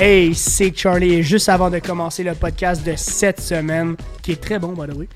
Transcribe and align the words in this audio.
Hey, 0.00 0.34
c'est 0.34 0.76
Charlie. 0.76 1.14
Et 1.14 1.22
juste 1.22 1.48
avant 1.48 1.70
de 1.70 1.78
commencer 1.78 2.24
le 2.24 2.34
podcast 2.34 2.84
de 2.84 2.94
cette 2.96 3.40
semaine, 3.40 3.94
qui 4.22 4.32
est 4.32 4.40
très 4.40 4.58
bon, 4.58 4.72
by 4.72 4.92
the 4.92 4.96
way, 4.96 5.08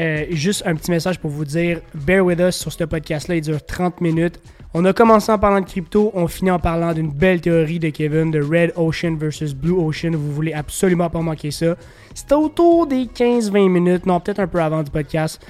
euh, 0.00 0.24
juste 0.30 0.64
un 0.66 0.74
petit 0.74 0.90
message 0.90 1.20
pour 1.20 1.30
vous 1.30 1.44
dire 1.44 1.80
bear 1.94 2.24
with 2.24 2.40
us 2.40 2.56
sur 2.56 2.72
ce 2.72 2.82
podcast-là. 2.82 3.36
Il 3.36 3.42
dure 3.42 3.64
30 3.64 4.00
minutes. 4.00 4.40
On 4.74 4.84
a 4.84 4.92
commencé 4.92 5.30
en 5.30 5.38
parlant 5.38 5.60
de 5.60 5.66
crypto, 5.66 6.10
on 6.12 6.26
finit 6.26 6.50
en 6.50 6.58
parlant 6.58 6.92
d'une 6.92 7.10
belle 7.10 7.40
théorie 7.40 7.78
de 7.78 7.88
Kevin 7.90 8.32
de 8.32 8.42
Red 8.42 8.72
Ocean 8.76 9.16
versus 9.16 9.54
Blue 9.54 9.78
Ocean. 9.78 10.10
Vous 10.10 10.32
voulez 10.32 10.52
absolument 10.52 11.08
pas 11.08 11.20
manquer 11.20 11.52
ça. 11.52 11.76
C'est 12.12 12.32
autour 12.32 12.88
des 12.88 13.04
15-20 13.04 13.70
minutes, 13.70 14.06
non, 14.06 14.18
peut-être 14.18 14.40
un 14.40 14.48
peu 14.48 14.60
avant 14.60 14.82
du 14.82 14.90
podcast. 14.90 15.40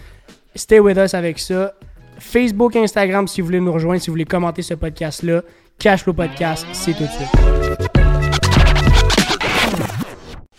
Stay 0.55 0.81
with 0.81 0.99
us 0.99 1.15
avec 1.15 1.39
ça. 1.39 1.73
Facebook, 2.19 2.77
Instagram, 2.77 3.27
si 3.27 3.41
vous 3.41 3.47
voulez 3.47 3.61
nous 3.61 3.73
rejoindre, 3.73 4.01
si 4.03 4.09
vous 4.09 4.13
voulez 4.13 4.27
commenter 4.27 4.61
ce 4.63 4.75
podcast-là. 4.75 5.43
Cashflow 5.79 6.13
Podcast, 6.13 6.67
c'est 6.73 6.93
tout 6.93 7.03
de 7.03 7.09
suite. 7.09 7.66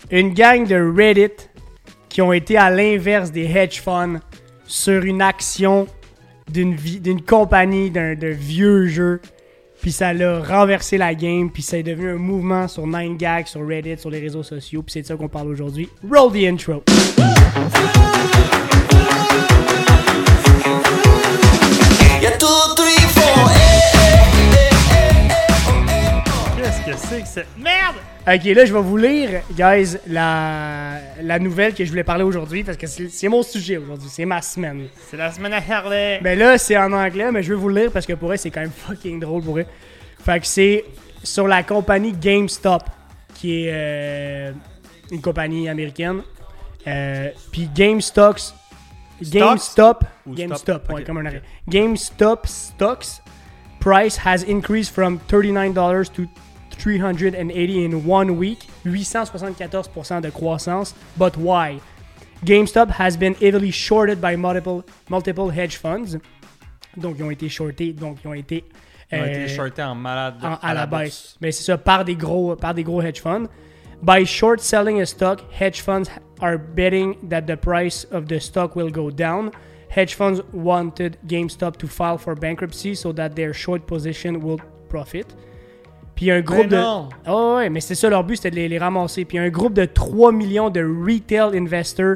Une 0.10 0.34
gang 0.34 0.66
de 0.66 0.76
Reddit 0.76 1.50
qui 2.08 2.22
ont 2.22 2.32
été 2.32 2.58
à 2.58 2.70
l'inverse 2.70 3.30
des 3.30 3.44
hedge 3.44 3.82
funds 3.82 4.20
sur 4.66 5.04
une 5.04 5.22
action 5.22 5.86
d'une 6.50 7.22
compagnie, 7.22 7.92
d'un 7.92 8.16
vieux 8.16 8.88
jeu. 8.88 9.20
Puis 9.82 9.92
ça 9.92 10.14
l'a 10.14 10.40
renversé 10.40 10.98
la 10.98 11.14
game, 11.14 11.52
puis 11.52 11.62
ça 11.62 11.78
est 11.78 11.84
devenu 11.84 12.12
un 12.12 12.16
mouvement 12.16 12.68
sur 12.70 12.88
9gag, 12.88 13.48
sur 13.48 13.68
Reddit, 13.68 13.98
sur 13.98 14.10
les 14.10 14.20
réseaux 14.20 14.44
sociaux, 14.44 14.82
puis 14.82 14.94
c'est 14.94 15.02
de 15.02 15.08
ça 15.08 15.16
qu'on 15.16 15.28
parle 15.28 15.50
aujourd'hui. 15.50 15.90
Roll 16.10 16.32
the 16.32 16.46
intro. 16.46 16.84
Que 26.92 26.98
c'est 26.98 27.22
que 27.22 27.28
cette 27.28 27.58
merde? 27.58 27.96
Ok, 28.28 28.44
là, 28.44 28.66
je 28.66 28.74
vais 28.74 28.82
vous 28.82 28.98
lire, 28.98 29.42
guys, 29.52 29.98
la, 30.08 31.00
la 31.22 31.40
nouvelle 31.40 31.74
que 31.74 31.84
je 31.86 31.90
voulais 31.90 32.04
parler 32.04 32.24
aujourd'hui, 32.24 32.64
parce 32.64 32.78
que 32.78 32.88
c'est 32.88 33.28
mon 33.30 33.42
sujet 33.44 33.78
aujourd'hui, 33.78 34.10
c'est 34.12 34.26
ma 34.26 34.42
semaine. 34.42 34.88
C'est 35.10 35.18
la 35.18 35.32
semaine 35.32 35.54
à 35.54 35.62
Harley. 35.70 36.20
Ben 36.22 36.38
là, 36.38 36.58
c'est 36.58 36.78
en 36.78 36.92
anglais, 36.92 37.32
mais 37.32 37.42
je 37.44 37.50
vais 37.54 37.60
vous 37.60 37.70
le 37.70 37.82
lire 37.82 37.92
parce 37.92 38.06
que 38.06 38.14
pour 38.14 38.32
elle, 38.34 38.40
c'est 38.40 38.52
quand 38.52 38.62
même 38.62 38.72
fucking 38.72 39.20
drôle 39.20 39.44
pour 39.44 39.60
elle. 39.60 39.68
Fait 40.24 40.40
que 40.40 40.46
c'est 40.48 40.84
sur 41.24 41.48
la 41.48 41.64
compagnie 41.64 42.12
GameStop, 42.12 42.84
qui 43.34 43.64
est 43.66 43.72
euh, 43.72 44.52
une 45.12 45.22
compagnie 45.22 45.70
américaine. 45.70 46.22
Euh, 46.86 47.30
Puis 47.52 47.70
GameStop, 47.74 48.38
GameStop, 49.22 50.04
Ou 50.26 50.34
GameStop, 50.34 50.84
stop? 50.84 50.96
ouais, 50.96 51.04
comme 51.04 51.18
un 51.20 51.26
arrêt. 51.26 51.42
GameStop 51.70 52.46
stocks 52.46 53.22
price 53.80 54.18
has 54.26 54.44
increased 54.48 54.94
from 54.94 55.20
$39 55.30 56.12
to 56.14 56.24
380 56.78 57.86
in 57.86 58.06
one 58.06 58.38
week, 58.38 58.68
874% 58.86 60.22
de 60.22 60.32
croissance. 60.32 60.94
But 61.18 61.36
why? 61.38 61.80
GameStop 62.46 62.90
has 62.92 63.18
been 63.18 63.34
heavily 63.36 63.72
shorted 63.72 64.22
by 64.22 64.36
multiple, 64.36 64.84
multiple 65.10 65.50
hedge 65.50 65.78
funds. 65.78 66.18
Donc, 66.96 67.16
ils 67.20 67.24
ont 67.24 67.32
été 67.32 67.50
shortés, 67.50 67.94
donc 67.94 68.18
ils 68.24 68.28
ont 68.28 68.34
été, 68.34 68.64
Ils 69.12 69.20
ont 69.20 69.24
euh, 69.24 69.26
été 69.28 69.48
shortés 69.48 69.84
en 69.84 69.96
malade 69.96 70.36
en- 70.42 70.56
à, 70.62 70.74
la, 70.74 70.86
bourse. 70.86 71.02
baisse. 71.02 71.38
Mais 71.42 71.52
c'est 71.52 71.64
ça, 71.64 71.78
par 71.78 72.04
des 72.06 72.16
gros, 72.16 72.56
par 72.56 72.74
des 72.74 72.84
gros 72.84 73.02
hedge 73.02 73.22
funds. 73.22 73.48
By 74.02 74.26
short 74.26 74.60
selling 74.60 75.02
a 75.02 75.06
stock, 75.06 75.42
hedge 75.52 75.82
funds 75.82 76.10
are 76.40 76.58
betting 76.58 77.16
that 77.30 77.42
the 77.48 77.56
price 77.56 78.06
of 78.12 78.28
the 78.28 78.40
stock 78.40 78.76
will 78.76 78.92
go 78.92 79.10
down. 79.10 79.50
Hedge 79.90 80.14
funds 80.16 80.42
wanted 80.54 81.18
GameStop 81.26 81.78
to 81.78 81.88
file 81.88 82.18
for 82.18 82.36
bankruptcy 82.36 82.94
so 82.94 83.12
that 83.14 83.30
their 83.36 83.54
short 83.54 83.88
position 83.88 84.40
will 84.42 84.60
profit. 84.90 85.34
Puis 86.18 86.30
un 86.32 86.42
groupe 86.42 86.68
de. 86.68 86.76
non! 86.76 87.08
Oh 87.30 87.54
ouais, 87.58 87.70
mais 87.70 87.80
c'est 87.80 87.96
ça 87.96 88.10
leur 88.10 88.26
but, 88.26 88.36
c'était 88.36 88.52
de 88.52 88.56
les, 88.58 88.68
les 88.68 88.78
ramasser. 88.80 89.24
Puis 89.24 89.38
un 89.38 89.48
groupe 89.50 89.74
de 89.74 89.86
3 89.86 90.34
millions 90.34 90.70
de 90.70 90.82
retail 90.82 91.58
investors 91.58 92.16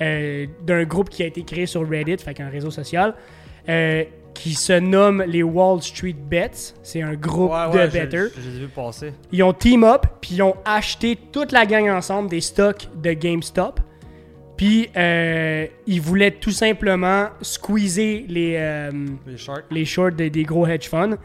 euh, 0.00 0.46
d'un 0.64 0.84
groupe 0.84 1.10
qui 1.10 1.22
a 1.22 1.26
été 1.26 1.42
créé 1.42 1.66
sur 1.66 1.86
Reddit, 1.86 2.16
fait 2.18 2.32
qu'un 2.32 2.48
réseau 2.48 2.70
social, 2.70 3.12
euh, 3.68 4.04
qui 4.32 4.54
se 4.54 4.72
nomme 4.72 5.22
les 5.26 5.42
Wall 5.42 5.82
Street 5.82 6.14
Bets. 6.16 6.74
C'est 6.82 7.02
un 7.02 7.14
groupe 7.14 7.50
Ouais, 7.50 7.86
de 7.86 7.90
je- 7.90 7.98
betters. 7.98 8.28
Je, 8.38 8.48
les 8.50 8.56
ai 8.56 8.60
vus 8.60 8.68
passer. 8.68 9.12
Ils 9.32 9.42
ont 9.42 9.52
team 9.52 9.84
up, 9.84 10.06
puis 10.22 10.36
ils 10.36 10.42
ont 10.42 10.54
acheté 10.64 11.18
toute 11.32 11.52
la 11.52 11.66
gang 11.66 11.90
ensemble 11.90 12.30
des 12.30 12.40
stocks 12.40 12.88
de 13.02 13.12
GameStop. 13.12 13.80
Puis 14.56 14.88
euh, 14.96 15.66
ils 15.86 16.00
voulaient 16.00 16.30
tout 16.30 16.50
simplement 16.52 17.26
squeezer 17.42 18.24
les, 18.28 18.90
Les 19.26 19.36
shorts. 19.36 19.58
les 19.70 19.84
shorts 19.84 20.12
des, 20.12 20.30
des 20.30 20.44
gros 20.44 20.66
hedge 20.66 20.88
funds. 20.88 21.16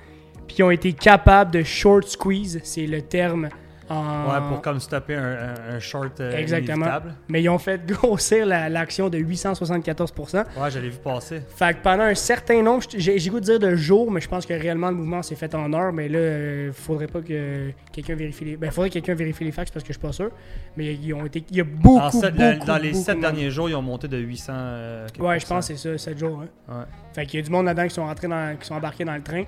Puis 0.47 0.57
ils 0.59 0.63
ont 0.63 0.71
été 0.71 0.93
capables 0.93 1.51
de 1.51 1.63
short 1.63 2.07
squeeze, 2.07 2.59
c'est 2.63 2.85
le 2.87 3.01
terme 3.01 3.49
en. 3.87 4.25
Ouais, 4.31 4.47
pour 4.49 4.61
comme 4.63 4.79
stopper 4.79 5.13
un, 5.15 5.79
short 5.79 6.19
euh, 6.19 6.31
Exactement. 6.35 6.85
inévitable. 6.85 7.15
Mais 7.27 7.43
ils 7.43 7.49
ont 7.49 7.59
fait 7.59 7.85
grossir 7.87 8.45
la- 8.47 8.67
l'action 8.67 9.09
de 9.09 9.19
874%. 9.19 10.37
Ouais, 10.59 10.71
je 10.71 10.79
l'ai 10.79 10.89
vu 10.89 10.97
passer. 10.97 11.41
Fait 11.55 11.75
que 11.75 11.83
pendant 11.83 12.03
un 12.05 12.15
certain 12.15 12.63
nombre, 12.63 12.83
j'ai 12.97 13.29
goût 13.29 13.39
de 13.39 13.45
dire 13.45 13.59
de 13.59 13.75
jours, 13.75 14.09
mais 14.11 14.21
je 14.21 14.27
pense 14.27 14.45
que 14.45 14.53
réellement 14.53 14.89
le 14.89 14.95
mouvement 14.95 15.21
s'est 15.21 15.35
fait 15.35 15.53
en 15.53 15.71
heures. 15.73 15.93
Mais 15.93 16.07
là, 16.09 16.17
euh, 16.17 16.71
faudrait 16.73 17.05
pas 17.07 17.21
que 17.21 17.69
quelqu'un 17.91 18.15
vérifie 18.15 18.45
les. 18.45 18.57
Ben, 18.57 18.71
faudrait 18.71 18.89
que 18.89 18.93
quelqu'un 18.95 19.13
vérifie 19.15 19.43
les 19.43 19.51
facts 19.51 19.71
parce 19.71 19.83
que 19.83 19.93
je 19.93 19.99
suis 19.99 20.07
pas 20.07 20.13
sûr. 20.13 20.31
Mais 20.77 20.93
ils 20.95 21.13
ont 21.13 21.25
été. 21.25 21.43
Il 21.51 21.57
y 21.57 21.61
a 21.61 21.63
beaucoup, 21.63 22.21
sept- 22.21 22.33
beaucoup, 22.35 22.65
dans 22.65 22.77
les 22.77 22.91
beaucoup 22.91 23.03
7 23.03 23.17
de 23.17 23.21
derniers 23.21 23.51
jours, 23.51 23.69
ils 23.69 23.75
ont 23.75 23.81
monté 23.83 24.07
de 24.07 24.17
800. 24.17 24.51
euh, 24.55 25.07
Ouais, 25.19 25.39
je 25.39 25.45
pense 25.45 25.67
que 25.67 25.75
c'est 25.75 25.89
ça, 25.91 25.97
7 25.97 26.17
jours. 26.17 26.41
Hein. 26.43 26.73
Ouais. 26.79 26.85
Fait 27.13 27.25
qu'il 27.27 27.39
y 27.39 27.43
a 27.43 27.45
du 27.45 27.51
monde 27.51 27.65
là-dedans 27.65 27.87
qui 27.87 27.93
sont 27.93 28.05
rentrés 28.05 28.27
dans, 28.27 28.57
qui 28.59 28.65
sont 28.65 28.73
embarqués 28.75 29.05
dans 29.05 29.15
le 29.15 29.21
train. 29.23 29.43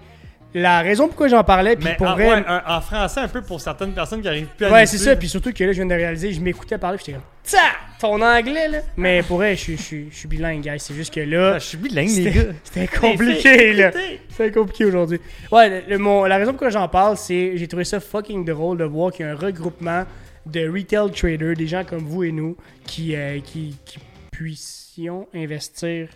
La 0.53 0.80
raison 0.81 1.08
pourquoi 1.08 1.28
j'en 1.28 1.44
parlais, 1.44 1.75
puis 1.75 1.90
pour 1.97 2.08
en, 2.08 2.13
vrai. 2.13 2.30
ouais, 2.35 2.44
en 2.66 2.81
français, 2.81 3.19
un 3.19 3.28
peu 3.28 3.41
pour 3.41 3.59
certaines 3.62 3.94
personnes 3.94 4.22
qui 4.22 4.28
arrivent 4.28 4.47
plus 4.47 4.66
à 4.66 4.72
Ouais, 4.72 4.85
c'est 4.85 4.97
ça. 4.97 5.16
Puis 5.16 5.28
surtout 5.30 5.52
que 5.52 5.63
là, 5.63 5.72
je 5.72 5.78
viens 5.78 5.85
de 5.85 5.94
réaliser, 5.94 6.31
je 6.34 6.40
m'écoutais 6.41 6.78
parler, 6.78 6.97
j'étais 6.97 7.12
comme, 7.13 7.22
Tsa! 7.44 7.58
Ton 8.00 8.22
anglais, 8.22 8.68
là. 8.68 8.80
Mais 8.96 9.24
pour 9.24 9.38
vrai, 9.38 9.56
je 9.56 9.62
suis- 9.62 9.78
je 9.78 10.09
je 10.12 10.16
suis 10.16 10.28
bilingue, 10.28 10.62
guys. 10.62 10.80
C'est 10.80 10.94
juste 10.94 11.13
que 11.13 11.19
là. 11.19 11.53
Ah, 11.56 11.59
je 11.59 11.66
suis 11.66 11.78
bilingue, 11.78 12.08
les 12.08 12.13
C'était 12.13 12.31
gars. 12.31 12.52
c'était 12.63 12.88
compliqué, 12.88 13.74
là. 13.74 13.91
C'est 14.30 14.52
compliqué 14.53 14.85
aujourd'hui. 14.85 15.19
Ouais, 15.52 15.69
le- 15.69 15.84
le- 15.90 15.97
mon- 15.97 16.25
la 16.25 16.38
raison 16.38 16.52
pourquoi 16.52 16.69
j'en 16.69 16.88
parle, 16.88 17.18
c'est 17.18 17.58
j'ai 17.58 17.68
trouvé 17.68 17.84
ça 17.84 18.00
fucking 18.00 18.46
drôle 18.46 18.78
de 18.78 18.84
voir 18.85 19.12
qu'il 19.12 19.25
y 19.25 19.29
a 19.29 19.31
un 19.31 19.35
regroupement 19.35 20.06
de 20.46 20.68
retail 20.69 21.12
traders, 21.12 21.56
des 21.56 21.68
gens 21.68 21.84
comme 21.84 22.03
vous 22.06 22.24
et 22.24 22.31
nous, 22.31 22.56
qui, 22.85 23.16
euh, 23.16 23.40
qui, 23.44 23.75
qui 23.85 24.00
puissions 24.31 25.28
investir, 25.35 26.08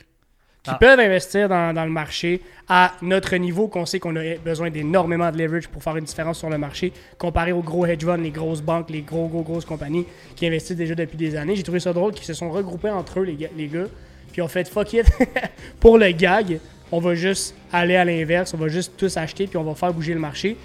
qui 0.64 0.70
Ah. 0.70 0.76
peuvent 0.80 1.00
investir 1.00 1.50
dans, 1.50 1.74
dans 1.74 1.86
le 1.86 1.90
marché 1.92 2.42
à 2.70 2.94
notre 3.02 3.36
niveau, 3.38 3.68
qu'on 3.68 3.86
sait 3.86 4.00
qu'on 4.00 4.16
a 4.16 4.36
besoin 4.44 4.70
d'énormément 4.70 5.32
de 5.32 5.38
leverage 5.38 5.68
pour 5.68 5.82
faire 5.82 5.98
une 5.98 6.06
différence 6.06 6.38
sur 6.38 6.50
le 6.50 6.58
marché, 6.58 6.94
comparé 7.18 7.52
aux 7.52 7.64
gros 7.64 7.86
hedge 7.86 8.06
funds, 8.06 8.18
les 8.18 8.30
grosses 8.30 8.62
banques, 8.62 8.90
les 8.92 9.02
gros, 9.02 9.28
gros, 9.28 9.42
grosses 9.42 9.66
compagnies 9.66 10.06
qui 10.36 10.46
investissent 10.46 10.78
déjà 10.78 10.94
depuis 10.96 11.18
des 11.18 11.36
années. 11.36 11.56
J'ai 11.56 11.64
trouvé 11.64 11.80
ça 11.80 11.94
drôle 11.94 12.14
qu'ils 12.14 12.26
se 12.26 12.34
sont 12.34 12.52
regroupés 12.52 12.92
entre 12.92 13.20
eux, 13.22 13.24
les 13.24 13.36
gars, 13.36 13.50
les 13.58 13.68
gars 13.68 13.86
puis 14.32 14.42
ont 14.42 14.48
fait 14.48 14.68
fuck 14.70 14.94
it 14.94 15.06
pour 15.80 15.98
le 15.98 16.12
gag. 16.12 16.60
On 16.92 17.00
va 17.00 17.16
juste 17.16 17.56
aller 17.74 17.96
à 17.96 18.06
l'inverse, 18.06 18.54
on 18.54 18.58
va 18.58 18.68
juste 18.68 18.94
tous 18.98 19.18
acheter, 19.18 19.48
puis 19.48 19.58
on 19.58 19.64
va 19.64 19.76
faire 19.76 19.94
bouger 19.94 20.14
le 20.14 20.20
marché. 20.20 20.56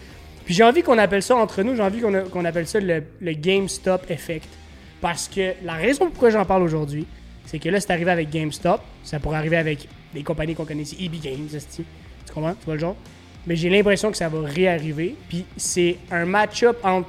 Puis 0.44 0.54
j'ai 0.54 0.62
envie 0.62 0.82
qu'on 0.82 0.98
appelle 0.98 1.22
ça 1.22 1.34
entre 1.34 1.62
nous, 1.62 1.74
j'ai 1.74 1.82
envie 1.82 2.00
qu'on 2.00 2.12
qu'on 2.30 2.44
appelle 2.44 2.66
ça 2.68 2.78
le, 2.78 3.02
le 3.20 3.32
GameStop 3.32 4.08
Effect. 4.10 4.48
Parce 5.00 5.26
que 5.26 5.52
la 5.64 5.74
raison 5.74 6.10
pourquoi 6.10 6.30
j'en 6.30 6.44
parle 6.44 6.62
aujourd'hui, 6.62 7.06
c'est 7.46 7.58
que 7.58 7.68
là, 7.68 7.80
c'est 7.80 7.90
arrivé 7.92 8.10
avec 8.10 8.28
GameStop. 8.30 8.80
Ça 9.02 9.18
pourrait 9.20 9.38
arriver 9.38 9.56
avec 9.56 9.88
des 10.12 10.22
compagnies 10.22 10.54
qu'on 10.54 10.64
connaît 10.64 10.82
ici, 10.82 10.96
EB 11.00 11.20
Games, 11.20 11.48
tu 11.74 11.84
comprends? 12.34 12.54
Tu 12.54 12.64
vois 12.64 12.74
le 12.74 12.80
genre? 12.80 12.96
Mais 13.46 13.54
j'ai 13.56 13.70
l'impression 13.70 14.10
que 14.10 14.16
ça 14.16 14.28
va 14.28 14.40
réarriver. 14.42 15.14
Puis 15.28 15.44
c'est 15.56 15.96
un 16.10 16.24
match-up 16.24 16.78
entre. 16.82 17.08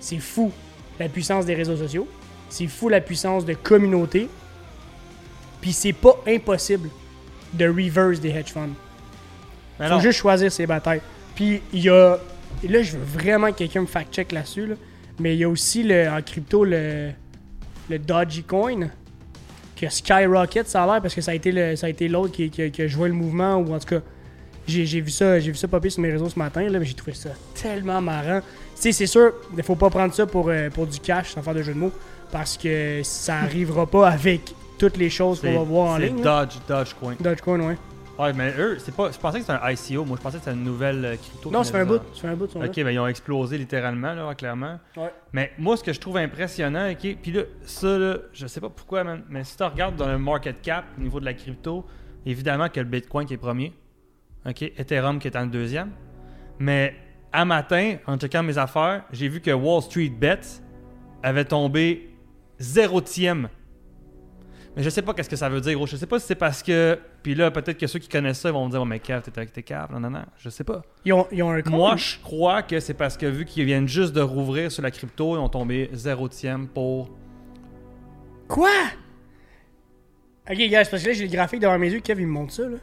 C'est 0.00 0.18
fou 0.18 0.52
la 1.00 1.08
puissance 1.08 1.46
des 1.46 1.54
réseaux 1.54 1.76
sociaux. 1.76 2.06
C'est 2.50 2.66
fou 2.66 2.88
la 2.90 3.00
puissance 3.00 3.46
de 3.46 3.54
communauté. 3.54 4.28
Puis 5.60 5.72
c'est 5.72 5.92
pas 5.94 6.16
impossible 6.26 6.90
de 7.54 7.66
reverse 7.66 8.20
des 8.20 8.30
hedge 8.30 8.50
funds. 8.52 8.68
Mais 9.80 9.86
Faut 9.88 9.94
non. 9.94 10.00
juste 10.00 10.18
choisir 10.18 10.52
ses 10.52 10.66
batailles. 10.66 11.00
Puis 11.34 11.62
il 11.72 11.80
y 11.80 11.88
a. 11.88 12.18
Et 12.62 12.68
là, 12.68 12.82
je 12.82 12.92
veux 12.98 13.04
vraiment 13.04 13.50
que 13.52 13.58
quelqu'un 13.58 13.80
me 13.80 13.86
fact-check 13.86 14.32
là-dessus. 14.32 14.66
là. 14.66 14.74
Mais 15.18 15.34
il 15.34 15.38
y 15.40 15.44
a 15.44 15.48
aussi 15.48 15.82
le, 15.82 16.08
en 16.08 16.20
crypto 16.20 16.64
le, 16.64 17.10
le 17.88 17.98
Dodgy 17.98 18.42
Coin. 18.42 18.88
Que 19.76 19.88
Skyrocket, 19.88 20.68
ça 20.68 20.84
a 20.84 20.86
l'air, 20.86 21.02
parce 21.02 21.14
que 21.14 21.20
ça 21.20 21.30
a 21.32 21.34
été 21.34 21.50
le- 21.52 21.76
ça 21.76 21.86
a 21.86 21.90
été 21.90 22.08
l'autre 22.08 22.32
qui, 22.32 22.50
qui, 22.50 22.70
qui 22.70 22.82
a 22.82 22.86
joué 22.86 23.08
le 23.08 23.14
mouvement, 23.14 23.56
ou 23.56 23.74
en 23.74 23.78
tout 23.78 23.86
cas. 23.88 24.00
J'ai 24.64 25.00
vu 25.00 25.10
ça, 25.10 25.40
j'ai 25.40 25.50
vu 25.50 25.56
ça 25.56 25.66
popper 25.66 25.90
sur 25.90 26.00
mes 26.02 26.12
réseaux 26.12 26.28
ce 26.28 26.38
matin, 26.38 26.62
là, 26.68 26.78
mais 26.78 26.84
j'ai 26.84 26.94
trouvé 26.94 27.14
ça 27.14 27.30
tellement 27.60 28.00
marrant. 28.00 28.40
Tu 28.80 28.92
c'est 28.92 29.06
sûr, 29.06 29.32
il 29.56 29.62
faut 29.64 29.74
pas 29.74 29.90
prendre 29.90 30.14
ça 30.14 30.24
pour, 30.24 30.48
euh, 30.50 30.70
pour 30.70 30.86
du 30.86 31.00
cash, 31.00 31.32
sans 31.34 31.42
faire 31.42 31.54
de 31.54 31.62
jeu 31.62 31.72
de 31.74 31.78
mots, 31.78 31.90
parce 32.30 32.56
que 32.56 33.00
ça 33.02 33.38
arrivera 33.40 33.86
pas 33.86 34.08
avec 34.08 34.54
toutes 34.78 34.96
les 34.98 35.10
choses 35.10 35.40
qu'on 35.40 35.52
va 35.58 35.64
voir 35.64 35.88
en 35.88 35.96
c'est 35.96 36.06
ligne. 36.06 36.22
là. 36.22 36.46
Dodge, 36.46 36.54
Dogecoin. 36.68 37.14
Dogecoin, 37.18 37.60
ouais. 37.60 37.76
Ouais, 38.18 38.32
mais 38.34 38.52
eux, 38.58 38.76
c'est 38.78 38.94
pas, 38.94 39.10
je 39.10 39.18
pensais 39.18 39.40
que 39.40 39.46
c'était 39.46 39.58
un 39.58 39.70
ICO. 39.70 40.04
Moi, 40.04 40.16
je 40.18 40.22
pensais 40.22 40.38
que 40.38 40.44
c'était 40.44 40.56
une 40.56 40.64
nouvelle 40.64 41.04
euh, 41.04 41.16
crypto. 41.16 41.50
Non, 41.50 41.64
fait 41.64 41.78
un 41.78 41.86
bout, 41.86 42.00
fait 42.14 42.28
un 42.28 42.36
bout, 42.36 42.46
sont 42.50 42.60
là. 42.60 42.66
Ok, 42.66 42.76
ben 42.76 42.90
ils 42.90 42.98
ont 42.98 43.06
explosé 43.06 43.56
littéralement, 43.56 44.12
là, 44.12 44.34
clairement. 44.34 44.78
Ouais. 44.96 45.12
Mais 45.32 45.52
moi, 45.58 45.76
ce 45.76 45.82
que 45.82 45.92
je 45.92 46.00
trouve 46.00 46.18
impressionnant, 46.18 46.90
ok, 46.90 47.16
puis 47.22 47.32
là, 47.32 47.42
ça, 47.62 47.98
là, 47.98 48.16
je 48.32 48.46
sais 48.46 48.60
pas 48.60 48.68
pourquoi, 48.68 49.02
man, 49.02 49.22
mais 49.28 49.44
si 49.44 49.56
tu 49.56 49.62
regardes 49.62 49.96
dans 49.96 50.08
le 50.08 50.18
market 50.18 50.60
cap, 50.60 50.84
au 50.98 51.00
niveau 51.00 51.20
de 51.20 51.24
la 51.24 51.34
crypto, 51.34 51.86
évidemment 52.26 52.68
que 52.68 52.80
le 52.80 52.86
Bitcoin 52.86 53.26
qui 53.26 53.34
est 53.34 53.38
premier, 53.38 53.72
ok, 54.46 54.62
Ethereum 54.62 55.18
qui 55.18 55.28
est 55.28 55.36
en 55.36 55.46
deuxième, 55.46 55.90
mais 56.58 56.94
à 57.32 57.44
matin, 57.44 57.96
en 58.06 58.18
checkant 58.18 58.42
mes 58.42 58.58
affaires, 58.58 59.04
j'ai 59.10 59.28
vu 59.28 59.40
que 59.40 59.50
Wall 59.50 59.82
Street 59.82 60.10
Bets 60.10 60.60
avait 61.22 61.46
tombé 61.46 62.14
zérotième. 62.58 63.48
Mais 64.74 64.82
je 64.82 64.88
sais 64.88 65.02
pas 65.02 65.12
qu'est-ce 65.12 65.28
que 65.28 65.36
ça 65.36 65.50
veut 65.50 65.60
dire, 65.60 65.74
gros. 65.74 65.86
Je 65.86 65.96
sais 65.96 66.06
pas 66.06 66.18
si 66.18 66.26
c'est 66.26 66.34
parce 66.34 66.62
que. 66.62 66.98
Puis 67.22 67.34
là, 67.34 67.50
peut-être 67.50 67.78
que 67.78 67.86
ceux 67.86 67.98
qui 67.98 68.08
connaissent 68.08 68.40
ça 68.40 68.50
vont 68.50 68.64
me 68.66 68.70
dire, 68.70 68.80
oh, 68.80 68.86
mais 68.86 69.00
Kev, 69.00 69.20
t'es 69.20 69.32
avec 69.36 69.52
tes 69.52 69.62
caves. 69.62 69.92
Non, 69.92 70.00
non, 70.00 70.10
non. 70.10 70.24
Je 70.38 70.48
sais 70.48 70.64
pas. 70.64 70.82
Ils 71.04 71.12
ont, 71.12 71.26
ils 71.30 71.42
ont 71.42 71.50
un 71.50 71.60
compte? 71.60 71.72
Moi, 71.72 71.96
je 71.96 72.18
crois 72.22 72.62
que 72.62 72.80
c'est 72.80 72.94
parce 72.94 73.18
que 73.18 73.26
vu 73.26 73.44
qu'ils 73.44 73.64
viennent 73.64 73.88
juste 73.88 74.14
de 74.14 74.22
rouvrir 74.22 74.72
sur 74.72 74.82
la 74.82 74.90
crypto, 74.90 75.36
ils 75.36 75.40
ont 75.40 75.50
tombé 75.50 75.90
zérotième 75.92 76.68
pour. 76.68 77.10
Quoi? 78.48 78.70
Ok, 80.50 80.56
gars, 80.56 80.84
c'est 80.84 80.90
parce 80.90 81.02
que 81.02 81.08
là, 81.08 81.14
j'ai 81.14 81.26
le 81.26 81.32
graphique 81.32 81.60
devant 81.60 81.78
mes 81.78 81.90
yeux. 81.90 82.00
Kev, 82.00 82.20
il 82.20 82.26
me 82.26 82.32
montre 82.32 82.54
ça, 82.54 82.66
là. 82.66 82.78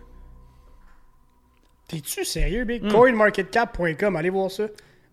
T'es-tu 1.88 2.24
sérieux, 2.24 2.66
Big? 2.66 2.84
Hmm. 2.84 2.92
Coinmarketcap.com, 2.92 4.16
allez 4.16 4.30
voir 4.30 4.52
ça. 4.52 4.68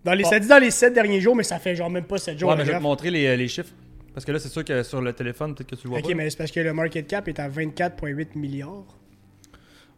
Dans 0.04 0.12
les, 0.12 0.24
Ça 0.24 0.38
dit 0.38 0.46
dans 0.46 0.58
les 0.58 0.70
7 0.70 0.92
derniers 0.92 1.20
jours, 1.22 1.34
mais 1.34 1.42
ça 1.42 1.58
fait 1.58 1.74
genre 1.74 1.88
même 1.88 2.04
pas 2.04 2.18
7 2.18 2.38
jours. 2.38 2.50
Ouais, 2.50 2.56
mais 2.56 2.66
je 2.66 2.70
vais 2.70 2.78
te 2.78 2.82
montrer 2.82 3.10
les, 3.10 3.34
les 3.36 3.48
chiffres. 3.48 3.72
Parce 4.16 4.24
que 4.24 4.32
là, 4.32 4.38
c'est 4.38 4.48
sûr 4.48 4.64
que 4.64 4.82
sur 4.82 5.02
le 5.02 5.12
téléphone, 5.12 5.54
peut-être 5.54 5.68
que 5.68 5.74
tu 5.76 5.84
le 5.84 5.90
vois 5.90 5.98
Ok, 5.98 6.08
pas. 6.08 6.14
mais 6.14 6.30
c'est 6.30 6.38
parce 6.38 6.50
que 6.50 6.60
le 6.60 6.72
market 6.72 7.06
cap 7.06 7.28
est 7.28 7.38
à 7.38 7.50
24,8 7.50 8.34
milliards. 8.34 8.86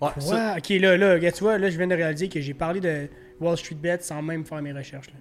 Ouais, 0.01 0.09
ça- 0.19 0.55
Ouais, 0.55 0.59
ok, 0.59 0.81
là, 0.81 0.97
là, 0.97 1.13
regarde, 1.15 1.35
tu 1.37 1.45
vois, 1.45 1.57
là, 1.57 1.71
je 1.71 1.77
viens 1.79 1.87
de 1.87 1.95
réaliser 1.95 2.29
que 2.29 2.41
j'ai 2.41 2.53
parlé 2.53 2.81
de 2.81 3.07
Wall 3.41 3.57
Street 3.57 3.77
Bet 3.77 3.99
sans 4.01 4.21
même 4.21 4.45
faire 4.45 4.61
mes 4.61 4.73
recherches. 4.73 5.07
Là. 5.07 5.15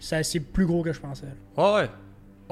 Ça, 0.00 0.22
c'est 0.22 0.40
plus 0.40 0.64
gros 0.64 0.82
que 0.82 0.94
je 0.94 1.00
pensais. 1.00 1.26
là. 1.26 1.62
Ouais, 1.62 1.82
ouais. 1.82 1.88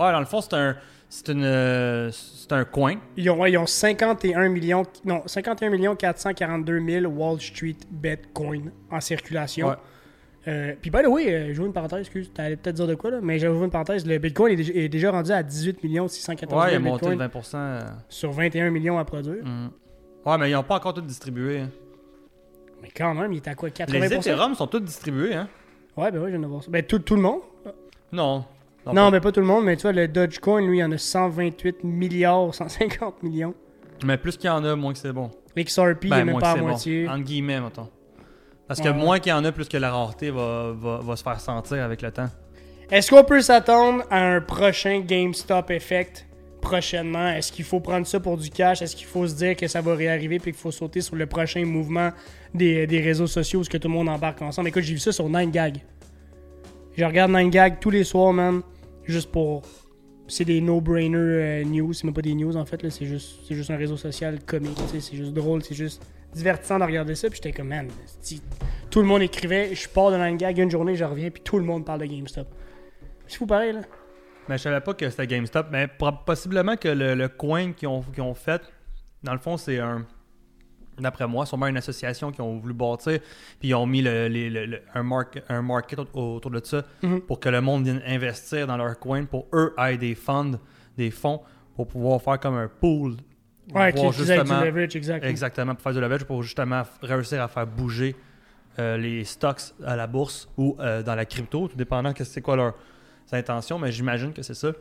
Ouais, 0.04 0.12
dans 0.12 0.20
le 0.20 0.26
fond, 0.26 0.42
c'est 0.42 0.52
un. 0.52 0.76
C'est 1.08 1.28
une. 1.30 2.10
C'est 2.12 2.52
un 2.52 2.64
coin. 2.66 2.96
Ils 3.16 3.30
ont, 3.30 3.46
ils 3.46 3.56
ont 3.56 3.64
51 3.66 4.50
millions, 4.50 4.82
non, 5.04 5.22
51 5.24 5.70
millions 5.70 5.96
442 5.96 6.80
000 6.86 7.06
Wall 7.06 7.40
Street 7.40 7.76
Bet 7.90 8.20
coins 8.34 8.64
en 8.90 9.00
circulation. 9.00 9.68
Ouais. 9.68 9.74
Euh, 10.48 10.74
puis, 10.80 10.90
by 10.90 11.02
the 11.02 11.06
way, 11.08 11.32
euh, 11.32 11.54
j'ouvre 11.54 11.66
une 11.66 11.72
parenthèse, 11.72 12.00
excuse, 12.00 12.30
t'allais 12.32 12.54
peut-être 12.56 12.76
dire 12.76 12.86
de 12.86 12.94
quoi, 12.94 13.10
là, 13.10 13.18
mais 13.20 13.38
j'ouvre 13.38 13.64
une 13.64 13.70
parenthèse. 13.70 14.06
Le 14.06 14.18
Bitcoin 14.18 14.52
est 14.52 14.56
déjà, 14.56 14.72
est 14.74 14.88
déjà 14.88 15.10
rendu 15.10 15.32
à 15.32 15.42
18 15.42 15.82
millions 15.82 16.06
614 16.06 16.62
Ouais, 16.62 16.68
il 16.68 16.70
000 16.74 16.76
a 16.76 16.88
monté 16.90 17.06
de 17.06 17.10
Bitcoin 17.10 17.42
20%. 17.42 17.56
euh, 17.56 17.80
sur 18.08 18.30
21 18.30 18.70
millions 18.70 18.98
à 18.98 19.04
produire. 19.04 19.44
mm. 19.44 19.70
Ouais, 20.24 20.38
mais 20.38 20.50
ils 20.50 20.54
n'ont 20.54 20.62
pas 20.62 20.76
encore 20.76 20.94
tout 20.94 21.00
distribué. 21.00 21.60
hein. 21.60 21.70
Mais 22.82 22.90
quand 22.96 23.14
même, 23.14 23.32
il 23.32 23.36
est 23.38 23.48
à 23.48 23.54
quoi, 23.54 23.70
80%? 23.70 23.90
Les 24.00 24.14
Ethereum 24.14 24.54
sont 24.54 24.66
tous 24.66 24.80
distribués, 24.80 25.34
hein? 25.34 25.48
Ouais, 25.96 26.10
ben 26.12 26.18
oui, 26.18 26.26
je 26.26 26.36
viens 26.36 26.40
de 26.40 26.46
voir 26.46 26.62
ça. 26.62 26.70
Ben, 26.70 26.82
tout, 26.84 26.98
tout 26.98 27.16
le 27.16 27.22
monde? 27.22 27.40
Non. 28.12 28.44
Non, 28.92 29.10
mais 29.10 29.18
pas 29.20 29.32
tout 29.32 29.40
le 29.40 29.46
monde, 29.46 29.64
mais 29.64 29.74
tu 29.76 29.82
vois, 29.82 29.92
le 29.92 30.06
Dogecoin, 30.06 30.60
lui, 30.64 30.78
il 30.78 30.84
en 30.84 30.92
a 30.92 30.98
128 30.98 31.82
milliards, 31.82 32.54
150 32.54 33.22
millions. 33.24 33.54
Mais 34.04 34.16
plus 34.16 34.36
qu'il 34.36 34.46
y 34.46 34.50
en 34.52 34.62
a, 34.64 34.76
moins 34.76 34.92
que 34.92 34.98
c'est 34.98 35.12
bon. 35.12 35.30
XRP, 35.58 36.04
il 36.04 36.10
Ben, 36.10 36.18
est 36.18 36.24
même 36.24 36.30
moins 36.32 36.40
pas 36.40 36.54
que 36.54 36.58
à 36.58 36.62
moitié. 36.62 37.06
bon. 37.06 37.12
Entre 37.12 37.24
guillemets, 37.24 37.60
mettons. 37.60 37.88
Parce 38.68 38.80
que 38.80 38.88
Ouais, 38.88 38.94
ouais. 38.94 39.00
moins 39.00 39.18
qu'il 39.20 39.30
y 39.30 39.32
en 39.32 39.44
a, 39.44 39.52
plus 39.52 39.68
que 39.68 39.76
la 39.76 39.90
rareté 39.92 40.30
va, 40.30 40.72
va, 40.76 40.98
va 41.02 41.16
se 41.16 41.22
faire 41.22 41.40
sentir 41.40 41.82
avec 41.84 42.02
le 42.02 42.10
temps. 42.10 42.28
Est-ce 42.90 43.10
qu'on 43.10 43.24
peut 43.24 43.40
s'attendre 43.40 44.04
à 44.10 44.18
un 44.18 44.40
prochain 44.40 45.00
GameStop 45.00 45.70
effect 45.70 46.26
prochainement? 46.60 47.28
Est-ce 47.28 47.50
qu'il 47.52 47.64
faut 47.64 47.80
prendre 47.80 48.06
ça 48.06 48.20
pour 48.20 48.36
du 48.36 48.50
cash? 48.50 48.82
Est-ce 48.82 48.94
qu'il 48.96 49.06
faut 49.06 49.26
se 49.26 49.34
dire 49.34 49.56
que 49.56 49.66
ça 49.68 49.80
va 49.80 49.94
réarriver 49.94 50.38
puis 50.38 50.52
qu'il 50.52 50.60
faut 50.60 50.70
sauter 50.72 51.00
sur 51.00 51.16
le 51.16 51.26
prochain 51.26 51.64
mouvement 51.64 52.10
des, 52.54 52.86
des 52.86 53.00
réseaux 53.00 53.26
sociaux 53.26 53.60
où 53.60 53.64
ce 53.64 53.70
que 53.70 53.78
tout 53.78 53.88
le 53.88 53.94
monde 53.94 54.08
embarque 54.08 54.42
ensemble? 54.42 54.68
Écoute, 54.68 54.82
j'ai 54.82 54.94
vu 54.94 55.00
ça 55.00 55.12
sur 55.12 55.28
9gag. 55.28 55.76
Je 56.96 57.04
regarde 57.04 57.30
9gag 57.32 57.78
tous 57.80 57.90
les 57.90 58.04
soirs, 58.04 58.32
man, 58.32 58.62
juste 59.04 59.30
pour... 59.30 59.62
C'est 60.28 60.44
des 60.44 60.60
no-brainer 60.60 61.16
euh, 61.16 61.64
news, 61.64 61.92
c'est 61.92 62.02
même 62.02 62.14
pas 62.14 62.22
des 62.22 62.34
news 62.34 62.56
en 62.56 62.64
fait, 62.64 62.88
c'est 62.90 63.06
juste, 63.06 63.42
juste 63.48 63.70
un 63.70 63.76
réseau 63.76 63.96
social 63.96 64.40
comique, 64.44 64.76
c'est 64.88 65.14
juste 65.16 65.32
drôle, 65.32 65.62
c'est 65.62 65.76
juste 65.76 66.02
divertissant 66.36 66.78
de 66.78 66.84
regarder 66.84 67.14
ça, 67.14 67.28
puis 67.28 67.36
j'étais 67.42 67.52
comme, 67.56 67.68
man, 67.68 67.88
si 68.20 68.42
tout 68.90 69.00
le 69.00 69.06
monde 69.06 69.22
écrivait, 69.22 69.74
je 69.74 69.88
pars 69.88 70.10
de 70.10 70.16
9gag 70.16 70.60
une 70.60 70.70
journée, 70.70 70.94
je 70.94 71.04
reviens, 71.04 71.30
puis 71.30 71.42
tout 71.42 71.58
le 71.58 71.64
monde 71.64 71.84
parle 71.84 72.00
de 72.00 72.06
GameStop. 72.06 72.46
C'est 73.26 73.38
fou 73.38 73.46
pareil, 73.46 73.72
là. 73.72 73.80
Mais 74.48 74.58
je 74.58 74.62
savais 74.62 74.80
pas 74.80 74.94
que 74.94 75.10
c'était 75.10 75.26
GameStop. 75.26 75.66
Mais 75.72 75.88
possiblement 76.24 76.76
que 76.76 76.86
le, 76.88 77.14
le 77.16 77.28
coin 77.28 77.72
qu'ils 77.72 77.88
ont, 77.88 78.34
fait, 78.34 78.62
dans 79.24 79.32
le 79.32 79.40
fond, 79.40 79.56
c'est 79.56 79.80
un. 79.80 80.06
D'après 80.98 81.26
moi, 81.26 81.44
sûrement 81.44 81.66
une 81.66 81.76
association 81.76 82.30
qui 82.32 82.40
ont 82.40 82.56
voulu 82.58 82.72
bâtir, 82.72 83.18
puis 83.58 83.68
ils 83.68 83.74
ont 83.74 83.84
mis 83.86 84.00
le, 84.00 84.28
les- 84.28 84.48
le- 84.48 84.64
le- 84.66 84.82
un, 84.94 85.02
mark- 85.02 85.42
un 85.50 85.60
market 85.62 85.98
au- 85.98 86.36
autour 86.36 86.50
de 86.50 86.60
ça 86.64 86.84
Mhm. 87.02 87.20
pour 87.22 87.38
que 87.40 87.48
le 87.50 87.60
monde 87.60 87.84
vienne 87.84 88.00
investir 88.06 88.66
dans 88.66 88.76
leur 88.78 88.98
coin, 88.98 89.24
pour 89.26 89.46
eux 89.52 89.74
aient 89.78 89.98
des 89.98 90.14
funds, 90.14 90.58
des 90.96 91.10
fonds, 91.10 91.42
pour 91.74 91.86
pouvoir 91.88 92.22
faire 92.22 92.38
comme 92.40 92.54
un 92.56 92.68
pool. 92.68 93.16
Ouais, 93.74 93.92
qui 93.92 94.06
utilisait 94.06 94.34
du 94.34 94.40
justement- 94.42 94.60
leverage, 94.64 94.94
exact. 94.96 95.24
Exactement, 95.24 95.74
pour 95.74 95.82
faire 95.82 95.92
du 95.92 96.00
leverage, 96.00 96.24
pour 96.24 96.42
justement 96.42 96.82
réussir 97.02 97.42
à 97.42 97.48
faire 97.48 97.66
bouger 97.66 98.14
euh, 98.78 98.96
les 98.96 99.24
stocks 99.24 99.60
à 99.84 99.96
la 99.96 100.06
bourse 100.06 100.48
ou 100.56 100.76
euh, 100.78 101.02
dans 101.02 101.14
la 101.14 101.24
crypto, 101.24 101.66
tout 101.68 101.76
dépendant 101.76 102.12
que 102.12 102.22
c'est 102.24 102.42
quoi 102.42 102.56
leurs 102.56 102.74
intentions, 103.32 103.78
mais 103.78 103.90
j'imagine 103.90 104.32
que 104.32 104.42
c'est 104.42 104.54
ça. 104.54 104.72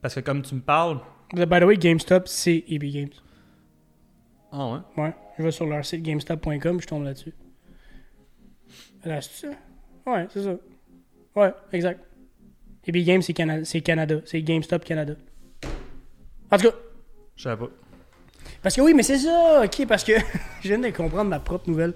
Parce 0.00 0.14
que 0.14 0.20
comme 0.20 0.40
tu 0.42 0.54
me 0.54 0.60
parles. 0.60 0.98
By 1.34 1.44
the 1.60 1.64
way, 1.64 1.76
GameStop, 1.76 2.26
c'est 2.28 2.64
EB 2.68 2.84
Games. 2.84 3.10
Ah 4.52 4.66
ouais? 4.72 4.78
Ouais, 4.96 5.14
je 5.38 5.42
vais 5.42 5.50
sur 5.50 5.66
leur 5.66 5.84
site 5.84 6.02
GameStop.com, 6.02 6.80
je 6.80 6.86
tombe 6.86 7.04
là-dessus. 7.04 7.34
Là, 9.04 9.20
c'est 9.20 9.46
ça? 9.48 9.52
Ouais, 10.06 10.26
c'est 10.30 10.42
ça. 10.42 10.54
Ouais, 11.36 11.52
exact. 11.72 12.00
EB 12.86 12.96
Games, 13.04 13.22
c'est 13.22 13.32
Cana- 13.34 13.64
c'est 13.64 13.80
Canada. 13.82 14.16
C'est 14.24 14.42
GameStop 14.42 14.84
Canada. 14.84 15.14
En 16.50 16.56
tout 16.56 16.70
cas, 16.70 16.76
Je 17.36 17.42
savais 17.42 17.56
pas. 17.66 17.70
Parce 18.62 18.76
que 18.76 18.80
oui, 18.80 18.92
mais 18.94 19.02
c'est 19.02 19.18
ça, 19.18 19.62
ok, 19.64 19.86
parce 19.86 20.04
que 20.04 20.12
je 20.62 20.68
viens 20.68 20.78
de 20.78 20.88
comprendre 20.90 21.30
ma 21.30 21.40
propre 21.40 21.68
nouvelle. 21.68 21.94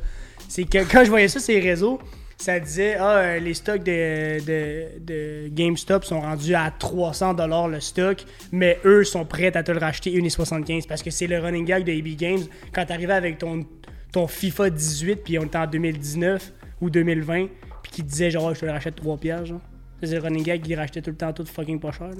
C'est 0.49 0.65
que 0.65 0.79
quand 0.91 1.05
je 1.05 1.11
voyais 1.11 1.29
ça 1.29 1.41
sur 1.41 1.55
les 1.55 1.61
réseaux, 1.61 2.01
ça 2.39 2.59
disait 2.61 2.97
Ah, 2.99 3.19
euh, 3.19 3.39
les 3.39 3.55
stocks 3.55 3.83
de, 3.83 4.41
de, 4.45 4.87
de 5.01 5.49
GameStop 5.49 6.05
sont 6.05 6.21
rendus 6.21 6.55
à 6.55 6.71
300$ 6.71 7.71
le 7.71 7.81
stock, 7.81 8.25
mais 8.53 8.79
eux 8.85 9.05
sont 9.05 9.25
prêts 9.25 9.57
à 9.57 9.63
te 9.63 9.73
le 9.73 9.79
racheter 9.79 10.11
1,75$ 10.11 10.87
parce 10.87 11.03
que 11.03 11.11
c'est 11.11 11.27
le 11.27 11.39
running 11.39 11.65
gag 11.65 11.85
de 11.85 11.93
EB 11.93 12.17
Games. 12.17 12.43
Quand 12.73 12.85
t'arrivais 12.85 13.15
avec 13.15 13.39
ton, 13.39 13.67
ton 14.13 14.27
FIFA 14.27 14.71
18, 14.71 15.17
puis 15.17 15.39
on 15.39 15.45
était 15.45 15.59
en 15.59 15.67
2019 15.67 16.53
ou 16.81 16.91
2020, 16.91 17.47
puis 17.83 17.93
qui 17.93 18.03
disait 18.03 18.31
genre 18.31 18.55
je 18.55 18.61
te 18.61 18.67
le 18.67 18.73
rachète 18.73 19.01
3$, 19.01 19.19
piastres, 19.19 19.47
genre. 19.47 19.61
C'est 20.03 20.17
le 20.17 20.21
running 20.21 20.43
gag 20.43 20.61
qui 20.61 20.75
rachetait 20.75 21.01
tout 21.01 21.11
le 21.11 21.17
temps 21.17 21.33
tout 21.33 21.47
fucking 21.47 21.81
pas 21.81 21.93
cher. 21.93 22.11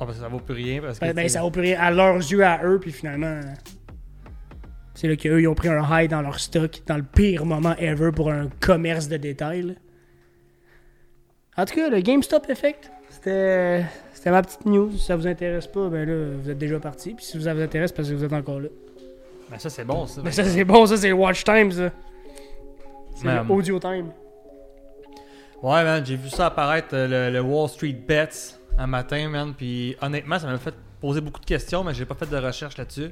Ah, 0.00 0.06
parce 0.06 0.16
que 0.16 0.22
ça 0.22 0.28
vaut 0.28 0.40
plus 0.40 0.54
rien. 0.54 0.80
Parce 0.80 0.98
que, 0.98 1.04
Ben, 1.04 1.12
ben, 1.14 1.28
ça 1.28 1.42
vaut 1.42 1.50
plus 1.50 1.60
rien 1.62 1.78
à 1.78 1.90
leurs 1.90 2.16
yeux, 2.16 2.42
à 2.44 2.64
eux, 2.64 2.80
puis 2.80 2.90
finalement. 2.90 3.38
C'est 4.94 5.08
là 5.08 5.16
qu'eux, 5.16 5.40
ils 5.40 5.46
ont 5.48 5.54
pris 5.54 5.68
un 5.68 5.82
high 5.90 6.10
dans 6.10 6.22
leur 6.22 6.40
stock, 6.40 6.80
dans 6.86 6.96
le 6.96 7.02
pire 7.02 7.44
moment 7.44 7.74
ever 7.78 8.10
pour 8.10 8.30
un 8.30 8.48
commerce 8.60 9.08
de 9.08 9.16
détail. 9.18 9.62
là. 9.62 9.72
En 11.56 11.64
tout 11.66 11.74
cas, 11.74 11.90
le 11.90 12.00
GameStop 12.00 12.48
Effect, 12.48 12.90
c'était 13.10 13.84
ma 14.26 14.42
petite 14.42 14.64
news. 14.66 14.90
Si 14.92 15.04
ça 15.04 15.16
vous 15.16 15.26
intéresse 15.26 15.66
pas, 15.66 15.88
ben 15.88 16.08
là, 16.08 16.36
vous 16.42 16.50
êtes 16.50 16.58
déjà 16.58 16.78
parti. 16.80 17.14
Puis 17.14 17.24
si 17.24 17.42
ça 17.42 17.52
vous 17.54 17.60
intéresse, 17.60 17.92
parce 17.92 18.08
que 18.08 18.14
vous 18.14 18.24
êtes 18.24 18.32
encore 18.32 18.60
là. 18.60 18.68
Ben, 19.50 19.58
ça, 19.58 19.68
c'est 19.68 19.84
bon, 19.84 20.06
ça. 20.06 20.22
Mais 20.24 20.32
ça, 20.32 20.44
c'est 20.44 20.64
bon, 20.64 20.86
ça, 20.86 20.96
c'est 20.96 21.12
watch 21.12 21.44
time, 21.44 21.70
ça. 21.72 21.90
C'est 23.16 23.28
audio 23.50 23.78
time. 23.78 24.12
Ouais, 25.62 25.84
man, 25.84 26.04
j'ai 26.06 26.16
vu 26.16 26.30
ça 26.30 26.46
apparaître, 26.46 26.88
euh, 26.94 27.28
le, 27.30 27.34
le 27.34 27.40
Wall 27.42 27.68
Street 27.68 27.92
Bets, 28.08 28.58
un 28.80 28.86
matin, 28.86 29.28
man. 29.28 29.54
Puis 29.54 29.96
honnêtement, 30.00 30.38
ça 30.38 30.46
m'a 30.46 30.58
fait 30.58 30.74
poser 31.00 31.20
beaucoup 31.20 31.40
de 31.40 31.46
questions, 31.46 31.84
mais 31.84 31.94
j'ai 31.94 32.04
pas 32.06 32.14
fait 32.14 32.28
de 32.28 32.36
recherche 32.36 32.76
là-dessus. 32.76 33.10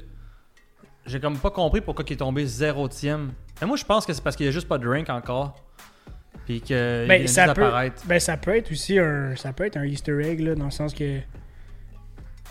J'ai 1.05 1.19
comme 1.19 1.37
pas 1.37 1.51
compris 1.51 1.81
pourquoi 1.81 2.03
il 2.07 2.13
est 2.13 2.17
tombé 2.17 2.45
zérotième. 2.45 3.31
Mais 3.61 3.67
moi, 3.67 3.77
je 3.77 3.85
pense 3.85 4.05
que 4.05 4.13
c'est 4.13 4.23
parce 4.23 4.35
qu'il 4.35 4.45
y 4.45 4.49
a 4.49 4.51
juste 4.51 4.67
pas 4.67 4.77
de 4.77 4.85
drink 4.85 5.09
encore. 5.09 5.55
Puis 6.45 6.61
qu'il 6.61 6.75
Ben, 6.75 7.27
ça 7.27 7.53
peut- 7.53 7.65
apparaître. 7.65 8.03
Ben, 8.05 8.19
ça 8.19 8.37
peut 8.37 8.55
être 8.55 8.71
aussi 8.71 8.99
un, 8.99 9.35
ça 9.35 9.53
peut 9.53 9.65
être 9.65 9.77
un 9.77 9.85
Easter 9.85 10.19
egg, 10.23 10.39
là, 10.41 10.55
dans 10.55 10.65
le 10.65 10.71
sens 10.71 10.93
que 10.93 11.19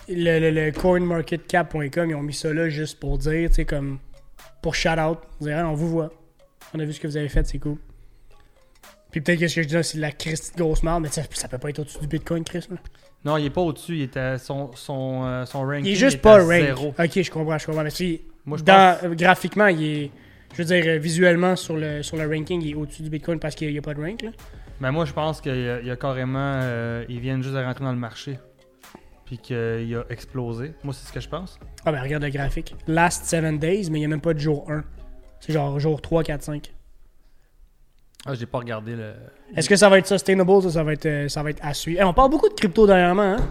le, 0.08 0.38
le, 0.38 0.50
le 0.50 0.72
coinmarketcap.com, 0.72 2.10
ils 2.10 2.14
ont 2.14 2.22
mis 2.22 2.32
ça 2.34 2.52
là 2.52 2.68
juste 2.68 2.98
pour 2.98 3.18
dire, 3.18 3.48
tu 3.50 3.56
sais, 3.56 3.64
comme, 3.64 3.98
pour 4.62 4.74
shout 4.74 4.98
out, 4.98 5.18
dire, 5.40 5.58
on 5.66 5.74
vous 5.74 5.88
voit. 5.88 6.10
On 6.74 6.80
a 6.80 6.84
vu 6.84 6.92
ce 6.92 7.00
que 7.00 7.06
vous 7.06 7.16
avez 7.16 7.28
fait, 7.28 7.46
c'est 7.46 7.58
cool. 7.58 7.76
Puis 9.10 9.20
peut-être 9.20 9.40
que 9.40 9.48
ce 9.48 9.56
que 9.56 9.62
je 9.62 9.68
dis 9.68 9.74
là, 9.74 9.82
c'est 9.82 9.96
de 9.96 10.02
la 10.02 10.12
Christie 10.12 10.52
de 10.52 10.58
grosse 10.58 10.82
merde, 10.82 11.02
mais 11.02 11.08
ça, 11.08 11.22
ça 11.30 11.48
peut 11.48 11.58
pas 11.58 11.70
être 11.70 11.78
au-dessus 11.78 11.98
du 12.00 12.06
Bitcoin, 12.06 12.44
Chris. 12.44 12.66
là. 12.70 12.76
Non, 13.24 13.36
il 13.36 13.46
est 13.46 13.50
pas 13.50 13.60
au-dessus. 13.60 13.96
Il 13.96 14.02
était 14.02 14.38
son, 14.38 14.70
son, 14.74 15.24
euh, 15.24 15.44
son 15.44 15.60
ranking. 15.62 15.84
Il 15.86 15.92
est 15.92 15.96
juste 15.96 16.20
pas 16.20 16.42
rank. 16.42 16.94
Ok, 16.98 17.22
je 17.22 17.30
comprends, 17.30 17.58
je 17.58 17.66
comprends. 17.66 17.82
Mais 17.82 17.90
si, 17.90 18.22
Moi, 18.46 18.58
je 18.58 18.64
dans, 18.64 18.98
pense. 19.00 19.10
graphiquement, 19.16 19.66
il 19.66 19.82
est, 19.84 20.10
je 20.52 20.58
veux 20.62 20.64
dire, 20.64 20.84
euh, 20.86 20.98
visuellement, 20.98 21.56
sur 21.56 21.76
le, 21.76 22.02
sur 22.02 22.16
le 22.16 22.26
ranking, 22.26 22.62
il 22.62 22.70
est 22.70 22.74
au-dessus 22.74 23.02
du 23.02 23.10
Bitcoin 23.10 23.38
parce 23.38 23.54
qu'il 23.54 23.70
n'y 23.72 23.78
a 23.78 23.82
pas 23.82 23.94
de 23.94 24.00
rank, 24.00 24.22
là. 24.22 24.30
Mais 24.80 24.92
moi, 24.92 25.04
je 25.04 25.12
pense 25.12 25.40
qu'il 25.40 25.56
y 25.56 25.68
a, 25.68 25.80
il 25.80 25.86
y 25.86 25.90
a 25.90 25.96
carrément. 25.96 26.60
euh, 26.62 27.04
ils 27.08 27.18
viennent 27.18 27.42
juste 27.42 27.54
de 27.56 27.60
rentrer 27.62 27.84
dans 27.84 27.92
le 27.92 27.98
marché. 27.98 28.38
Puis 29.26 29.36
qu'il 29.38 29.56
a 29.56 30.04
explosé. 30.08 30.72
Moi, 30.84 30.94
c'est 30.94 31.06
ce 31.06 31.12
que 31.12 31.20
je 31.20 31.28
pense. 31.28 31.58
Ah 31.84 31.92
ben 31.92 32.00
regarde 32.00 32.22
le 32.24 32.30
graphique. 32.30 32.74
Last 32.86 33.24
7 33.26 33.58
days, 33.58 33.90
mais 33.90 33.98
il 33.98 34.00
n'y 34.00 34.04
a 34.06 34.08
même 34.08 34.22
pas 34.22 34.32
de 34.32 34.38
jour 34.38 34.70
1. 34.70 34.82
C'est 35.40 35.52
genre 35.52 35.78
jour 35.78 36.00
3, 36.00 36.22
4, 36.22 36.42
5. 36.42 36.72
Ah, 38.26 38.34
j'ai 38.34 38.46
pas 38.46 38.58
regardé 38.58 38.96
le. 38.96 39.14
Est-ce 39.54 39.68
que 39.68 39.76
ça 39.76 39.88
va 39.88 39.98
être 39.98 40.06
sustainable? 40.06 40.62
Ça, 40.62 40.70
ça 40.70 40.82
va 40.82 40.92
être, 40.92 41.06
euh, 41.06 41.28
ça 41.28 41.42
va 41.42 41.50
être 41.50 41.64
à 41.64 41.72
suivre? 41.72 42.00
Eh, 42.00 42.04
on 42.04 42.12
parle 42.12 42.30
beaucoup 42.30 42.48
de 42.48 42.54
crypto 42.54 42.86
dernièrement, 42.86 43.36
hein? 43.36 43.48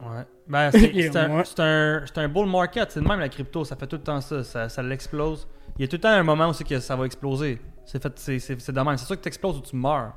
Ouais. 0.00 0.24
Ben, 0.48 0.70
c'est 0.70 0.90
Yeah, 0.94 1.10
un, 1.26 1.42
un, 1.58 2.04
un 2.16 2.28
bull 2.28 2.48
market. 2.48 2.90
C'est 2.90 3.00
de 3.00 3.06
même 3.06 3.20
la 3.20 3.28
crypto. 3.28 3.64
Ça 3.64 3.76
fait 3.76 3.86
tout 3.86 3.96
le 3.96 4.02
temps 4.02 4.20
ça. 4.20 4.42
Ça, 4.42 4.68
ça 4.68 4.82
l'explose. 4.82 5.46
Il 5.78 5.82
y 5.82 5.84
a 5.84 5.88
tout 5.88 5.96
le 5.96 6.00
temps 6.00 6.08
un 6.08 6.22
moment 6.22 6.48
où 6.50 6.64
que 6.64 6.80
ça 6.80 6.96
va 6.96 7.04
exploser. 7.04 7.60
C'est 7.84 8.02
fait, 8.02 8.12
c'est, 8.18 8.38
c'est, 8.38 8.60
c'est 8.60 8.72
de 8.72 8.80
même. 8.80 8.96
C'est 8.96 9.06
sûr 9.06 9.16
que 9.16 9.22
tu 9.22 9.28
exploses 9.28 9.58
ou 9.58 9.60
tu 9.60 9.76
meurs. 9.76 10.14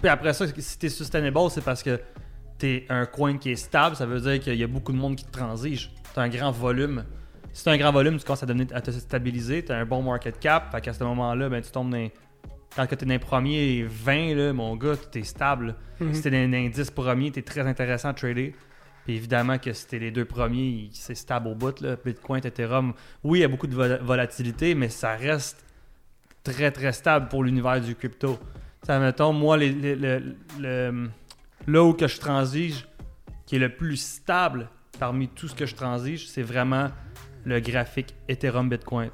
Puis 0.00 0.08
après 0.08 0.32
ça, 0.32 0.46
si 0.46 0.78
t'es 0.78 0.88
sustainable, 0.88 1.50
c'est 1.50 1.64
parce 1.64 1.82
que 1.82 2.00
t'es 2.58 2.86
un 2.88 3.06
coin 3.06 3.36
qui 3.38 3.50
est 3.50 3.56
stable. 3.56 3.96
Ça 3.96 4.06
veut 4.06 4.20
dire 4.20 4.40
qu'il 4.40 4.56
y 4.56 4.64
a 4.64 4.66
beaucoup 4.68 4.92
de 4.92 4.98
monde 4.98 5.16
qui 5.16 5.24
te 5.24 5.32
transige. 5.32 5.92
T'as 6.14 6.22
un 6.22 6.28
grand 6.28 6.52
volume. 6.52 7.04
Si 7.56 7.64
t'as 7.64 7.72
un 7.72 7.78
grand 7.78 7.90
volume, 7.90 8.18
tu 8.18 8.24
commences 8.26 8.42
à, 8.42 8.46
devenir, 8.46 8.66
à 8.74 8.82
te 8.82 8.90
stabiliser. 8.90 9.64
T'as 9.64 9.78
un 9.78 9.86
bon 9.86 10.02
market 10.02 10.38
cap. 10.38 10.70
Fait 10.70 10.80
qu'à 10.82 10.92
ce 10.92 11.02
moment-là, 11.04 11.48
ben, 11.48 11.62
tu 11.62 11.70
tombes 11.70 11.90
dans. 11.90 12.10
Quand 12.76 12.86
t'es 12.86 13.06
dans 13.06 13.12
les 13.12 13.18
premiers 13.18 13.82
20, 13.88 14.34
là, 14.34 14.52
mon 14.52 14.76
gars, 14.76 14.94
t'es 15.10 15.22
stable. 15.22 15.74
Mhm. 15.98 16.12
Si 16.12 16.20
t'es 16.20 16.30
dans 16.30 16.50
les 16.50 16.68
10 16.68 16.90
premiers, 16.90 17.30
t'es 17.30 17.40
très 17.40 17.62
intéressant 17.62 18.10
à 18.10 18.12
trader. 18.12 18.54
Puis 19.06 19.16
évidemment 19.16 19.56
que 19.56 19.72
si 19.72 19.86
t'es 19.86 19.98
les 19.98 20.10
deux 20.10 20.26
premiers, 20.26 20.90
c'est 20.92 21.14
stable 21.14 21.48
au 21.48 21.54
bout. 21.54 21.80
Là. 21.80 21.96
Bitcoin, 22.04 22.44
Ethereum, 22.44 22.92
oui, 23.24 23.38
il 23.38 23.42
y 23.42 23.44
a 23.44 23.48
beaucoup 23.48 23.68
de 23.68 23.74
vol- 23.74 24.00
volatilité, 24.02 24.74
mais 24.74 24.90
ça 24.90 25.14
reste 25.16 25.64
très 26.44 26.70
très 26.70 26.92
stable 26.92 27.28
pour 27.28 27.42
l'univers 27.42 27.80
du 27.80 27.94
crypto. 27.94 28.38
Ça, 28.82 28.98
mettons, 28.98 29.32
moi, 29.32 29.56
les- 29.56 29.72
les- 29.72 29.96
le- 29.96 30.36
le- 30.60 31.08
là 31.66 31.82
où 31.84 31.94
que 31.94 32.06
je 32.06 32.18
transige, 32.20 32.86
qui 33.46 33.56
est 33.56 33.60
le 33.60 33.70
plus 33.74 33.96
stable 33.96 34.68
parmi 34.98 35.28
tout 35.28 35.48
ce 35.48 35.54
que 35.54 35.64
je 35.64 35.74
transige, 35.74 36.28
c'est 36.28 36.42
vraiment 36.42 36.90
le 37.46 37.60
graphique 37.60 38.14
Ethereum 38.28 38.68
Bitcoin. 38.68 39.10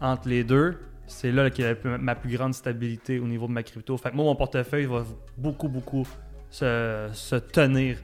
Entre 0.00 0.28
les 0.28 0.44
deux, 0.44 0.78
c'est 1.06 1.30
là 1.30 1.48
qu'il 1.48 1.64
y 1.64 1.68
a 1.68 1.74
ma 1.98 2.16
plus 2.16 2.36
grande 2.36 2.52
stabilité 2.52 3.20
au 3.20 3.26
niveau 3.26 3.46
de 3.46 3.52
ma 3.52 3.62
crypto. 3.62 3.96
Fait 3.96 4.10
que 4.10 4.16
moi, 4.16 4.24
mon 4.24 4.34
portefeuille 4.34 4.86
va 4.86 5.04
beaucoup, 5.38 5.68
beaucoup 5.68 6.06
se, 6.50 7.36
tenir 7.52 7.98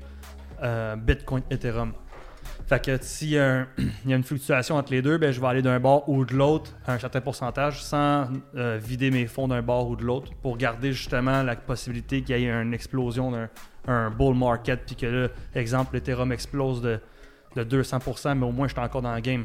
euh, 0.63 0.97
Bitcoin 0.97 1.43
Ethereum. 1.51 1.93
Fait 2.67 2.83
que 2.83 2.97
s'il 3.03 3.31
y 3.31 3.39
a 3.39 3.67
une 4.07 4.23
fluctuation 4.23 4.77
entre 4.77 4.93
les 4.93 5.03
deux, 5.03 5.19
ben, 5.19 5.33
je 5.33 5.41
vais 5.41 5.47
aller 5.49 5.63
d'un 5.63 5.81
bord 5.81 6.09
ou 6.09 6.25
de 6.25 6.35
l'autre 6.35 6.71
à 6.87 6.95
un 6.95 6.99
certain 7.01 7.21
pourcentage 7.21 7.83
sans 7.83 8.29
euh, 8.55 8.79
vider 8.81 9.11
mes 9.11 9.27
fonds 9.27 9.49
d'un 9.49 9.63
bord 9.63 9.89
ou 9.89 9.97
de 9.97 10.05
l'autre 10.05 10.33
pour 10.41 10.57
garder 10.57 10.93
justement 10.93 11.43
la 11.43 11.57
possibilité 11.57 12.23
qu'il 12.23 12.39
y 12.39 12.45
ait 12.45 12.49
une 12.49 12.73
explosion 12.73 13.33
d'un 13.33 13.49
un 13.87 14.11
bull 14.11 14.35
market 14.35 14.85
puis 14.87 14.97
que 14.97 15.07
là, 15.07 15.29
exemple, 15.55 15.95
l'Ethereum 15.95 16.33
explose 16.33 16.81
de, 16.83 17.01
de 17.57 17.65
200%, 17.65 18.35
mais 18.39 18.47
au 18.47 18.53
moins 18.53 18.69
je 18.69 18.73
suis 18.73 18.81
encore 18.83 19.03
dans 19.03 19.15
le 19.15 19.21
game. 19.21 19.45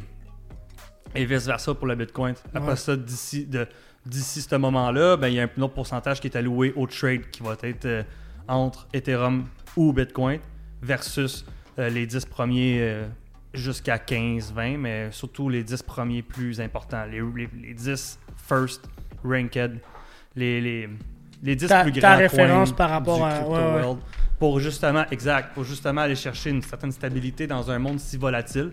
Et 1.15 1.25
vice-versa 1.25 1.73
pour 1.73 1.87
le 1.87 1.95
Bitcoin. 1.95 2.35
Après 2.53 2.69
Ouais. 2.71 2.75
ça, 2.75 2.95
d'ici 2.95 3.45
de- 3.45 3.67
d'ici 4.05 4.41
ce 4.41 4.55
moment-là, 4.55 5.17
ben, 5.17 5.27
il 5.29 5.35
y 5.35 5.39
a 5.39 5.43
un 5.43 5.61
autre 5.61 5.73
pourcentage 5.73 6.19
qui 6.19 6.27
est 6.27 6.35
alloué 6.37 6.73
au 6.75 6.85
trade 6.87 7.29
qui 7.31 7.41
va 7.43 7.55
être 7.63 7.85
euh, 7.85 8.03
entre 8.47 8.87
Ethereum 8.93 9.45
ou 9.75 9.93
Bitcoin 9.93 10.39
versus 10.81 11.45
euh, 11.79 11.89
les 11.89 12.05
10 12.05 12.25
premiers 12.25 12.79
euh, 12.81 13.07
jusqu'à 13.53 13.97
15, 13.99 14.53
20, 14.53 14.77
mais 14.77 15.11
surtout 15.11 15.49
les 15.49 15.63
10 15.63 15.81
premiers 15.83 16.21
plus 16.21 16.59
importants. 16.61 17.05
Les, 17.05 17.21
les, 17.21 17.49
les 17.61 17.73
10 17.73 18.19
first 18.35 18.87
ranked, 19.23 19.79
les, 20.35 20.61
les, 20.61 20.89
les 21.43 21.55
10 21.55 21.67
Ta- 21.67 21.83
plus 21.83 21.91
ta 21.93 21.99
grands 21.99 22.17
référence 22.17 22.69
coins 22.69 22.77
par 22.77 22.89
rapport 22.89 23.25
à- 23.25 23.31
crypto 23.31 23.51
ouais, 23.51 23.59
world 23.59 23.99
pour 24.39 24.59
justement, 24.59 25.03
exact, 25.11 25.53
pour 25.53 25.63
justement 25.63 26.01
aller 26.01 26.15
chercher 26.15 26.51
une 26.51 26.61
certaine 26.61 26.91
stabilité 26.91 27.47
dans 27.47 27.71
un 27.71 27.79
monde 27.79 27.99
si 27.99 28.17
volatile. 28.17 28.71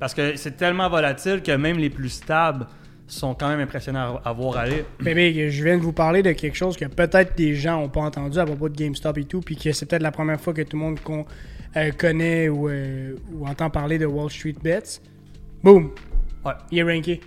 Parce 0.00 0.14
que 0.14 0.36
c'est 0.36 0.56
tellement 0.56 0.88
volatile 0.88 1.42
que 1.42 1.52
même 1.52 1.78
les 1.78 1.90
plus 1.90 2.08
stables 2.10 2.66
sont 3.06 3.34
quand 3.34 3.48
même 3.48 3.60
impressionnants 3.60 4.20
à, 4.24 4.30
à 4.30 4.32
voir 4.32 4.56
aller. 4.58 4.84
Bébé, 5.00 5.50
je 5.50 5.62
viens 5.64 5.76
de 5.78 5.82
vous 5.82 5.92
parler 5.92 6.22
de 6.22 6.32
quelque 6.32 6.56
chose 6.56 6.76
que 6.76 6.86
peut-être 6.86 7.36
des 7.36 7.54
gens 7.54 7.80
n'ont 7.80 7.88
pas 7.88 8.00
entendu 8.00 8.38
à 8.38 8.44
propos 8.44 8.68
de 8.68 8.74
GameStop 8.76 9.16
et 9.18 9.24
tout, 9.24 9.40
puis 9.40 9.56
que 9.56 9.70
c'est 9.72 9.86
peut-être 9.86 10.02
la 10.02 10.10
première 10.10 10.40
fois 10.40 10.52
que 10.52 10.62
tout 10.62 10.76
le 10.76 10.82
monde 10.82 11.00
con- 11.00 11.24
euh, 11.76 11.90
connaît 11.92 12.48
ou, 12.48 12.68
euh, 12.68 13.14
ou 13.32 13.46
entend 13.46 13.70
parler 13.70 13.98
de 13.98 14.06
Wall 14.06 14.30
Street 14.30 14.56
Bets. 14.62 15.00
Boom! 15.62 15.90
Ouais. 16.44 16.52
Il 16.70 16.78
est 16.78 16.82
ranké. 16.82 17.20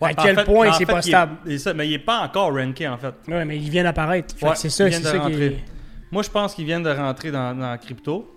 Ouais, 0.00 0.10
à 0.10 0.14
quel 0.14 0.36
fait- 0.36 0.44
point 0.44 0.72
c'est 0.72 0.84
pas 0.86 1.00
stable. 1.02 1.36
il 1.46 1.52
est 1.52 1.58
ça, 1.58 1.72
mais 1.72 1.88
il 1.88 1.94
est 1.94 1.98
pas 1.98 2.20
encore 2.20 2.54
ranké 2.54 2.86
en 2.86 2.98
fait. 2.98 3.14
Ouais, 3.28 3.44
mais 3.44 3.56
il 3.56 3.70
vient 3.70 3.82
d'apparaître. 3.84 4.34
Ouais, 4.42 4.54
c'est 4.54 4.68
ça, 4.68 4.90
c'est 4.90 5.02
ça 5.02 5.18
qui 5.20 5.42
est... 5.42 5.64
Moi, 6.12 6.22
je 6.22 6.30
pense 6.30 6.54
qu'ils 6.54 6.66
viennent 6.66 6.82
de 6.82 6.90
rentrer 6.90 7.30
dans, 7.30 7.58
dans 7.58 7.76
crypto. 7.78 8.30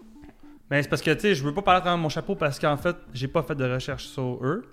Mais 0.71 0.81
c'est 0.83 0.89
parce 0.89 1.01
que, 1.01 1.11
tu 1.11 1.19
sais, 1.21 1.35
je 1.35 1.43
veux 1.43 1.53
pas 1.53 1.61
parler 1.61 1.81
travers 1.81 1.97
mon 1.97 2.09
chapeau 2.09 2.35
parce 2.35 2.59
qu'en 2.59 2.77
fait, 2.77 2.95
j'ai 3.13 3.27
pas 3.27 3.43
fait 3.43 3.55
de 3.55 3.65
recherche 3.71 4.05
sur 4.05 4.39
eux. 4.43 4.63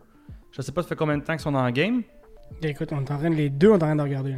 Je 0.53 0.63
sais 0.63 0.73
pas 0.73 0.83
ça 0.83 0.89
fait 0.89 0.97
combien 0.97 1.19
de 1.19 1.23
temps 1.25 1.33
qu'ils 1.33 1.41
sont 1.43 1.53
dans 1.53 1.65
le 1.65 1.71
game. 1.73 2.03
Écoute, 2.63 2.91
on 2.93 2.99
est 3.05 3.11
en 3.11 3.19
train 3.19 3.31
de 3.31 3.35
les 3.35 3.51
deux, 3.51 3.69
on 3.69 3.73
est 3.73 3.77
en 3.77 3.79
train 3.79 3.97
de 3.97 4.03
regarder. 4.03 4.37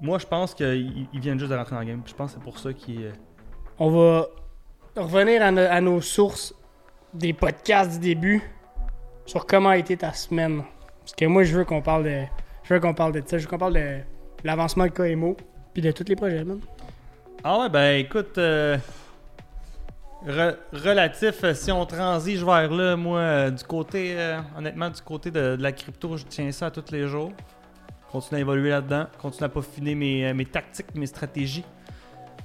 Moi, 0.00 0.18
je 0.18 0.26
pense 0.26 0.54
qu'ils 0.54 1.06
ils 1.12 1.20
viennent 1.20 1.38
juste 1.38 1.50
de 1.50 1.56
rentrer 1.56 1.74
dans 1.74 1.80
le 1.80 1.86
game. 1.86 2.02
Je 2.06 2.14
pense 2.14 2.32
que 2.32 2.38
c'est 2.38 2.44
pour 2.44 2.58
ça 2.58 2.72
qu'ils. 2.72 3.04
euh, 3.06 3.12
On 3.78 3.90
va 3.90 4.26
revenir 4.96 5.42
à, 5.42 5.50
no- 5.50 5.60
à 5.68 5.80
nos 5.80 6.00
sources 6.00 6.54
des 7.12 7.32
podcasts 7.32 7.94
du 8.00 8.14
début 8.14 8.42
sur 9.26 9.44
comment 9.46 9.70
a 9.70 9.76
été 9.78 9.96
ta 9.96 10.12
semaine. 10.12 10.62
Parce 11.10 11.16
que 11.16 11.24
moi, 11.26 11.42
je 11.42 11.56
veux 11.56 11.64
qu'on 11.64 11.82
parle 11.82 12.04
de. 12.04 12.22
Je 12.62 12.72
veux 12.72 12.78
qu'on 12.78 12.94
parle 12.94 13.12
de 13.12 13.22
ça. 13.26 13.36
Je 13.36 13.42
veux 13.42 13.50
qu'on 13.50 13.58
parle 13.58 13.74
de 13.74 13.98
l'avancement 14.44 14.84
de 14.84 14.90
KMO 14.90 15.36
puis 15.72 15.82
de 15.82 15.90
tous 15.90 16.04
les 16.08 16.14
projets, 16.14 16.44
man. 16.44 16.60
Ah 17.42 17.58
ouais, 17.58 17.68
ben 17.68 17.98
écoute, 17.98 18.38
euh, 18.38 18.76
re- 20.24 20.56
relatif, 20.72 21.42
euh, 21.42 21.52
si 21.52 21.72
on 21.72 21.84
transige 21.84 22.44
vers 22.44 22.70
là, 22.70 22.94
moi, 22.94 23.18
euh, 23.18 23.50
du 23.50 23.64
côté, 23.64 24.16
honnêtement, 24.56 24.88
du 24.88 25.00
côté 25.00 25.32
de, 25.32 25.56
la 25.58 25.72
crypto, 25.72 26.16
je 26.16 26.24
tiens 26.26 26.52
ça 26.52 26.66
à 26.66 26.70
tous 26.70 26.92
les 26.92 27.08
jours. 27.08 27.32
Continue 28.12 28.38
à 28.38 28.40
évoluer 28.42 28.70
là-dedans, 28.70 29.06
continue 29.20 29.46
à 29.46 29.48
peaufiner 29.48 29.96
mes, 29.96 30.32
mes 30.32 30.44
tactiques, 30.44 30.94
mes 30.94 31.06
stratégies. 31.06 31.64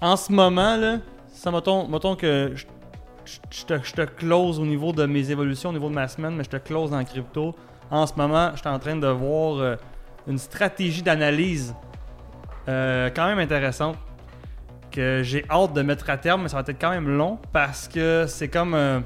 En 0.01 0.15
ce 0.15 0.31
moment, 0.31 0.75
là, 0.75 0.97
ça 1.27 1.51
mettons, 1.51 1.87
mettons 1.87 2.15
que 2.15 2.53
je, 2.55 3.65
te, 3.65 3.77
je 3.83 3.93
te 3.93 4.01
close 4.01 4.59
au 4.59 4.65
niveau 4.65 4.91
de 4.91 5.05
mes 5.05 5.29
évolutions, 5.29 5.69
au 5.69 5.73
niveau 5.73 5.89
de 5.89 5.95
ma 5.95 6.07
semaine, 6.07 6.35
mais 6.35 6.43
je 6.43 6.49
te 6.49 6.57
close 6.57 6.91
la 6.91 7.03
crypto. 7.03 7.55
En 7.91 8.05
ce 8.07 8.13
moment, 8.15 8.51
je 8.53 8.59
suis 8.59 8.67
en 8.67 8.79
train 8.79 8.95
de 8.95 9.07
voir 9.07 9.57
euh, 9.59 9.75
une 10.27 10.37
stratégie 10.37 11.01
d'analyse 11.03 11.75
euh, 12.67 13.09
quand 13.15 13.27
même 13.27 13.39
intéressante 13.39 13.97
que 14.91 15.21
j'ai 15.23 15.45
hâte 15.49 15.73
de 15.73 15.81
mettre 15.81 16.09
à 16.09 16.17
terme, 16.17 16.43
mais 16.43 16.49
ça 16.49 16.57
va 16.61 16.63
être 16.67 16.79
quand 16.79 16.89
même 16.89 17.07
long 17.09 17.37
parce 17.51 17.87
que 17.87 18.25
c'est 18.27 18.47
comme. 18.47 18.73
euh, 18.73 18.99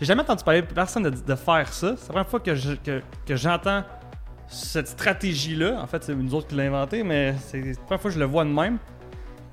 J'ai 0.00 0.06
jamais 0.06 0.22
entendu 0.22 0.44
parler 0.44 0.62
de 0.62 0.66
personne 0.66 1.04
de, 1.04 1.34
faire 1.34 1.72
ça. 1.72 1.94
C'est 1.96 2.06
la 2.08 2.12
première 2.12 2.28
fois 2.28 2.40
que 2.40 2.54
je- 2.54 2.74
que- 2.74 3.02
que 3.26 3.36
j'entends 3.36 3.84
cette 4.48 4.88
stratégie-là. 4.88 5.80
En 5.80 5.86
fait, 5.86 6.02
c'est 6.04 6.14
nous 6.14 6.34
autres 6.34 6.48
qui 6.48 6.54
l'avons 6.56 6.76
inventée, 6.76 7.02
mais 7.02 7.34
c'est 7.38 7.60
la 7.60 7.74
première 7.76 8.00
fois 8.00 8.10
que 8.10 8.14
je 8.14 8.18
le 8.18 8.26
vois 8.26 8.44
de 8.44 8.50
même. 8.50 8.78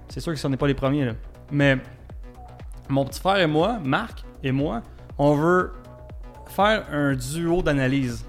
C'est 0.09 0.19
sûr 0.19 0.33
que 0.33 0.39
ce 0.39 0.47
n'est 0.47 0.57
pas 0.57 0.67
les 0.67 0.73
premiers. 0.73 1.05
Là. 1.05 1.13
Mais 1.51 1.77
mon 2.89 3.05
petit 3.05 3.19
frère 3.19 3.37
et 3.37 3.47
moi, 3.47 3.77
Marc 3.83 4.23
et 4.43 4.51
moi, 4.51 4.81
on 5.17 5.35
veut 5.35 5.71
faire 6.49 6.83
un 6.91 7.13
duo 7.15 7.61
d'analyse. 7.61 8.25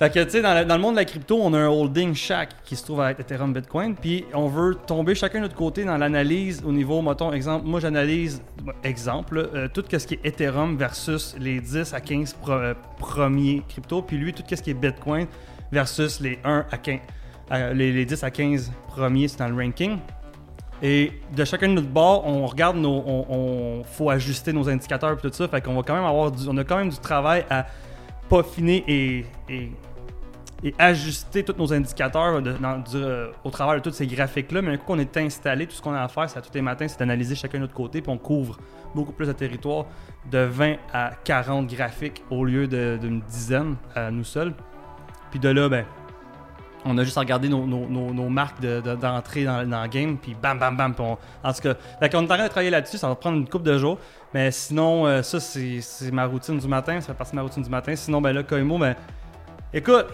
Fait 0.00 0.08
que, 0.08 0.24
tu 0.24 0.30
sais, 0.30 0.40
dans, 0.40 0.54
le- 0.54 0.78
monde 0.80 0.94
de 0.94 1.00
la 1.00 1.04
crypto, 1.04 1.38
on 1.42 1.52
a 1.52 1.58
un 1.58 1.68
holding 1.68 2.14
chaque 2.14 2.62
qui 2.64 2.74
se 2.74 2.82
trouve 2.84 3.02
à 3.02 3.10
Ethereum 3.10 3.52
Bitcoin, 3.52 3.94
puis 3.94 4.24
on 4.32 4.46
veut 4.48 4.74
tomber 4.86 5.14
chacun 5.14 5.40
de 5.40 5.42
notre 5.42 5.54
côté 5.56 5.84
dans 5.84 5.98
l'analyse 5.98 6.62
au 6.66 6.72
niveau, 6.72 7.02
mettons, 7.02 7.30
exemple, 7.34 7.66
moi 7.66 7.80
j'analyse, 7.80 8.40
exemple, 8.82 9.50
euh, 9.54 9.68
tout 9.68 9.84
ce 9.92 10.06
qui 10.06 10.14
est 10.14 10.24
Ethereum 10.24 10.78
versus 10.78 11.36
les 11.38 11.60
10 11.60 11.92
à 11.92 12.00
15 12.00 12.32
pro- 12.32 12.52
euh, 12.52 12.72
premiers 12.98 13.62
crypto, 13.68 14.00
puis 14.00 14.16
lui, 14.16 14.32
tout 14.32 14.42
ce 14.48 14.54
qui 14.62 14.70
est 14.70 14.74
Bitcoin 14.74 15.26
versus 15.70 16.18
les 16.20 16.38
1 16.44 16.64
à 16.70 16.78
15, 16.78 16.98
euh, 17.52 17.74
les, 17.74 17.92
les 17.92 18.06
10 18.06 18.24
à 18.24 18.30
15 18.30 18.72
premiers, 18.88 19.28
c'est 19.28 19.38
dans 19.40 19.48
le 19.48 19.62
ranking. 19.62 19.98
Et 20.82 21.12
de 21.36 21.44
chacun 21.44 21.68
de 21.68 21.74
notre 21.74 21.88
bord, 21.88 22.26
on 22.26 22.46
regarde 22.46 22.78
nos. 22.78 23.04
On, 23.06 23.82
faut 23.84 24.08
ajuster 24.08 24.50
nos 24.50 24.66
indicateurs 24.66 25.12
et 25.12 25.16
tout 25.20 25.30
ça. 25.30 25.46
Fait 25.46 25.60
qu'on 25.60 25.74
va 25.74 25.82
quand 25.82 25.92
même 25.94 26.06
avoir 26.06 26.30
du, 26.30 26.48
On 26.48 26.56
a 26.56 26.64
quand 26.64 26.78
même 26.78 26.88
du 26.88 26.96
travail 26.96 27.44
à 27.50 27.66
peaufiner 28.30 28.82
et, 28.88 29.26
et 30.62 30.74
ajuster 30.78 31.42
tous 31.42 31.54
nos 31.56 31.72
indicateurs 31.72 32.42
euh, 32.94 33.28
au 33.44 33.50
travers 33.50 33.76
de 33.76 33.80
tous 33.80 33.92
ces 33.94 34.06
graphiques-là. 34.06 34.60
Mais 34.62 34.72
un 34.72 34.76
coup 34.76 34.84
qu'on 34.86 34.98
est 34.98 35.16
installé, 35.16 35.66
tout 35.66 35.74
ce 35.74 35.80
qu'on 35.82 35.94
a 35.94 36.02
à 36.02 36.08
faire, 36.08 36.28
c'est 36.28 36.38
à 36.38 36.42
tous 36.42 36.52
les 36.54 36.62
matins, 36.62 36.86
c'est 36.86 36.98
d'analyser 36.98 37.34
chacun 37.34 37.58
de 37.58 37.62
notre 37.62 37.74
côté. 37.74 38.00
Puis 38.02 38.10
on 38.12 38.18
couvre 38.18 38.58
beaucoup 38.94 39.12
plus 39.12 39.26
de 39.26 39.32
territoire 39.32 39.86
de 40.30 40.38
20 40.40 40.74
à 40.92 41.12
40 41.24 41.66
graphiques 41.66 42.22
au 42.30 42.44
lieu 42.44 42.66
d'une 42.66 43.20
dizaine 43.22 43.76
à 43.94 44.10
nous 44.10 44.24
seuls. 44.24 44.52
Puis 45.30 45.38
de 45.40 45.48
là, 45.48 45.68
ben, 45.68 45.84
on 46.84 46.96
a 46.98 47.04
juste 47.04 47.16
à 47.16 47.20
regarder 47.20 47.48
nos, 47.48 47.66
nos- 47.66 47.86
nos- 48.12 48.28
marques 48.28 48.60
de- 48.60 48.80
de- 48.80 48.94
d'entrée 48.94 49.44
dans, 49.44 49.68
dans 49.68 49.82
le 49.82 49.88
game, 49.88 50.16
puis 50.16 50.34
bam, 50.40 50.58
bam, 50.58 50.76
bam. 50.76 50.94
on- 50.98 51.18
en 51.42 51.52
tout 51.52 51.60
cas, 51.62 51.74
fait 52.00 52.08
qu'on 52.10 52.20
est 52.22 52.24
en 52.24 52.26
train 52.26 52.42
de 52.44 52.48
travailler 52.48 52.70
là-dessus, 52.70 52.96
ça 52.98 53.06
va 53.08 53.14
prendre 53.14 53.36
une 53.38 53.48
couple 53.48 53.64
de 53.66 53.76
jours. 53.78 53.98
Mais 54.34 54.50
sinon, 54.50 55.06
euh, 55.06 55.22
ça, 55.22 55.40
c'est 55.40 56.10
ma 56.12 56.24
routine 56.26 56.58
du 56.58 56.66
matin, 56.68 57.00
ça 57.00 57.08
fait 57.08 57.14
partie 57.14 57.32
de 57.32 57.36
ma 57.36 57.42
routine 57.42 57.62
du 57.62 57.70
matin. 57.70 57.94
Sinon, 57.96 58.20
ben 58.22 58.32
là, 58.32 58.42
Koimo, 58.42 58.78
ben, 58.78 58.94
écoute, 59.74 60.06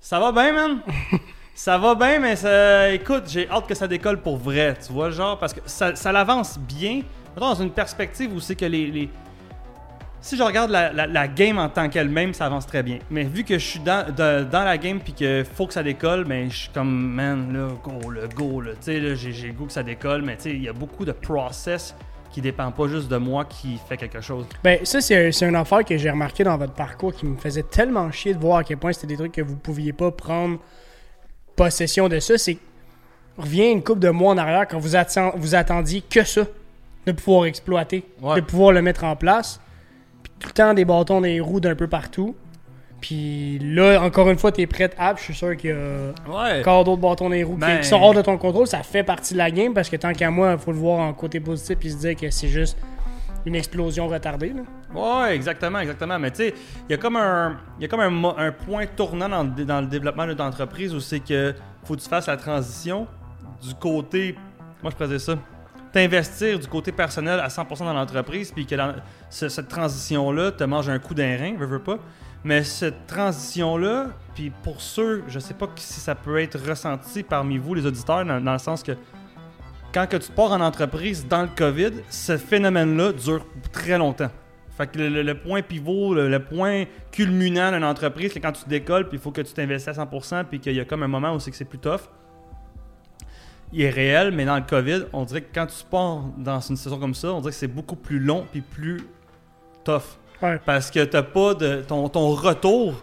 ça 0.00 0.18
va 0.18 0.32
bien, 0.32 0.52
man? 0.52 0.80
ça 1.54 1.78
va 1.78 1.94
bien, 1.94 2.18
mais 2.18 2.36
ça, 2.36 2.90
écoute, 2.90 3.24
j'ai 3.28 3.48
hâte 3.50 3.66
que 3.66 3.74
ça 3.74 3.86
décolle 3.86 4.20
pour 4.20 4.36
vrai, 4.38 4.76
tu 4.84 4.92
vois, 4.92 5.10
genre, 5.10 5.38
parce 5.38 5.52
que 5.52 5.60
ça, 5.66 5.94
ça 5.94 6.12
l'avance 6.12 6.58
bien. 6.58 7.02
Dans 7.36 7.54
une 7.54 7.70
perspective 7.70 8.32
où 8.34 8.40
c'est 8.40 8.56
que 8.56 8.64
les- 8.64 8.90
les, 8.90 9.08
si 10.20 10.36
je 10.36 10.42
regarde 10.42 10.70
la, 10.70 10.92
la- 10.92 11.06
la 11.06 11.28
game 11.28 11.58
en 11.58 11.68
tant 11.68 11.88
qu'elle-même, 11.88 12.34
ça 12.34 12.46
avance 12.46 12.66
très 12.66 12.82
bien. 12.82 12.98
Mais 13.08 13.22
vu 13.24 13.44
que 13.44 13.54
je 13.58 13.64
suis 13.64 13.80
dans, 13.80 14.04
de- 14.04 14.44
dans 14.44 14.64
la 14.64 14.76
game 14.78 14.98
puis 15.00 15.12
que 15.14 15.44
faut 15.54 15.66
que 15.66 15.72
ça 15.72 15.82
décolle, 15.82 16.24
ben 16.24 16.50
je 16.50 16.56
suis 16.56 16.68
comme 16.70 16.90
man 16.90 17.52
là, 17.52 17.68
go 17.82 18.10
le 18.10 18.26
go 18.28 18.60
là, 18.60 18.72
tu 18.72 18.76
sais 18.80 19.00
là, 19.00 19.14
j'ai 19.14 19.30
le 19.48 19.52
goût 19.52 19.66
que 19.66 19.72
ça 19.72 19.82
décolle, 19.82 20.22
mais 20.22 20.36
tu 20.36 20.42
sais 20.42 20.50
il 20.50 20.62
y 20.62 20.68
a 20.68 20.72
beaucoup 20.72 21.04
de 21.04 21.12
process 21.12 21.94
qui 22.32 22.40
dépend 22.40 22.70
pas 22.70 22.86
juste 22.88 23.08
de 23.08 23.16
moi 23.16 23.44
qui 23.44 23.78
fait 23.88 23.96
quelque 23.96 24.20
chose. 24.20 24.46
Ben, 24.62 24.78
ça, 24.84 25.00
c'est 25.00 25.28
un- 25.28 25.32
c'est 25.32 25.46
une 25.48 25.56
affaire 25.56 25.84
que 25.84 25.96
j'ai 25.98 26.10
remarqué 26.10 26.44
dans 26.44 26.56
votre 26.56 26.74
parcours 26.74 27.12
qui 27.12 27.26
me 27.26 27.36
faisait 27.36 27.64
tellement 27.64 28.10
chier 28.12 28.34
de 28.34 28.38
voir 28.38 28.58
à 28.58 28.64
quel 28.64 28.76
point 28.76 28.92
c'était 28.92 29.08
des 29.08 29.16
trucs 29.16 29.32
que 29.32 29.42
vous 29.42 29.56
pouviez 29.56 29.92
pas 29.92 30.10
prendre 30.10 30.58
possession 31.56 32.08
de 32.08 32.18
ça. 32.20 32.38
C'est. 32.38 32.58
reviens 33.38 33.70
une 33.70 33.82
couple 33.82 34.00
de 34.00 34.10
mois 34.10 34.32
en 34.34 34.38
arrière 34.38 34.66
quand 34.68 34.78
vous, 34.78 34.94
atten- 34.96 35.32
vous 35.36 35.54
attendiez 35.54 36.02
que 36.02 36.24
ça, 36.24 36.42
de 37.06 37.12
pouvoir 37.12 37.46
exploiter, 37.46 38.04
Ouais. 38.20 38.36
de 38.36 38.40
pouvoir 38.42 38.72
le 38.72 38.82
mettre 38.82 39.04
en 39.04 39.16
place. 39.16 39.60
Puis 40.22 40.32
tout 40.38 40.48
le 40.48 40.52
temps 40.52 40.74
des 40.74 40.84
bâtons 40.84 41.20
des 41.22 41.40
roues 41.40 41.60
d'un 41.60 41.74
peu 41.74 41.86
partout. 41.86 42.34
Puis 43.00 43.58
là, 43.60 44.00
encore 44.02 44.28
une 44.30 44.38
fois, 44.38 44.52
t'es 44.52 44.66
prête 44.66 44.94
à, 44.98 45.14
je 45.16 45.22
suis 45.22 45.34
sûr 45.34 45.56
qu'il 45.56 45.70
y 45.70 45.72
a 45.72 45.76
Ouais. 46.30 46.60
encore 46.60 46.84
d'autres 46.84 47.00
bâtons 47.00 47.30
des 47.30 47.42
roues 47.42 47.54
qui- 47.54 47.60
Ben- 47.60 47.80
qui, 47.80 47.88
sont 47.88 47.96
hors 48.00 48.12
de 48.14 48.22
ton 48.22 48.36
contrôle. 48.36 48.66
Ça 48.66 48.82
fait 48.82 49.02
partie 49.02 49.32
de 49.34 49.38
la 49.38 49.50
game 49.50 49.72
parce 49.72 49.88
que 49.88 49.96
tant 49.96 50.12
qu'à 50.12 50.30
moi, 50.30 50.52
il 50.52 50.58
faut 50.58 50.72
le 50.72 50.78
voir 50.78 50.98
en 51.00 51.12
côté 51.14 51.40
positif 51.40 51.78
et 51.82 51.88
se 51.88 51.96
dire 51.96 52.16
que 52.16 52.30
c'est 52.30 52.48
juste 52.48 52.76
une 53.46 53.54
explosion 53.54 54.06
retardée. 54.06 54.52
là. 54.52 54.62
Ouais, 55.22 55.34
exactement, 55.34 55.78
exactement. 55.78 56.18
Mais 56.18 56.30
tu 56.30 56.36
sais, 56.38 56.54
il 56.88 56.92
y 56.92 56.94
a 56.94 56.98
comme 56.98 57.16
un, 57.16 57.56
il 57.78 57.82
y 57.82 57.84
a 57.86 57.88
comme 57.88 58.00
un, 58.00 58.52
point 58.52 58.84
tournant 58.86 59.28
dans 59.30 59.44
le, 59.44 59.64
dans 59.64 59.80
le 59.80 59.86
développement 59.86 60.26
de 60.26 60.34
l'entreprise 60.34 60.94
où 60.94 61.00
c'est 61.00 61.20
que 61.20 61.54
faut 61.84 61.94
que 61.96 62.00
tu 62.00 62.08
fasses 62.08 62.26
la 62.26 62.36
transition 62.36 63.06
du 63.66 63.72
côté, 63.74 64.34
moi 64.82 64.92
je 64.92 64.96
faisais 65.02 65.18
ça, 65.18 65.36
t'investir 65.92 66.58
du 66.58 66.66
côté 66.66 66.92
personnel 66.92 67.40
à 67.40 67.48
100% 67.48 67.84
dans 67.84 67.92
l'entreprise, 67.94 68.52
puis 68.52 68.66
que 68.66 68.74
dans- 68.74 68.94
ce- 69.30 69.48
cette 69.48 69.68
transition-là 69.68 70.52
te 70.52 70.64
mange 70.64 70.88
un 70.88 70.98
coup 70.98 71.14
d'un 71.14 71.36
rein, 71.38 71.54
veux, 71.58 71.66
veux 71.66 71.78
pas. 71.82 71.98
Mais 72.44 72.64
cette 72.64 73.06
transition-là, 73.06 74.08
puis 74.34 74.50
pour 74.62 74.80
ceux, 74.80 75.22
je 75.28 75.38
sais 75.38 75.54
pas 75.54 75.68
si 75.76 76.00
ça 76.00 76.14
peut 76.14 76.38
être 76.38 76.58
ressenti 76.58 77.22
parmi 77.22 77.58
vous, 77.58 77.74
les 77.74 77.84
auditeurs, 77.84 78.24
dans, 78.24 78.52
le 78.52 78.58
sens 78.58 78.82
que 78.82 78.92
quand 79.92 80.06
que 80.08 80.16
tu 80.16 80.32
pars 80.32 80.52
en 80.52 80.60
entreprise 80.60 81.26
dans 81.26 81.42
le 81.42 81.48
COVID, 81.54 81.90
ce 82.08 82.38
phénomène-là 82.38 83.12
dure 83.12 83.44
très 83.72 83.98
longtemps. 83.98 84.30
Fait 84.76 84.86
que 84.86 84.98
le 84.98 85.34
point 85.34 85.60
pivot, 85.60 86.14
le, 86.14 86.30
le 86.30 86.42
point 86.42 86.84
culminant 87.10 87.72
d'une 87.72 87.84
entreprise, 87.84 88.32
c'est 88.32 88.40
quand 88.40 88.52
tu 88.52 88.66
décolles, 88.66 89.08
puis 89.08 89.18
il 89.18 89.20
faut 89.20 89.32
que 89.32 89.42
tu 89.42 89.52
t'investisses 89.52 89.98
à 89.98 90.04
100%, 90.04 90.44
puis 90.44 90.60
qu'il 90.60 90.74
y 90.74 90.80
a 90.80 90.86
comme 90.86 91.02
un 91.02 91.08
moment 91.08 91.34
où 91.34 91.40
c'est 91.40 91.50
que 91.50 91.56
c'est 91.56 91.66
plus 91.66 91.78
tough. 91.78 92.08
Il 93.72 93.82
est 93.82 93.90
réel, 93.90 94.32
mais 94.32 94.46
dans 94.46 94.56
le 94.56 94.62
COVID, 94.62 95.04
on 95.12 95.24
dirait 95.24 95.42
que 95.42 95.54
quand 95.54 95.66
tu 95.66 95.84
pars 95.84 96.24
dans 96.38 96.60
une 96.60 96.76
saison 96.76 96.98
comme 96.98 97.14
ça, 97.14 97.32
on 97.32 97.40
dirait 97.40 97.52
que 97.52 97.58
c'est 97.58 97.68
beaucoup 97.68 97.96
plus 97.96 98.18
long 98.18 98.46
puis 98.50 98.62
plus 98.62 99.02
tough. 99.84 100.18
Ouais. 100.42 100.58
Parce 100.64 100.90
que 100.90 101.04
t'as 101.04 101.22
pas 101.22 101.54
de. 101.54 101.82
Ton, 101.86 102.08
ton 102.08 102.30
retour. 102.30 102.94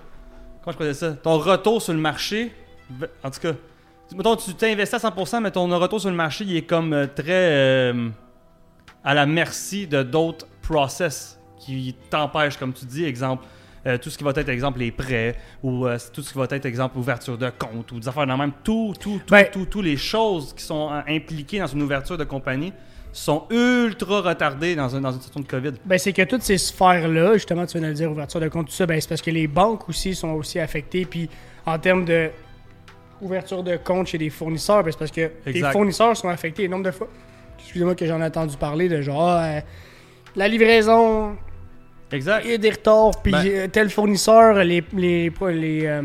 Comment 0.64 0.76
je 0.80 0.84
dire 0.86 0.96
ça? 0.96 1.12
Ton 1.14 1.38
retour 1.38 1.82
sur 1.82 1.94
le 1.94 2.00
marché. 2.00 2.52
En 3.24 3.30
tout 3.32 3.40
cas, 3.40 3.52
mettons, 4.16 4.36
tu 4.36 4.54
t'investis 4.54 5.04
à 5.04 5.10
100%, 5.10 5.42
mais 5.42 5.52
ton 5.52 5.68
retour 5.80 6.00
sur 6.00 6.10
le 6.10 6.16
marché, 6.16 6.46
il 6.46 6.56
est 6.56 6.62
comme 6.64 6.94
euh, 6.94 7.08
très. 7.08 7.24
euh, 7.52 8.10
à 9.04 9.14
la 9.14 9.26
merci 9.26 9.88
de 9.88 10.04
d'autres 10.04 10.48
process 10.62 11.40
qui 11.60 11.96
t'empêchent, 12.10 12.58
comme 12.58 12.74
tu 12.74 12.86
dis, 12.86 13.06
exemple. 13.06 13.46
euh, 13.86 13.98
tout 13.98 14.10
ce 14.10 14.18
qui 14.18 14.24
va 14.26 14.32
être, 14.36 14.50
exemple, 14.50 14.80
les 14.80 14.92
prêts, 14.92 15.36
ou 15.64 15.86
euh, 15.88 15.98
tout 16.14 16.22
ce 16.22 16.34
qui 16.34 16.38
va 16.38 16.46
être, 16.50 16.66
exemple, 16.66 16.98
ouverture 16.98 17.38
de 17.38 17.50
compte, 17.50 17.92
ou 17.94 18.00
des 18.00 18.08
affaires 18.08 18.28
dans 18.28 18.36
même, 18.38 18.52
tout, 18.64 18.94
tout, 19.00 19.22
tout, 19.26 19.32
Ben- 19.34 19.50
tout, 19.52 19.66
tout 19.66 19.82
les 19.82 19.96
choses 19.96 20.54
qui 20.54 20.64
sont 20.64 20.90
impliquées 21.08 21.60
dans 21.60 21.68
une 21.68 21.82
ouverture 21.84 22.18
de 22.18 22.26
compagnie 22.26 22.74
sont 23.20 23.46
ultra 23.50 24.22
retardées 24.22 24.76
dans, 24.76 24.96
un- 24.96 25.02
dans 25.02 25.12
une 25.12 25.20
situation 25.22 25.42
de 25.42 25.48
COVID. 25.48 25.72
Ben, 25.86 25.98
c'est 25.98 26.14
que 26.14 26.22
toutes 26.22 26.44
ces 26.44 26.58
sphères-là, 26.58 27.34
justement, 27.34 27.66
tu 27.66 27.78
viens 27.78 27.88
de 27.88 27.92
le 27.92 27.94
dire, 27.96 28.12
ouverture 28.12 28.40
de 28.40 28.48
compte, 28.48 28.68
tout 28.68 28.74
ça, 28.74 28.86
ben, 28.86 29.00
c'est 29.02 29.10
parce 29.10 29.22
que 29.22 29.32
les 29.32 29.48
banques 29.48 29.90
aussi 29.90 30.14
sont 30.14 30.30
aussi 30.34 30.60
affectées. 30.60 31.06
Puis 31.06 31.30
en 31.66 31.80
termes 31.80 32.06
de 32.06 32.30
ouverture 33.22 33.64
de 33.64 33.76
compte 33.78 34.08
chez 34.08 34.18
des 34.20 34.30
fournisseurs, 34.30 34.84
ben, 34.84 34.92
c'est 34.92 35.00
parce 35.00 35.12
que 35.12 35.32
les 35.48 35.62
fournisseurs 35.72 36.16
sont 36.16 36.30
affectés. 36.30 36.64
Le 36.64 36.70
nombre 36.70 36.86
de 36.86 36.92
fois, 36.92 37.08
excusez-moi 37.60 37.96
que 37.96 38.06
j'en 38.06 38.22
ai 38.22 38.26
entendu 38.26 38.56
parler 38.58 38.88
de 38.88 39.02
genre, 39.02 39.30
ah, 39.30 39.44
euh, 39.46 39.62
la 40.36 40.48
livraison, 40.48 41.36
Exact. 42.12 42.44
il 42.46 42.52
y 42.52 42.54
a 42.54 42.58
des 42.60 42.70
retards, 42.70 43.22
puis 43.24 43.32
Ben- 43.32 43.48
euh, 43.48 43.68
tel 43.68 43.90
fournisseur, 43.90 44.64
les, 44.64 44.84
les, 44.96 45.32
les, 45.52 45.86
euh, 45.88 46.02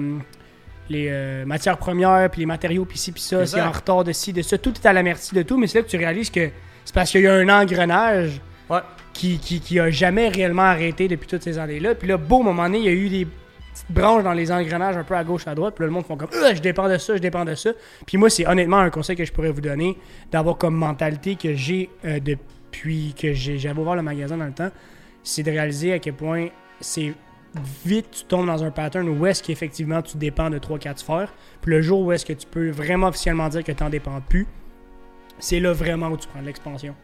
les, 0.88 1.08
euh, 1.10 1.44
matières 1.44 1.76
premières, 1.76 2.30
puis 2.30 2.40
les 2.40 2.46
matériaux, 2.46 2.86
puis 2.86 2.96
ci, 2.96 3.12
puis 3.12 3.20
ça, 3.20 3.44
c'est 3.44 3.60
en 3.60 3.70
retard 3.70 4.02
de 4.02 4.12
ci, 4.12 4.32
de 4.32 4.40
ça. 4.40 4.56
Tout 4.56 4.72
est 4.72 4.86
à 4.86 4.94
la 4.94 5.02
merci 5.02 5.34
de 5.34 5.42
tout, 5.42 5.58
mais 5.58 5.66
c'est 5.66 5.78
là 5.80 5.84
que 5.84 5.90
tu 5.90 5.98
réalises 5.98 6.30
que 6.30 6.48
c'est 6.84 6.94
parce 6.94 7.10
qu'il 7.10 7.22
y 7.22 7.26
a 7.26 7.34
un 7.34 7.48
engrenage 7.48 8.40
Ouais. 8.70 8.78
qui, 9.12 9.38
qui, 9.38 9.60
qui 9.60 9.78
a 9.80 9.90
jamais 9.90 10.28
réellement 10.28 10.62
arrêté 10.62 11.06
depuis 11.08 11.26
toutes 11.28 11.42
ces 11.42 11.58
années-là. 11.58 11.94
Puis 11.94 12.08
là, 12.08 12.16
beau, 12.16 12.42
moment 12.42 12.62
donné, 12.64 12.78
il 12.78 12.84
y 12.84 12.88
a 12.88 12.92
eu 12.92 13.08
des 13.08 13.26
petites 13.26 13.90
branches 13.90 14.22
dans 14.24 14.32
les 14.32 14.50
engrenages 14.50 14.96
un 14.96 15.04
peu 15.04 15.14
à 15.14 15.24
gauche, 15.24 15.46
à 15.46 15.54
droite. 15.54 15.74
Puis 15.74 15.82
là, 15.82 15.86
le 15.88 15.92
monde 15.92 16.06
font 16.06 16.16
comme 16.16 16.30
Euh, 16.32 16.54
je 16.54 16.60
dépends 16.62 16.88
de 16.88 16.96
ça, 16.96 17.14
je 17.16 17.20
dépends 17.20 17.44
de 17.44 17.54
ça. 17.54 17.70
Puis 18.06 18.16
moi, 18.16 18.30
c'est 18.30 18.46
honnêtement 18.46 18.78
un 18.78 18.88
conseil 18.90 19.16
que 19.16 19.24
je 19.24 19.32
pourrais 19.32 19.50
vous 19.50 19.60
donner 19.60 19.98
d'avoir 20.30 20.56
comme 20.56 20.74
mentalité 20.74 21.34
que 21.36 21.54
j'ai 21.54 21.90
euh, 22.04 22.18
depuis 22.20 23.14
que 23.20 23.32
j'ai- 23.34 23.58
j'avais 23.58 23.80
ouvert 23.80 23.96
le 23.96 24.02
magasin 24.02 24.36
dans 24.38 24.46
le 24.46 24.52
temps. 24.52 24.70
C'est 25.22 25.42
de 25.42 25.50
réaliser 25.50 25.92
à 25.92 25.98
quel 25.98 26.14
point 26.14 26.48
c'est 26.80 27.12
vite 27.84 28.06
tu 28.10 28.24
tombes 28.24 28.46
dans 28.46 28.64
un 28.64 28.70
pattern 28.70 29.06
où 29.08 29.26
est-ce 29.26 29.42
qu'effectivement 29.42 30.00
tu 30.00 30.16
dépends 30.16 30.48
de 30.48 30.58
3-4 30.58 30.98
sphères. 31.00 31.32
Puis 31.60 31.70
le 31.72 31.82
jour 31.82 32.00
où 32.00 32.12
est-ce 32.12 32.24
que 32.24 32.32
tu 32.32 32.46
peux 32.46 32.70
vraiment 32.70 33.08
officiellement 33.08 33.48
dire 33.48 33.62
que 33.62 33.72
tu 33.72 33.82
n'en 33.84 33.90
dépends 33.90 34.20
plus, 34.26 34.46
c'est 35.42 35.58
là 35.58 35.72
vraiment 35.72 36.08
où 36.08 36.16
tu 36.16 36.28
prends 36.28 36.40
l'expansion. 36.40 36.94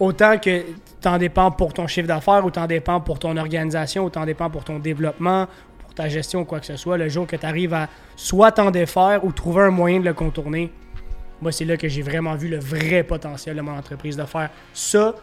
Autant 0.00 0.38
que 0.38 0.62
t'en 1.00 1.18
dépends 1.18 1.50
pour 1.50 1.72
ton 1.72 1.86
chiffre 1.86 2.08
d'affaires, 2.08 2.44
ou 2.44 2.50
t'en 2.50 2.66
dépends 2.66 3.00
pour 3.00 3.18
ton 3.18 3.36
organisation, 3.36 4.04
ou 4.04 4.10
t'en 4.10 4.24
dépends 4.24 4.50
pour 4.50 4.64
ton 4.64 4.78
développement, 4.78 5.46
pour 5.78 5.94
ta 5.94 6.08
gestion 6.08 6.40
ou 6.40 6.44
quoi 6.44 6.60
que 6.60 6.66
ce 6.66 6.76
soit, 6.76 6.96
le 6.96 7.08
jour 7.08 7.26
que 7.26 7.36
tu 7.36 7.46
arrives 7.46 7.74
à 7.74 7.88
soit 8.16 8.52
t'en 8.52 8.70
défaire 8.70 9.24
ou 9.24 9.32
trouver 9.32 9.64
un 9.64 9.70
moyen 9.70 10.00
de 10.00 10.06
le 10.06 10.14
contourner, 10.14 10.72
moi 11.42 11.52
c'est 11.52 11.66
là 11.66 11.76
que 11.76 11.88
j'ai 11.88 12.02
vraiment 12.02 12.34
vu 12.34 12.48
le 12.48 12.58
vrai 12.58 13.04
potentiel 13.04 13.56
de 13.56 13.60
mon 13.60 13.76
entreprise 13.76 14.16
de 14.16 14.24
faire 14.24 14.50
ça. 14.72 15.14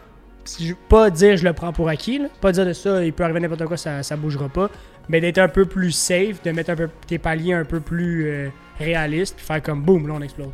Pas 0.88 1.10
dire 1.10 1.36
je 1.36 1.44
le 1.44 1.52
prends 1.52 1.72
pour 1.72 1.88
acquis, 1.88 2.20
pas 2.40 2.52
dire 2.52 2.64
de 2.64 2.72
ça, 2.72 3.04
il 3.04 3.12
peut 3.12 3.24
arriver 3.24 3.40
n'importe 3.40 3.64
quoi, 3.64 3.76
ça, 3.76 4.02
ça 4.02 4.16
bougera 4.16 4.48
pas, 4.48 4.70
mais 5.08 5.20
d'être 5.20 5.38
un 5.38 5.48
peu 5.48 5.66
plus 5.66 5.92
safe, 5.92 6.42
de 6.42 6.52
mettre 6.52 6.70
un 6.70 6.76
peu 6.76 6.88
tes 7.06 7.18
paliers 7.18 7.54
un 7.54 7.64
peu 7.64 7.80
plus 7.80 8.26
euh, 8.28 8.48
réalistes, 8.78 9.36
puis 9.36 9.44
faire 9.44 9.62
comme 9.62 9.82
boum, 9.82 10.06
là 10.06 10.14
on 10.16 10.22
explose. 10.22 10.52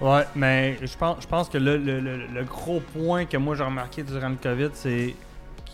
Ouais, 0.00 0.24
mais 0.34 0.76
je 0.82 0.96
pense, 0.96 1.16
je 1.22 1.26
pense 1.26 1.48
que 1.48 1.56
le, 1.58 1.78
le- 1.78 2.00
le- 2.00 2.26
le 2.34 2.44
gros 2.44 2.80
point 2.80 3.24
que 3.24 3.36
moi 3.38 3.56
j'ai 3.56 3.62
remarqué 3.64 4.02
durant 4.02 4.28
le 4.28 4.36
COVID, 4.42 4.68
c'est 4.74 5.14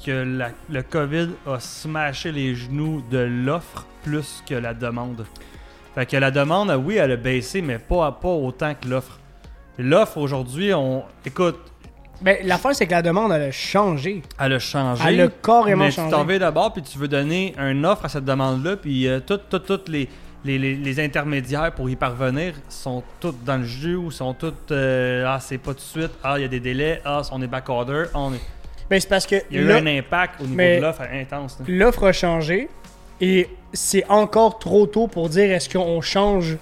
que 0.07 0.11
la- 0.39 0.51
le 0.71 0.83
COVID 0.83 1.31
a 1.47 1.59
smashé 1.59 2.31
les 2.31 2.55
genoux 2.55 3.03
de 3.11 3.19
l'offre 3.19 3.85
plus 4.05 4.43
que 4.49 4.55
la 4.55 4.75
demande. 4.75 5.25
Fait 5.95 6.07
que 6.07 6.17
la 6.17 6.31
demande, 6.31 6.71
oui, 6.85 6.97
elle 6.97 7.11
a 7.13 7.17
baissé, 7.17 7.63
mais 7.63 7.79
pas, 7.79 8.13
pas 8.13 8.29
autant 8.29 8.75
que 8.81 8.89
l'offre. 8.89 9.19
L'offre 9.79 10.19
aujourd'hui, 10.19 10.73
on. 10.73 11.03
Écoute, 11.27 11.59
Ben, 12.21 12.37
l'affaire, 12.45 12.75
c'est 12.77 12.87
que 12.87 12.93
la 12.93 13.03
demande, 13.03 13.33
elle 13.33 13.43
a 13.43 13.51
changé. 13.51 14.23
elle 14.39 14.53
a 14.53 14.59
changé. 14.61 15.03
Elle 15.07 15.21
a 15.23 15.29
carrément 15.29 15.85
mais 15.85 15.91
changé. 15.91 16.09
tu 16.11 16.15
t'en 16.17 16.25
vas 16.25 16.39
d'abord, 16.39 16.73
puis 16.73 16.83
tu 16.83 16.97
veux 16.97 17.09
donner 17.09 17.55
une 17.59 17.85
offre 17.85 18.05
à 18.05 18.09
cette 18.09 18.25
demande-là, 18.25 18.77
puis 18.77 19.09
euh, 19.09 19.19
toutes 19.19 19.49
toutes- 19.49 19.67
toutes 19.67 19.89
les, 19.89 20.09
les, 20.45 20.59
les- 20.59 20.75
les 20.77 21.01
intermédiaires 21.01 21.73
pour 21.73 21.89
y 21.89 21.97
parvenir 21.97 22.55
sont 22.69 23.03
toutes 23.21 23.45
dans 23.45 23.59
le 23.59 23.65
jus 23.65 23.95
ou 23.97 24.11
sont 24.11 24.35
toutes 24.35 24.73
euh, 24.73 25.25
ah 25.27 25.39
c'est 25.41 25.59
pas 25.59 25.71
tout 25.73 25.77
de 25.79 25.81
suite 26.03 26.11
ah 26.25 26.35
il 26.39 26.43
y 26.43 26.45
a 26.45 26.49
des 26.49 26.61
délais 26.61 27.01
ah 27.05 27.23
on 27.33 27.41
est 27.43 27.47
back 27.47 27.69
order 27.69 28.05
ah, 28.15 28.19
on 28.19 28.35
est... 28.35 28.41
Ben, 28.91 29.01
c'est 29.01 29.09
parce 29.09 29.27
que 29.27 29.37
il 29.51 29.57
y 29.57 29.59
a 29.61 29.63
eu 29.63 29.67
là, 29.67 29.77
un 29.77 29.87
impact 29.87 30.41
au 30.41 30.45
niveau 30.45 30.57
mais- 30.57 30.77
de 30.79 30.83
l'offre 30.83 31.03
intense 31.13 31.59
là. 31.61 31.65
l'offre 31.69 32.05
a 32.09 32.13
changé 32.13 32.69
et 33.21 33.49
c'est 33.73 34.05
encore 34.11 34.59
trop 34.59 34.87
tôt 34.87 35.07
pour 35.07 35.29
dire 35.29 35.51
est-ce 35.53 35.69
qu'on 35.69 36.01
change. 36.01 36.57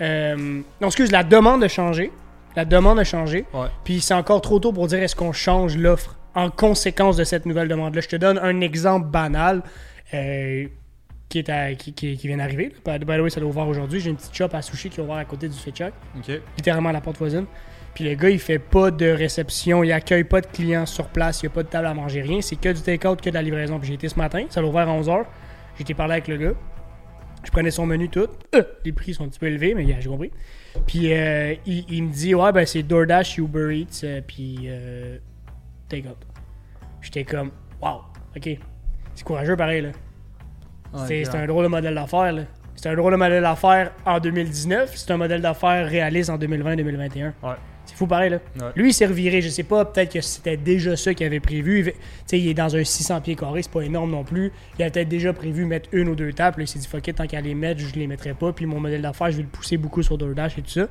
euh, 0.00 0.36
non, 0.80 0.86
excuse, 0.88 1.10
la 1.10 1.24
demande 1.24 1.64
a 1.64 1.68
changé. 1.68 2.12
La 2.54 2.64
demande 2.66 2.98
a 2.98 3.04
changé. 3.04 3.44
Ouais. 3.54 3.66
Puis 3.84 4.00
c'est 4.00 4.14
encore 4.14 4.40
trop 4.42 4.58
tôt 4.58 4.72
pour 4.72 4.86
dire 4.88 5.02
est-ce 5.02 5.16
qu'on 5.16 5.32
change 5.32 5.76
l'offre 5.76 6.16
en 6.34 6.50
conséquence 6.50 7.16
de 7.16 7.24
cette 7.24 7.46
nouvelle 7.46 7.68
demande-là. 7.68 8.00
Je 8.02 8.08
te 8.08 8.16
donne 8.16 8.38
un 8.38 8.60
exemple 8.60 9.06
banal 9.08 9.62
euh, 10.14 10.66
qui, 11.28 11.38
est 11.38 11.48
à- 11.48 11.74
qui, 11.74 11.92
qui- 11.92 12.16
qui 12.16 12.28
vient 12.28 12.36
d'arriver. 12.36 12.72
By 12.84 12.98
by 12.98 13.16
the 13.16 13.20
way, 13.20 13.30
ça 13.30 13.40
doit 13.40 13.48
ouvert 13.50 13.66
aujourd'hui. 13.68 14.00
J'ai 14.00 14.10
une 14.10 14.16
petite 14.16 14.34
shop 14.34 14.48
à 14.52 14.62
sushi 14.62 14.90
qui 14.90 15.00
est 15.00 15.02
ouvert 15.02 15.16
à 15.16 15.24
côté 15.24 15.48
du 15.48 15.56
Fetchuck. 15.56 15.92
ok 16.16 16.40
littéralement 16.56 16.88
à 16.90 16.92
la 16.92 17.00
porte 17.00 17.18
voisine. 17.18 17.46
Puis 17.94 18.04
le 18.04 18.14
gars, 18.14 18.28
il 18.28 18.38
fait 18.38 18.58
pas 18.58 18.90
de 18.90 19.06
réception, 19.06 19.82
il 19.82 19.90
accueille 19.90 20.24
pas 20.24 20.42
de 20.42 20.46
clients 20.46 20.84
sur 20.84 21.08
place, 21.08 21.40
il 21.40 21.44
y 21.44 21.46
a 21.46 21.50
pas 21.50 21.62
de 21.62 21.68
table 21.68 21.86
à 21.86 21.94
manger, 21.94 22.20
rien. 22.20 22.40
C'est 22.42 22.56
que 22.56 22.68
du 22.70 22.80
take-out, 22.82 23.20
que 23.20 23.30
de 23.30 23.34
la 23.34 23.40
livraison. 23.42 23.78
Puis 23.78 23.88
j'ai 23.88 23.94
été 23.94 24.08
ce 24.10 24.16
matin, 24.16 24.44
ça 24.50 24.60
l'a 24.60 24.68
ouvert 24.68 24.88
à 24.88 24.92
11h. 25.00 25.24
J'ai 25.76 25.82
été 25.82 25.94
parler 25.94 26.12
avec 26.12 26.28
le 26.28 26.36
gars. 26.36 26.52
Je 27.44 27.50
prenais 27.50 27.70
son 27.70 27.86
menu 27.86 28.08
tout. 28.08 28.26
Euh, 28.54 28.62
les 28.84 28.92
prix 28.92 29.14
sont 29.14 29.24
un 29.24 29.28
petit 29.28 29.38
peu 29.38 29.46
élevés, 29.46 29.74
mais 29.74 29.84
yeah, 29.84 29.98
j'ai 30.00 30.08
compris. 30.10 30.30
Puis 30.86 31.12
euh, 31.12 31.54
il, 31.64 31.84
il 31.88 32.02
me 32.04 32.12
dit, 32.12 32.34
ouais, 32.34 32.52
ben 32.52 32.66
c'est 32.66 32.82
DoorDash, 32.82 33.38
Uber 33.38 33.78
Eats, 33.78 34.00
euh, 34.04 34.20
puis 34.26 34.58
euh, 34.66 35.16
take-out. 35.88 36.18
J'étais 37.00 37.24
comme, 37.24 37.50
wow, 37.80 38.00
ok. 38.36 38.48
C'est 39.14 39.24
courageux 39.24 39.56
pareil, 39.56 39.80
là. 39.82 39.90
C'est 41.06 41.24
c'est 41.24 41.36
un 41.36 41.46
drôle 41.46 41.64
de 41.64 41.68
modèle 41.68 41.94
d'affaires. 41.94 42.32
là. 42.32 42.42
C'est 42.74 42.88
un 42.90 42.94
drôle 42.94 43.12
de 43.12 43.16
modèle 43.16 43.42
d'affaires 43.42 43.90
en 44.04 44.18
2019. 44.20 44.92
C'est 44.94 45.10
un 45.10 45.16
modèle 45.16 45.40
d'affaires 45.40 45.86
réaliste 45.88 46.28
en 46.30 46.36
2020-2021. 46.38 47.32
Ouais. 47.42 47.50
C'est 47.86 47.94
fou 47.96 48.06
pareil, 48.06 48.30
là. 48.30 48.38
Ouais. 48.60 48.66
Lui, 48.74 48.90
il 48.90 48.92
s'est 48.92 49.06
reviré. 49.06 49.40
Je 49.40 49.48
sais 49.48 49.62
pas, 49.62 49.84
peut-être 49.84 50.12
que 50.12 50.20
c'était 50.20 50.56
déjà 50.56 50.96
ça 50.96 51.14
qu'il 51.14 51.24
avait 51.26 51.40
prévu. 51.40 51.78
Il- 51.80 51.84
Tu 51.92 51.98
sais, 52.26 52.38
il 52.40 52.48
est 52.48 52.54
dans 52.54 52.74
un 52.76 52.82
600 52.84 53.20
pieds 53.20 53.36
carrés, 53.36 53.62
c'est 53.62 53.70
pas 53.70 53.82
énorme 53.82 54.10
non 54.10 54.24
plus. 54.24 54.52
Il 54.78 54.84
a 54.84 54.90
peut-être 54.90 55.08
déjà 55.08 55.32
prévu 55.32 55.64
mettre 55.64 55.88
une 55.92 56.08
ou 56.08 56.14
deux 56.16 56.32
tables. 56.32 56.58
Là, 56.58 56.64
il 56.64 56.68
s'est 56.68 56.78
dit, 56.80 56.86
fuck 56.88 57.06
it, 57.06 57.16
tant 57.16 57.26
qu'à 57.26 57.40
les 57.40 57.54
mettre, 57.54 57.80
je 57.80 57.94
les 57.94 58.06
mettrai 58.08 58.34
pas. 58.34 58.52
Puis 58.52 58.66
mon 58.66 58.80
modèle 58.80 59.02
d'affaires, 59.02 59.30
je 59.30 59.36
vais 59.36 59.42
le 59.44 59.48
pousser 59.48 59.76
beaucoup 59.76 60.02
sur 60.02 60.18
DoorDash 60.18 60.58
et 60.58 60.62
tout 60.62 60.70
ça. 60.70 60.86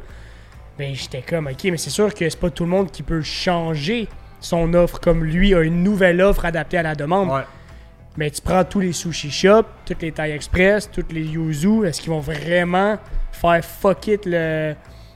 Ben, 0.80 0.94
j'étais 0.96 1.22
comme, 1.22 1.48
ok, 1.48 1.64
mais 1.66 1.78
c'est 1.78 1.90
sûr 1.90 2.14
que 2.14 2.28
c'est 2.30 2.40
pas 2.40 2.50
tout 2.50 2.64
le 2.64 2.70
monde 2.70 2.90
qui 2.92 3.04
peut 3.04 3.22
changer 3.22 4.08
son 4.40 4.74
offre 4.74 5.00
comme 5.00 5.24
lui 5.24 5.54
a 5.54 5.62
une 5.62 5.84
nouvelle 5.84 6.22
offre 6.22 6.46
adaptée 6.46 6.78
à 6.78 6.84
la 6.84 6.96
demande. 6.96 7.30
ouais 7.30 7.42
Mais 8.18 8.32
tu 8.32 8.42
prends 8.42 8.64
tous 8.64 8.80
les 8.80 8.94
sushi 8.94 9.30
shops, 9.30 9.66
toutes 9.86 10.02
les 10.02 10.12
tailles 10.12 10.32
express, 10.32 10.90
toutes 10.90 11.12
les 11.12 11.24
yuzu, 11.26 11.86
est-ce 11.86 12.00
qu'ils 12.02 12.12
vont 12.12 12.20
vraiment 12.22 12.98
faire 13.32 13.64
fuck 13.66 14.08
it 14.08 14.26
le, 14.26 14.74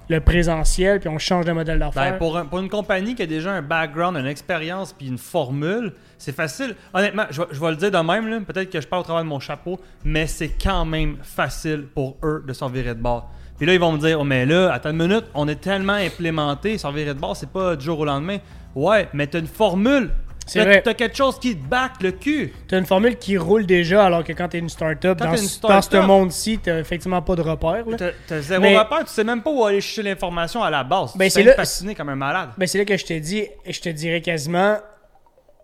le 0.10 0.20
présentiel, 0.20 1.00
puis 1.00 1.08
on 1.08 1.18
change 1.18 1.46
de 1.46 1.52
modèle 1.54 1.80
d'affaires? 1.80 2.12
Ben, 2.12 2.18
pour, 2.18 2.38
un- 2.38 2.46
pour 2.46 2.60
une 2.60 2.68
compagnie 2.70 3.16
qui 3.16 3.22
a 3.22 3.26
déjà 3.26 3.52
un 3.54 3.62
background, 3.62 4.18
une 4.18 4.26
expérience 4.26 4.92
puis 4.92 5.08
une 5.08 5.18
formule, 5.18 5.94
c'est 6.18 6.36
facile. 6.36 6.76
Honnêtement, 6.94 7.24
je, 7.30 7.42
vais- 7.42 7.70
le 7.70 7.76
dire 7.78 7.92
de 7.92 7.98
même, 8.00 8.44
peut-être 8.44 8.70
que 8.70 8.82
je 8.82 8.88
parle 8.88 9.02
au 9.02 9.06
travers 9.06 9.24
de 9.24 9.30
mon 9.30 9.40
chapeau, 9.40 9.80
mais 10.04 10.28
c'est 10.28 10.52
quand 10.62 10.84
même 10.84 11.18
facile 11.22 11.86
pour 11.96 12.18
eux 12.24 12.44
de 12.46 12.52
s'en 12.52 12.68
virer 12.68 12.96
de 12.96 13.02
bord. 13.02 13.32
Puis 13.58 13.66
là, 13.66 13.74
ils 13.74 13.80
vont 13.80 13.92
me 13.94 13.98
dire, 14.00 14.20
oh, 14.20 14.24
mais 14.26 14.46
là, 14.46 14.74
attends 14.74 14.92
une 14.92 14.98
minute, 15.08 15.26
on 15.34 15.48
est 15.48 15.60
tellement 15.62 15.94
implémenté, 15.94 16.78
s'en 16.78 16.92
de 16.92 17.14
bord, 17.14 17.36
c'est 17.38 17.50
pas 17.50 17.76
du 17.78 17.86
jour 17.86 18.00
au 18.00 18.06
lendemain. 18.06 18.38
Ouais, 18.76 19.08
mais 19.14 19.28
t'as 19.28 19.40
une 19.40 19.48
formule. 19.48 20.12
C'est 20.50 20.60
T'as- 20.60 20.66
vrai. 20.66 20.82
T'as 20.82 20.94
quelque 20.96 21.16
chose 21.16 21.38
qui 21.40 21.56
te 21.56 21.64
back 21.64 22.02
le 22.02 22.12
cul. 22.12 22.52
T'as 22.68 22.80
une 22.80 22.86
formule 22.88 23.18
qui 23.18 23.38
roule 23.38 23.66
déjà, 23.68 24.06
alors 24.06 24.24
que 24.24 24.34
quand 24.34 24.48
t'es 24.50 24.58
une 24.58 24.68
startup, 24.70 25.16
Quand 25.20 25.26
dans, 25.26 25.32
une 25.36 25.38
ce- 25.38 25.60
dans 25.62 25.80
ce 25.82 25.88
start-up- 25.90 26.08
monde-ci, 26.08 26.58
t'as 26.58 26.80
effectivement 26.80 27.22
pas 27.22 27.36
de 27.36 27.42
repère. 27.44 27.86
T'as 28.28 28.42
zéro 28.42 28.62
Mais- 28.62 28.78
repère, 28.78 29.06
tu 29.06 29.12
sais 29.14 29.24
même 29.24 29.44
pas 29.44 29.52
où 29.52 29.64
aller 29.64 29.80
chercher 29.80 30.10
l'information 30.10 30.64
à 30.64 30.70
la 30.72 30.84
base. 30.84 31.16
Ben, 31.16 31.26
tu 31.26 31.32
c'est 31.32 31.40
t'es 31.42 31.50
là- 31.50 31.54
fasciné 31.54 31.94
comme 31.94 32.10
un 32.10 32.16
malade. 32.16 32.50
Ben, 32.58 32.68
c'est 32.68 32.80
là 32.80 32.86
que 32.86 32.98
je 32.98 33.06
te 33.06 33.14
dis, 33.14 33.46
je 33.68 33.80
te 33.80 33.90
dirais 33.90 34.22
quasiment, 34.22 34.78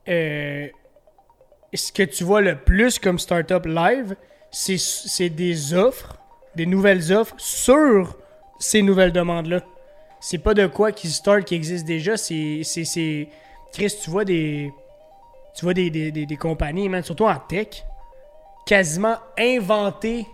euh, 0.07 0.67
ce 1.73 1.91
que 1.91 2.03
tu 2.03 2.23
vois 2.23 2.41
le 2.41 2.55
plus 2.55 2.99
comme 2.99 3.17
startup 3.19 3.65
live, 3.65 4.15
c'est 4.51 4.77
c'est 4.77 5.29
des 5.29 5.73
offres, 5.73 6.17
des 6.55 6.65
nouvelles 6.65 7.11
offres 7.11 7.33
sur 7.37 8.15
ces 8.59 8.81
nouvelles 8.81 9.11
demandes-là. 9.11 9.61
C'est 10.21 10.37
pas 10.37 10.53
de 10.53 10.67
quoi 10.67 10.91
qui 10.91 11.09
start, 11.09 11.43
qui 11.43 11.55
existe 11.55 11.85
déjà. 11.85 12.17
C'est. 12.17 12.61
Chris, 13.75 13.93
tu 14.01 14.09
vois 14.09 14.23
des. 14.23 14.73
Tu 15.53 15.65
vois 15.65 15.73
des, 15.73 15.89
des, 15.89 16.11
des, 16.11 16.37
compagnies, 16.37 16.89
man, 16.89 17.03
surtout 17.03 17.25
en 17.25 17.35
tech, 17.35 17.83
quasiment 18.65 19.17
inventer 19.37 20.25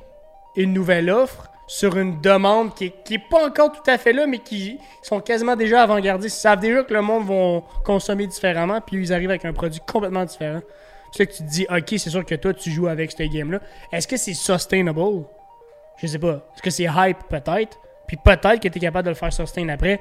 une 0.55 0.73
nouvelle 0.73 1.09
offre 1.09 1.47
sur 1.67 1.97
une 1.97 2.21
demande 2.21 2.73
qui 2.75 2.85
est, 2.85 3.03
qui 3.03 3.15
est 3.15 3.29
pas 3.29 3.47
encore 3.47 3.71
tout 3.71 3.89
à 3.89 3.97
fait 3.97 4.13
là, 4.13 4.27
mais 4.27 4.39
qui 4.39 4.79
sont 5.01 5.19
quasiment 5.19 5.55
déjà 5.55 5.83
avant-gardistes. 5.83 6.37
Ils 6.37 6.41
savent 6.41 6.59
déjà 6.59 6.83
que 6.83 6.93
le 6.93 7.01
monde 7.01 7.27
va 7.27 7.61
consommer 7.83 8.27
différemment, 8.27 8.79
puis 8.81 8.97
ils 8.97 9.13
arrivent 9.13 9.29
avec 9.29 9.45
un 9.45 9.53
produit 9.53 9.81
complètement 9.91 10.25
différent. 10.25 10.61
C'est 11.11 11.27
que 11.27 11.33
tu 11.33 11.43
te 11.43 11.49
dis, 11.49 11.67
ok, 11.69 11.87
c'est 11.89 12.09
sûr 12.09 12.25
que 12.25 12.35
toi, 12.35 12.53
tu 12.53 12.71
joues 12.71 12.87
avec 12.87 13.11
ce 13.11 13.23
game-là. 13.23 13.59
Est-ce 13.91 14.07
que 14.07 14.17
c'est 14.17 14.33
sustainable? 14.33 15.25
Je 15.97 16.07
sais 16.07 16.19
pas. 16.19 16.51
Est-ce 16.55 16.61
que 16.61 16.69
c'est 16.69 16.87
hype? 16.89 17.17
Peut-être. 17.29 17.79
Puis 18.07 18.17
peut-être 18.17 18.59
que 18.59 18.67
tu 18.67 18.77
es 18.77 18.81
capable 18.81 19.05
de 19.05 19.11
le 19.11 19.15
faire 19.15 19.31
sustain 19.31 19.67
après. 19.69 19.99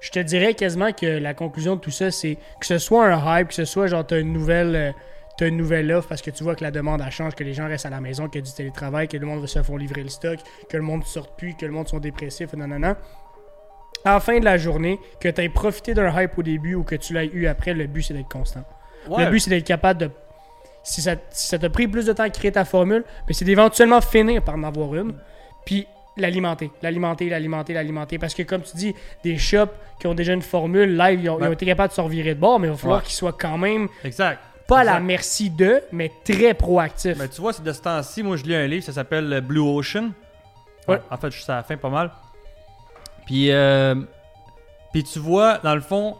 Je 0.00 0.10
te 0.10 0.18
dirais 0.20 0.54
quasiment 0.54 0.92
que 0.92 1.06
la 1.06 1.34
conclusion 1.34 1.76
de 1.76 1.80
tout 1.80 1.90
ça, 1.90 2.10
c'est 2.10 2.36
que 2.60 2.66
ce 2.66 2.78
soit 2.78 3.06
un 3.06 3.40
hype, 3.40 3.48
que 3.48 3.54
ce 3.54 3.64
soit 3.64 3.86
genre 3.88 4.06
t'as 4.06 4.20
une 4.20 4.32
nouvelle. 4.32 4.76
euh, 4.76 4.92
T'as 5.36 5.46
une 5.46 5.56
nouvelle 5.56 5.92
offre 5.92 6.08
parce 6.08 6.20
que 6.20 6.32
tu 6.32 6.42
vois 6.42 6.56
que 6.56 6.64
la 6.64 6.72
demande 6.72 7.00
elle 7.00 7.12
change, 7.12 7.36
que 7.36 7.44
les 7.44 7.52
gens 7.54 7.68
restent 7.68 7.86
à 7.86 7.90
la 7.90 8.00
maison, 8.00 8.26
qu'il 8.28 8.40
y 8.40 8.42
a 8.42 8.44
du 8.44 8.52
télétravail, 8.52 9.06
que 9.06 9.16
le 9.16 9.24
monde 9.24 9.46
se 9.46 9.62
font 9.62 9.76
livrer 9.76 10.02
le 10.02 10.08
stock, 10.08 10.40
que 10.68 10.76
le 10.76 10.82
monde 10.82 11.02
ne 11.02 11.06
sort 11.06 11.28
plus, 11.36 11.54
que 11.54 11.64
le 11.64 11.70
monde 11.70 11.86
sont 11.86 12.00
dépressifs, 12.00 12.52
non. 12.54 12.66
À 14.04 14.14
la 14.14 14.18
fin 14.18 14.40
de 14.40 14.44
la 14.44 14.58
journée, 14.58 14.98
que 15.20 15.28
tu 15.28 15.40
aies 15.40 15.48
profité 15.48 15.94
d'un 15.94 16.10
hype 16.20 16.36
au 16.38 16.42
début 16.42 16.74
ou 16.74 16.82
que 16.82 16.96
tu 16.96 17.12
l'aies 17.14 17.30
eu 17.32 17.46
après, 17.46 17.72
le 17.72 17.86
but 17.86 18.02
c'est 18.02 18.14
d'être 18.14 18.28
constant. 18.28 18.64
Ouais. 19.08 19.26
Le 19.26 19.30
but 19.30 19.38
c'est 19.38 19.50
d'être 19.50 19.62
capable 19.62 20.00
de. 20.00 20.10
Si 20.82 21.02
ça 21.02 21.14
si 21.30 21.46
ça 21.46 21.56
t'a 21.60 21.70
pris 21.70 21.86
plus 21.86 22.06
de 22.06 22.12
temps 22.12 22.24
à 22.24 22.30
créer 22.30 22.50
ta 22.50 22.64
formule, 22.64 23.04
mais 23.28 23.32
c'est 23.32 23.44
d'éventuellement 23.44 24.00
finir 24.00 24.42
par 24.42 24.56
en 24.56 24.64
avoir 24.64 24.92
une, 24.96 25.14
puis 25.66 25.86
l'alimenter, 26.22 26.70
l'alimenter, 26.82 27.28
l'alimenter, 27.28 27.74
l'alimenter. 27.74 28.18
Parce 28.18 28.34
que 28.34 28.42
comme 28.42 28.62
tu 28.62 28.76
dis, 28.76 28.94
des 29.24 29.38
shops 29.38 29.70
qui 30.00 30.06
ont 30.06 30.14
déjà 30.14 30.32
une 30.32 30.42
formule 30.42 30.96
live, 30.96 31.20
ils 31.22 31.30
ont, 31.30 31.38
ils 31.38 31.44
ont 31.44 31.46
Ouais. 31.48 31.52
été 31.54 31.66
capables 31.66 31.90
de 31.90 31.94
se 31.94 32.00
revirer 32.00 32.34
de 32.34 32.40
bord, 32.40 32.58
mais 32.60 32.68
il 32.68 32.70
va 32.70 32.76
falloir 32.76 32.98
Ouais. 33.00 33.04
qu'ils 33.04 33.14
soient 33.14 33.32
quand 33.32 33.58
même 33.58 33.88
Exact. 34.04 34.38
pas 34.66 34.80
à 34.80 34.84
la 34.84 35.00
merci 35.00 35.50
d'eux, 35.50 35.80
mais 35.92 36.10
très 36.24 36.54
proactifs. 36.54 37.16
Ben, 37.18 37.28
tu 37.28 37.40
vois, 37.40 37.52
c'est 37.52 37.62
de 37.64 37.72
ce 37.72 37.80
temps-ci, 37.82 38.22
moi 38.22 38.36
je 38.36 38.44
lis 38.44 38.54
un 38.54 38.66
livre, 38.66 38.84
ça 38.84 38.92
s'appelle 38.92 39.40
Blue 39.40 39.60
Ocean. 39.60 40.10
Ouais. 40.86 41.00
En 41.10 41.16
fait, 41.16 41.30
je 41.30 41.40
suis 41.42 41.50
à 41.52 41.56
la 41.56 41.62
fin 41.62 41.76
pas 41.76 41.90
mal. 41.90 42.10
Puis, 43.26 43.50
euh, 43.50 43.94
puis 44.92 45.04
tu 45.04 45.18
vois, 45.18 45.58
dans 45.58 45.74
le 45.74 45.80
fond, 45.80 46.16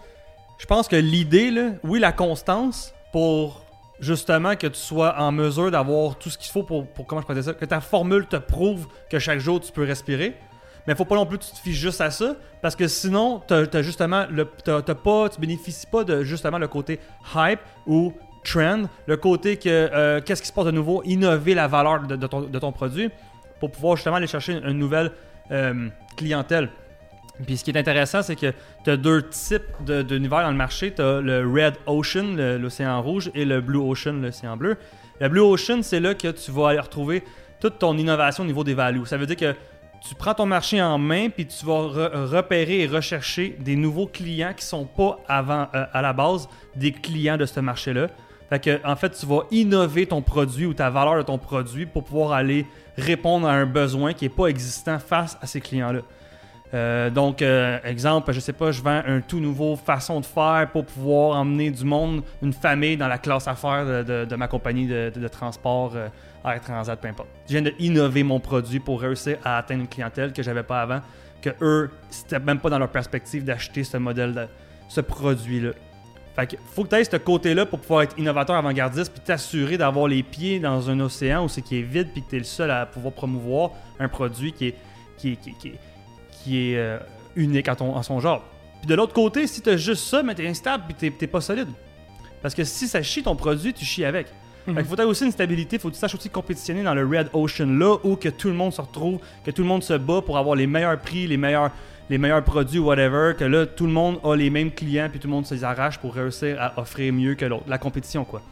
je 0.59 0.67
pense 0.67 0.89
que 0.89 0.97
l'idée, 0.97 1.51
là, 1.51 1.71
oui, 1.85 1.99
la 2.01 2.13
constance 2.13 2.93
pour 3.13 3.63
justement 4.01 4.57
que 4.57 4.67
tu 4.67 4.79
sois 4.79 5.19
en 5.19 5.33
mesure 5.33 5.71
d'avoir 5.71 6.17
tout 6.17 6.31
ce 6.31 6.39
qu'il 6.39 6.51
faut 6.51 6.63
pour, 6.63 6.87
pour, 6.87 7.07
comment 7.07 7.23
je 7.29 7.41
ça, 7.41 7.55
que 7.55 7.65
ta 7.65 7.81
formule 7.81 8.27
te 8.27 8.37
prouve 8.37 8.87
que 9.11 9.19
chaque 9.19 9.39
jour 9.41 9.61
tu 9.61 9.73
peux 9.73 9.85
respirer. 9.85 10.37
Mais 10.87 10.95
faut 10.95 11.05
pas 11.05 11.17
non 11.17 11.27
plus 11.27 11.39
que 11.39 11.45
tu 11.45 11.51
te 11.51 11.59
fies 11.59 11.75
juste 11.75 12.01
à 12.01 12.11
ça, 12.11 12.35
parce 12.63 12.75
que 12.75 12.89
sinon, 12.89 13.43
as 13.51 13.83
justement, 13.83 14.25
le, 14.31 14.47
pas, 14.47 15.29
tu 15.29 15.41
bénéficies 15.41 15.87
pas 15.87 16.03
de 16.03 16.23
justement 16.23 16.59
le 16.59 16.69
côté 16.69 16.99
hype 17.35 17.61
ou 17.87 18.15
trend, 18.43 18.85
le 19.07 19.17
côté 19.19 19.59
que 19.59 19.69
euh, 19.69 20.21
qu'est-ce 20.23 20.41
qui 20.41 20.49
se 20.49 20.53
passe 20.53 20.65
de 20.65 20.71
nouveau, 20.71 21.03
innover 21.05 21.55
la 21.55 21.69
valeur 21.69 22.07
de, 22.07 22.27
ton, 22.27 22.41
de 22.41 22.59
ton 22.59 22.73
produit 22.73 23.11
pour 23.61 23.71
pouvoir 23.71 23.97
justement 23.97 24.17
aller 24.17 24.27
chercher 24.27 24.53
une, 24.53 24.65
une 24.65 24.79
nouvelle 24.79 25.13
euh, 25.51 25.89
clientèle. 26.17 26.71
Puis 27.47 27.57
ce 27.57 27.65
qui 27.65 27.71
est 27.71 27.79
intéressant, 27.79 28.23
c'est 28.23 28.37
que 28.37 28.53
tu 28.85 28.91
as 28.91 28.97
deux 28.97 29.23
types 29.29 29.63
de- 29.87 30.03
d'univers 30.03 30.43
dans 30.43 30.51
le 30.51 30.57
marché. 30.57 30.93
Tu 30.93 31.01
as 31.03 31.21
le 31.21 31.47
Red 31.49 31.75
Ocean, 31.87 32.37
l'océan 32.59 33.01
rouge, 33.01 33.31
et 33.35 33.45
le 33.45 33.61
Blue 33.61 33.79
Ocean, 33.79 34.15
l'océan 34.21 34.57
bleu. 34.57 34.77
Le 35.21 35.29
Blue 35.29 35.41
Ocean, 35.41 35.81
c'est 35.83 36.01
là 36.01 36.15
que 36.15 36.29
tu 36.29 36.51
vas 36.51 36.71
aller 36.71 36.81
retrouver 36.81 37.23
toute 37.61 37.79
ton 37.79 37.97
innovation 37.97 38.43
au 38.45 38.47
niveau 38.47 38.65
des 38.65 38.75
values. 38.75 39.07
Ça 39.07 39.17
veut 39.17 39.27
dire 39.27 39.37
que 39.37 39.55
tu 40.09 40.15
prends 40.15 40.35
ton 40.35 40.47
marché 40.47 40.81
en 40.81 40.97
main, 40.99 41.29
puis 41.29 41.47
tu 41.47 41.65
vas 41.67 41.73
re- 41.89 42.25
repérer 42.27 42.81
et 42.83 42.87
rechercher 42.87 43.57
des 43.61 43.75
nouveaux 43.77 44.07
clients 44.07 44.53
qui 44.57 44.65
sont 44.65 44.85
pas 44.85 45.19
avant, 45.29 45.67
euh, 45.75 45.85
à 45.93 46.03
la 46.03 46.13
base 46.13 46.49
des 46.77 46.93
clients 46.93 47.37
de 47.37 47.47
ce 47.47 47.59
marché-là. 47.61 48.09
Fait 48.49 48.61
que, 48.61 48.81
en 48.87 48.95
fait, 48.97 49.11
tu 49.11 49.27
vas 49.27 49.41
innover 49.51 50.07
ton 50.07 50.23
produit 50.23 50.67
ou 50.67 50.73
ta 50.75 50.89
valeur 50.89 51.17
de 51.17 51.23
ton 51.23 51.37
produit 51.39 51.85
pour 51.85 52.05
pouvoir 52.05 52.33
aller 52.33 52.65
répondre 52.97 53.47
à 53.47 53.53
un 53.53 53.67
besoin 53.67 54.13
qui 54.13 54.25
n'est 54.25 54.29
pas 54.31 54.47
existant 54.47 54.99
face 54.99 55.37
à 55.43 55.47
ces 55.47 55.61
clients-là. 55.61 56.01
Euh, 56.75 57.09
donc, 57.09 57.41
euh, 57.41 57.79
exemple, 57.83 58.31
je 58.33 58.41
sais 58.41 58.53
pas, 58.53 58.73
je 58.73 58.83
vends 58.83 59.01
un 59.07 59.21
tout 59.23 59.41
nouveau 59.41 59.75
façon 59.77 60.21
de 60.21 60.27
faire 60.27 60.69
pour 60.71 60.85
pouvoir 60.85 61.39
emmener 61.39 61.71
du 61.71 61.85
monde, 61.85 62.23
une 62.43 62.53
famille 62.53 62.97
dans 62.99 63.09
la 63.09 63.17
classe 63.19 63.49
affaires 63.49 63.87
de, 64.05 64.25
de- 64.27 64.37
ma 64.37 64.49
compagnie 64.49 64.87
de, 64.87 65.29
transport, 65.29 65.93
euh, 65.97 66.09
Air 66.45 66.61
Transat, 66.61 67.01
peu 67.01 67.09
importe. 67.09 67.29
Je 67.49 67.59
viens 67.59 67.71
d'innover 67.79 68.23
mon 68.23 68.39
produit 68.39 68.81
pour 68.81 69.01
réussir 69.01 69.39
à 69.45 69.57
atteindre 69.59 69.81
une 69.83 69.89
clientèle 69.89 70.33
que 70.33 70.43
j'avais 70.43 70.63
pas 70.63 70.83
avant, 70.83 71.01
que 71.41 71.51
eux, 71.63 71.91
c'était 72.11 72.39
même 72.39 72.59
pas 72.59 72.69
dans 72.69 72.79
leur 72.79 72.91
perspective 72.91 73.45
d'acheter 73.45 73.83
ce 73.83 73.97
modèle, 73.97 74.35
de, 74.35 74.47
ce 74.89 75.01
produit-là. 75.01 75.71
Fait 76.37 76.47
que 76.47 76.57
faut 76.75 76.85
que 76.85 76.91
tu 76.91 76.97
aies 76.97 77.05
ce 77.05 77.17
côté-là 77.17 77.65
pour 77.67 77.81
pouvoir 77.81 78.03
être 78.03 78.17
innovateur 78.19 78.57
avant-gardiste 78.57 79.11
puis 79.13 79.21
t'assurer 79.23 79.77
d'avoir 79.79 80.07
les 80.07 80.23
pieds 80.23 80.61
dans 80.61 80.89
un 80.91 81.01
océan 81.01 81.45
où 81.45 81.49
c'est 81.49 81.63
qui 81.63 81.79
est 81.79 81.83
vide 81.83 82.09
puis 82.13 82.23
que 82.23 82.29
tu 82.31 82.37
es 82.37 82.39
le 82.39 82.45
seul 82.45 82.71
à 82.71 82.87
pouvoir 82.87 83.13
promouvoir 83.15 83.71
un 83.99 84.09
produit 84.09 84.53
qui 84.53 84.67
est- 84.69 84.75
qui 86.49 86.73
est, 86.73 86.79
euh, 86.79 86.99
unique 87.37 87.69
ton, 87.77 87.97
à 87.97 88.03
son 88.03 88.21
genre. 88.21 88.43
Puis 88.81 88.89
de 88.89 88.95
l'autre 88.95 89.13
côté, 89.13 89.47
si 89.47 89.61
tu 89.61 89.71
as 89.71 89.77
juste 89.77 90.05
ça, 90.05 90.23
mais 90.23 90.35
tu 90.35 90.43
es 90.45 90.49
instable 90.49 90.85
puis 90.87 90.95
t'es- 90.95 91.11
t'es 91.11 91.27
pas 91.27 91.41
solide. 91.41 91.69
Parce 92.43 92.55
que 92.55 92.65
si 92.65 92.87
ça 92.89 93.03
chie 93.03 93.23
ton 93.23 93.35
produit, 93.37 93.73
tu 93.73 93.85
chies 93.85 94.05
avec. 94.05 94.29
Fait 94.65 94.75
qu'il 94.75 94.85
faut 94.85 94.97
t'aies 94.97 95.05
aussi 95.05 95.25
une 95.25 95.33
stabilité, 95.33 95.79
faut 95.79 95.89
que 95.89 95.95
tu 95.95 95.99
saches 96.01 96.15
aussi 96.15 96.29
compétitionner 96.29 96.83
dans 96.83 96.93
le 96.95 97.05
Red 97.07 97.31
Ocean 97.33 97.67
là 97.79 97.97
où 98.05 98.17
que 98.17 98.29
tout 98.29 98.49
le 98.49 98.55
monde 98.55 98.73
se 98.73 98.81
retrouve, 98.83 99.19
que 99.45 99.51
tout 99.51 99.63
le 99.63 99.69
monde 99.69 99.83
se 99.83 99.95
bat 99.95 100.21
pour 100.21 100.37
avoir 100.37 100.57
les 100.57 100.67
meilleurs 100.67 100.99
prix, 101.01 101.27
les 101.27 101.39
meilleurs, 101.39 101.71
les 102.11 102.19
meilleurs 102.19 102.45
produits, 102.45 102.79
whatever, 102.79 103.33
que 103.39 103.45
là 103.45 103.65
tout 103.65 103.87
le 103.87 103.93
monde 103.93 104.19
a 104.25 104.35
les 104.37 104.51
mêmes 104.51 104.71
clients 104.71 105.09
puis 105.11 105.19
tout 105.21 105.27
le 105.27 105.33
monde 105.33 105.47
se 105.47 105.55
les 105.55 105.65
arrache 105.65 105.97
pour 105.99 106.13
réussir 106.15 106.57
à 106.61 106.79
offrir 106.79 107.13
mieux 107.15 107.35
que 107.35 107.47
l'autre. 107.47 107.65
La 107.67 107.79
compétition 107.79 108.25
quoi. 108.25 108.43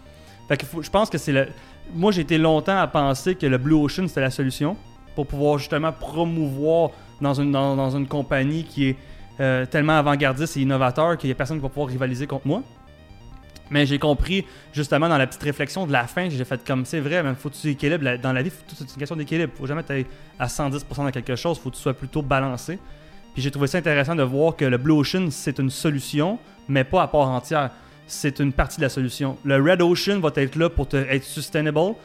Fait 0.48 0.56
que 0.56 0.64
faut- 0.64 0.80
je 0.82 0.88
pense 0.90 1.10
que 1.10 1.18
c'est 1.18 1.32
le. 1.32 1.48
Moi 1.94 2.12
j'ai 2.12 2.22
été 2.22 2.38
longtemps 2.38 2.78
à 2.78 2.86
penser 2.86 3.34
que 3.34 3.44
le 3.46 3.58
Blue 3.58 3.74
Ocean 3.74 4.08
c'était 4.08 4.22
la 4.22 4.30
solution 4.30 4.74
pour 5.16 5.26
pouvoir 5.26 5.58
justement 5.58 5.90
promouvoir 5.92 6.90
dans 7.20 7.34
une, 7.34 7.50
dans, 7.50 7.96
une 7.96 8.06
compagnie 8.06 8.62
qui 8.62 8.90
est 8.90 8.96
euh, 9.40 9.66
tellement 9.66 9.98
avant-gardiste 9.98 10.56
et 10.58 10.60
innovateur 10.60 11.16
qu'il 11.16 11.28
n'y 11.28 11.32
a 11.32 11.34
personne 11.34 11.56
qui 11.56 11.62
va 11.62 11.68
pouvoir 11.68 11.88
rivaliser 11.88 12.26
contre 12.26 12.46
moi. 12.46 12.62
Mais 13.70 13.84
j'ai 13.84 13.98
compris, 13.98 14.44
justement, 14.72 15.08
dans 15.08 15.18
la 15.18 15.26
petite 15.26 15.42
réflexion 15.42 15.86
de 15.86 15.92
la 15.92 16.06
fin, 16.06 16.28
j'ai 16.28 16.44
fait 16.44 16.64
comme 16.64 16.84
c'est 16.84 17.00
vrai, 17.00 17.20
il 17.26 17.34
faut 17.34 17.50
que 17.50 17.56
tu 17.56 17.68
équilibres. 17.68 18.18
Dans 18.18 18.32
la 18.32 18.42
vie, 18.42 18.52
c'est 18.68 18.84
une 18.84 18.98
question 18.98 19.16
d'équilibre. 19.16 19.52
faut 19.58 19.66
jamais 19.66 19.82
être 19.88 20.06
à 20.38 20.46
110% 20.46 20.84
dans 20.98 21.10
quelque 21.10 21.34
chose, 21.34 21.58
faut 21.58 21.70
que 21.70 21.74
tu 21.74 21.82
sois 21.82 21.94
plutôt 21.94 22.22
balancé. 22.22 22.78
Puis 23.32 23.42
j'ai 23.42 23.50
trouvé 23.50 23.66
ça 23.66 23.78
intéressant 23.78 24.14
de 24.14 24.22
voir 24.22 24.54
que 24.54 24.64
le 24.64 24.78
Blue 24.78 24.92
Ocean, 24.92 25.28
c'est 25.30 25.58
une 25.58 25.70
solution, 25.70 26.38
mais 26.68 26.84
pas 26.84 27.02
à 27.02 27.08
part 27.08 27.28
entière. 27.28 27.70
C'est 28.06 28.38
une 28.38 28.52
partie 28.52 28.76
de 28.76 28.82
la 28.82 28.88
solution. 28.88 29.36
Le 29.44 29.60
Red 29.60 29.82
Ocean 29.82 30.20
va 30.20 30.30
être 30.36 30.54
là 30.54 30.70
pour 30.70 30.86
te, 30.86 30.96
être 30.96 31.24
sustainable, 31.24 31.96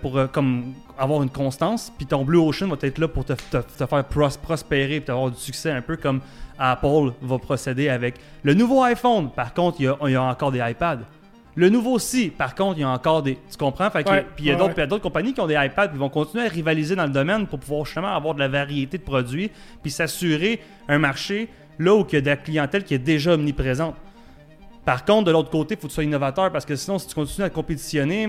pour 0.00 0.16
euh, 0.16 0.26
comme 0.26 0.74
avoir 0.98 1.22
une 1.22 1.30
constance. 1.30 1.92
Puis 1.96 2.06
ton 2.06 2.24
Blue 2.24 2.38
Ocean 2.38 2.68
va 2.68 2.76
être 2.80 2.98
là 2.98 3.08
pour 3.08 3.24
te, 3.24 3.32
te- 3.34 3.56
te 3.58 3.86
faire 3.86 4.04
pros- 4.04 4.38
prospérer 4.42 5.02
et 5.06 5.10
avoir 5.10 5.30
du 5.30 5.36
succès, 5.38 5.70
un 5.70 5.82
peu 5.82 5.96
comme 5.96 6.20
Apple 6.58 7.12
va 7.22 7.38
procéder 7.38 7.88
avec 7.88 8.14
le 8.42 8.54
nouveau 8.54 8.82
iPhone. 8.82 9.30
Par 9.30 9.52
contre, 9.54 9.80
il 9.80 9.84
y 9.84 9.88
a, 9.88 9.96
il 10.06 10.10
y 10.12 10.16
a 10.16 10.22
encore 10.22 10.52
des 10.52 10.60
iPads. 10.60 11.00
Le 11.56 11.68
nouveau 11.68 11.98
si, 12.00 12.30
par 12.30 12.54
contre, 12.54 12.78
il 12.78 12.80
y 12.80 12.84
a 12.84 12.88
encore 12.88 13.22
des. 13.22 13.38
Tu 13.50 13.56
comprends? 13.56 13.88
Fait 13.90 14.02
que- 14.02 14.10
Ouais, 14.10 14.26
puis 14.34 14.44
il 14.44 14.48
y 14.48 14.50
a 14.50 14.54
ouais, 14.54 14.58
d'autres 14.58 14.68
ouais. 14.70 14.74
puis 14.74 14.80
il 14.80 14.84
y 14.84 14.86
a 14.86 14.88
d'autres 14.88 15.02
compagnies 15.02 15.34
qui 15.34 15.40
ont 15.40 15.46
des 15.46 15.54
iPads 15.54 15.88
qui 15.88 15.98
vont 15.98 16.08
continuer 16.08 16.46
à 16.46 16.48
rivaliser 16.48 16.96
dans 16.96 17.04
le 17.06 17.12
domaine 17.12 17.46
pour 17.46 17.60
pouvoir 17.60 17.84
justement 17.84 18.08
avoir 18.14 18.34
de 18.34 18.40
la 18.40 18.48
variété 18.48 18.98
de 18.98 19.02
produits 19.04 19.50
puis 19.82 19.90
s'assurer 19.92 20.60
un 20.88 20.98
marché 20.98 21.48
là 21.78 21.94
où 21.94 22.04
il 22.08 22.14
y 22.14 22.16
a 22.16 22.20
de 22.20 22.26
la 22.26 22.36
clientèle 22.36 22.82
qui 22.84 22.94
est 22.94 22.98
déjà 22.98 23.34
omniprésente. 23.34 23.94
Par 24.84 25.04
contre, 25.04 25.24
de 25.24 25.30
l'autre 25.30 25.50
côté, 25.50 25.74
il 25.74 25.80
faut 25.80 25.86
que 25.86 25.92
tu 25.92 25.94
sois 25.94 26.04
innovateur 26.04 26.52
parce 26.52 26.66
que 26.66 26.76
sinon, 26.76 26.98
si 26.98 27.06
tu 27.08 27.14
continues 27.14 27.46
à 27.46 27.50
compétitionner, 27.50 28.24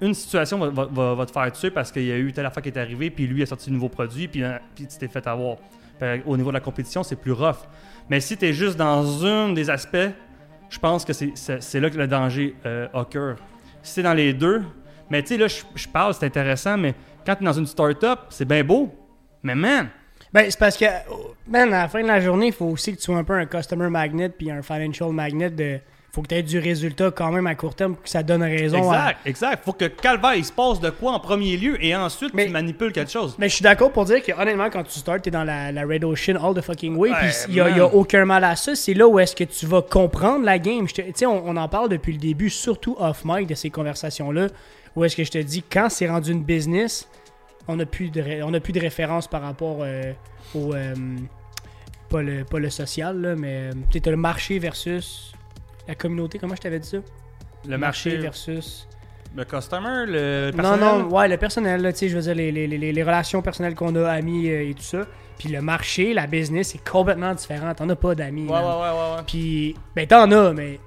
une 0.00 0.14
situation 0.14 0.58
va, 0.58 1.26
te 1.26 1.32
faire 1.32 1.52
tuer 1.52 1.70
parce 1.70 1.90
qu'il 1.90 2.04
y 2.04 2.12
a 2.12 2.16
eu 2.16 2.32
telle 2.32 2.46
affaire 2.46 2.62
qui 2.62 2.68
est 2.68 2.78
arrivée, 2.78 3.10
puis 3.10 3.26
lui 3.26 3.42
a 3.42 3.46
sorti 3.46 3.70
un 3.70 3.72
nouveau 3.72 3.88
produit, 3.88 4.28
puis, 4.28 4.44
euh, 4.44 4.56
puis 4.74 4.86
tu 4.86 4.96
t'es 4.98 5.08
fait 5.08 5.26
avoir. 5.26 5.56
Au 6.26 6.36
niveau 6.36 6.50
de 6.50 6.54
la 6.54 6.60
compétition, 6.60 7.02
c'est 7.02 7.16
plus 7.16 7.32
rough. 7.32 7.56
Mais 8.08 8.20
si 8.20 8.36
tu 8.36 8.44
es 8.44 8.52
juste 8.52 8.76
dans 8.76 9.24
un 9.24 9.52
des 9.52 9.68
aspects, 9.70 9.96
je 10.68 10.78
pense 10.78 11.04
que 11.04 11.12
c'est- 11.12 11.80
là 11.80 11.90
que 11.90 11.96
le 11.96 12.06
danger 12.06 12.54
euh. 12.66 12.86
Si 13.82 13.94
c'est 13.94 14.02
dans 14.02 14.14
les 14.14 14.32
deux, 14.32 14.62
mais 15.10 15.22
tu 15.22 15.28
sais, 15.28 15.36
là, 15.38 15.48
je 15.48 15.62
je 15.74 15.88
parle, 15.88 16.12
c'est 16.14 16.26
intéressant, 16.26 16.76
mais 16.76 16.94
quand 17.24 17.34
tu 17.34 17.42
es 17.42 17.46
dans 17.46 17.52
une 17.52 17.66
start-up, 17.66 18.20
c'est 18.28 18.44
bien 18.46 18.62
beau. 18.62 18.94
Mais 19.42 19.54
man, 19.54 19.88
Ben, 20.36 20.50
c'est 20.50 20.58
parce 20.58 20.76
que, 20.76 20.84
oh, 21.10 21.34
man, 21.48 21.72
à 21.72 21.84
la 21.84 21.88
fin 21.88 22.02
de 22.02 22.08
la 22.08 22.20
journée, 22.20 22.48
il 22.48 22.52
faut 22.52 22.66
aussi 22.66 22.92
que 22.92 22.98
tu 22.98 23.04
sois 23.04 23.16
un 23.16 23.24
peu 23.24 23.32
un 23.32 23.46
customer 23.46 23.88
magnet 23.88 24.28
puis 24.28 24.50
un 24.50 24.60
financial 24.60 25.10
magnet. 25.10 25.48
De, 25.48 25.78
faut 26.12 26.20
que 26.20 26.28
tu 26.28 26.34
aies 26.34 26.42
du 26.42 26.58
résultat 26.58 27.10
quand 27.10 27.32
même 27.32 27.46
à 27.46 27.54
court 27.54 27.74
terme 27.74 27.94
pour 27.94 28.02
que 28.02 28.10
ça 28.10 28.22
donne 28.22 28.42
raison 28.42 28.90
à. 28.90 28.96
exact, 28.96 29.18
exact. 29.24 29.64
Faut 29.64 29.72
que 29.72 29.86
Calvaire, 29.86 30.34
il 30.34 30.44
se 30.44 30.52
passe 30.52 30.78
de 30.78 30.90
quoi 30.90 31.12
en 31.12 31.20
premier 31.20 31.56
lieu 31.56 31.82
et 31.82 31.96
ensuite 31.96 32.34
Mais- 32.34 32.44
tu 32.44 32.52
manipules 32.52 32.92
quelque 32.92 33.10
chose. 33.10 33.34
Mais 33.38 33.48
je 33.48 33.54
suis 33.54 33.62
d'accord 33.62 33.90
pour 33.92 34.04
dire 34.04 34.22
que 34.22 34.30
honnêtement, 34.32 34.68
quand 34.68 34.82
tu 34.82 34.98
starts, 34.98 35.22
t'es 35.22 35.30
dans 35.30 35.44
la, 35.44 35.72
la 35.72 35.86
Red 35.86 36.04
Ocean 36.04 36.34
all 36.36 36.54
the 36.54 36.60
fucking 36.60 36.96
way, 36.96 37.12
puis 37.18 37.28
il 37.48 37.54
y, 37.54 37.60
a- 37.60 37.86
aucun 37.86 38.26
mal 38.26 38.44
à 38.44 38.56
ça. 38.56 38.74
C'est 38.74 38.92
là 38.92 39.08
où 39.08 39.18
est-ce 39.18 39.34
que 39.34 39.44
tu 39.44 39.64
vas 39.64 39.80
comprendre 39.80 40.44
la 40.44 40.58
game. 40.58 40.86
Tu 40.86 41.02
sais, 41.14 41.24
on, 41.24 41.48
on 41.48 41.56
en 41.56 41.68
parle 41.68 41.88
depuis 41.88 42.12
le 42.12 42.18
début, 42.18 42.50
surtout 42.50 42.94
off 42.98 43.22
mic 43.24 43.46
de 43.46 43.54
ces 43.54 43.70
conversations-là, 43.70 44.48
où 44.96 45.02
est-ce 45.02 45.16
que 45.16 45.24
je 45.24 45.30
te 45.30 45.38
dis 45.38 45.62
quand 45.62 45.88
c'est 45.88 46.08
rendu 46.10 46.32
une 46.32 46.42
business, 46.44 47.08
on 47.68 47.76
n'a 47.76 47.86
plus 47.86 48.10
de 48.10 48.20
ré- 48.20 48.42
on 48.42 48.52
a 48.54 48.60
plus 48.60 48.72
de 48.72 48.80
référence 48.80 49.26
par 49.28 49.42
rapport 49.42 49.78
euh, 49.80 50.12
au 50.54 50.74
euh, 50.74 50.94
pas 52.08 52.22
le 52.22 52.44
pas 52.44 52.58
le 52.58 52.70
social 52.70 53.20
là, 53.20 53.34
mais 53.36 53.70
euh, 53.70 53.72
tu 53.90 54.00
le 54.00 54.16
marché 54.16 54.58
versus 54.58 55.32
la 55.88 55.94
communauté. 55.94 56.38
Comment 56.38 56.54
je 56.54 56.60
t'avais 56.60 56.80
dit 56.80 56.88
ça? 56.88 56.98
Le 57.68 57.78
marché, 57.78 58.16
versus 58.16 58.86
le 59.34 59.44
customer, 59.44 60.04
le 60.06 60.50
non, 60.52 60.56
personnel? 60.62 60.98
non, 60.98 61.08
ouais, 61.08 61.28
le 61.28 61.36
personnel, 61.36 61.82
là, 61.82 61.92
tu 61.92 61.98
sais, 61.98 62.08
je 62.08 62.16
veux 62.16 62.22
dire, 62.22 62.34
les, 62.34 62.52
les, 62.52 62.66
les, 62.68 62.92
les 62.92 63.02
relations 63.02 63.42
personnelles 63.42 63.74
qu'on 63.74 63.94
a, 63.96 64.08
amis 64.08 64.48
euh, 64.48 64.70
et 64.70 64.74
tout 64.74 64.82
ça. 64.82 65.02
Puis 65.38 65.48
le 65.50 65.60
marché, 65.60 66.14
la 66.14 66.26
business, 66.26 66.68
c'est 66.68 66.88
complètement 66.90 67.34
différent. 67.34 67.74
T'en 67.74 67.88
as 67.90 67.96
pas 67.96 68.14
d'amis. 68.14 68.46
Ouais, 68.46 68.52
ouais, 68.52 68.62
ouais, 68.62 68.62
ouais, 68.62 69.16
ouais. 69.16 69.22
Puis, 69.26 69.74
ben, 69.94 70.06
t'en 70.06 70.30
as, 70.30 70.52
mais 70.54 70.78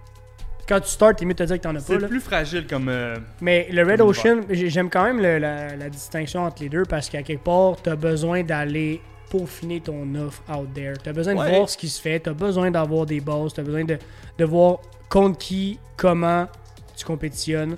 quand 0.69 0.79
tu 0.79 0.89
starts, 0.89 1.15
t'es 1.15 1.25
mieux 1.25 1.33
de 1.33 1.39
te 1.39 1.43
dire 1.43 1.57
que 1.57 1.61
t'en 1.63 1.75
as 1.75 1.79
pas. 1.79 1.99
C'est 1.99 2.07
plus 2.07 2.19
fragile 2.21 2.65
comme. 2.67 2.87
euh, 2.89 3.15
Mais 3.41 3.67
le 3.71 3.83
Red 3.83 3.99
Ocean, 4.01 4.41
j'ai- 4.49 4.69
j'aime 4.69 4.89
quand 4.89 5.03
même 5.03 5.19
le- 5.19 5.39
la, 5.39 5.75
la 5.75 5.89
distinction 5.89 6.43
entre 6.45 6.61
les 6.61 6.69
deux 6.69 6.83
parce 6.83 7.09
qu'à 7.09 7.23
quelque 7.23 7.43
part, 7.43 7.75
t'as 7.81 7.95
besoin 7.95 8.43
d'aller 8.43 9.01
peaufiner 9.31 9.81
ton 9.81 10.07
offre 10.15 10.41
out 10.55 10.73
there. 10.73 10.93
T'as 11.03 11.11
besoin 11.13 11.33
de 11.33 11.39
voir 11.57 11.69
ce 11.69 11.77
qui 11.77 11.89
se 11.89 11.99
fait, 12.01 12.19
t'as 12.19 12.33
besoin 12.33 12.71
d'avoir 12.71 13.05
des 13.05 13.19
bases, 13.19 13.53
t'as 13.53 13.63
besoin 13.63 13.83
de, 13.83 13.97
de 14.37 14.45
voir 14.45 14.77
contre 15.09 15.37
qui, 15.39 15.79
comment 15.97 16.47
tu 16.95 17.03
compétitionnes. 17.05 17.75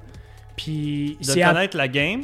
Puis 0.55 1.17
de 1.21 1.41
à- 1.41 1.53
connaître 1.53 1.77
la 1.77 1.87
game. 1.87 2.23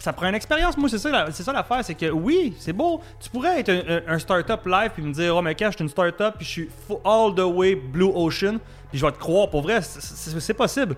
Ça 0.00 0.12
prend 0.12 0.28
une 0.28 0.34
expérience. 0.34 0.76
Moi, 0.76 0.88
c'est 0.90 0.98
ça, 0.98 1.10
la- 1.10 1.30
c'est 1.32 1.42
ça 1.42 1.52
l'affaire. 1.52 1.82
C'est 1.82 1.94
que 1.94 2.10
oui, 2.10 2.54
c'est 2.58 2.74
beau. 2.74 3.00
Tu 3.20 3.30
pourrais 3.30 3.60
être 3.60 3.70
un, 3.70 3.96
un- 4.10 4.14
un 4.14 4.18
startup 4.18 4.60
live 4.66 4.90
puis 4.94 5.02
me 5.02 5.12
dire, 5.12 5.34
oh, 5.34 5.40
mais 5.42 5.54
quand 5.54 5.70
je 5.70 5.76
suis 5.76 5.82
une 5.82 5.88
startup 5.88 6.34
puis 6.36 6.44
je 6.46 6.50
suis 6.50 6.68
full- 6.86 6.98
all 7.04 7.34
the 7.34 7.40
way 7.40 7.74
Blue 7.74 8.10
Ocean, 8.14 8.58
puis 8.90 8.98
je 8.98 9.04
vais 9.06 9.12
te 9.12 9.18
croire. 9.18 9.48
Pour 9.50 9.62
vrai, 9.62 9.80
c'est- 9.82 10.54
possible. 10.54 10.96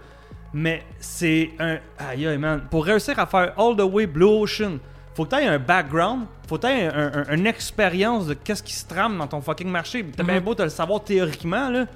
Mais 0.52 0.82
c'est 0.98 1.50
un. 1.58 1.78
Aïe, 1.98 2.26
aïe, 2.26 2.38
man. 2.38 2.62
Pour 2.70 2.84
réussir 2.84 3.18
à 3.18 3.26
faire 3.26 3.52
all 3.58 3.76
the 3.76 3.82
way 3.82 4.06
Blue 4.06 4.24
Ocean, 4.24 4.78
faut 5.14 5.24
que 5.24 5.36
tu 5.36 5.42
aies 5.42 5.46
un 5.46 5.58
background, 5.58 6.24
faut 6.48 6.56
que 6.58 6.66
tu 6.66 6.72
aies 6.72 6.86
un- 6.86 7.12
un- 7.28 7.34
une 7.36 7.46
expérience 7.46 8.26
de 8.26 8.34
qu'est-ce 8.34 8.62
qui 8.62 8.72
se 8.72 8.86
trame 8.86 9.16
dans 9.18 9.26
ton 9.28 9.40
fucking 9.40 9.68
marché. 9.68 10.04
T'as 10.16 10.22
bien 10.24 10.36
Mhm. 10.36 10.44
beau 10.44 10.54
te 10.54 10.62
le 10.62 10.68
savoir 10.68 11.02
théoriquement, 11.04 11.68
là. 11.68 11.86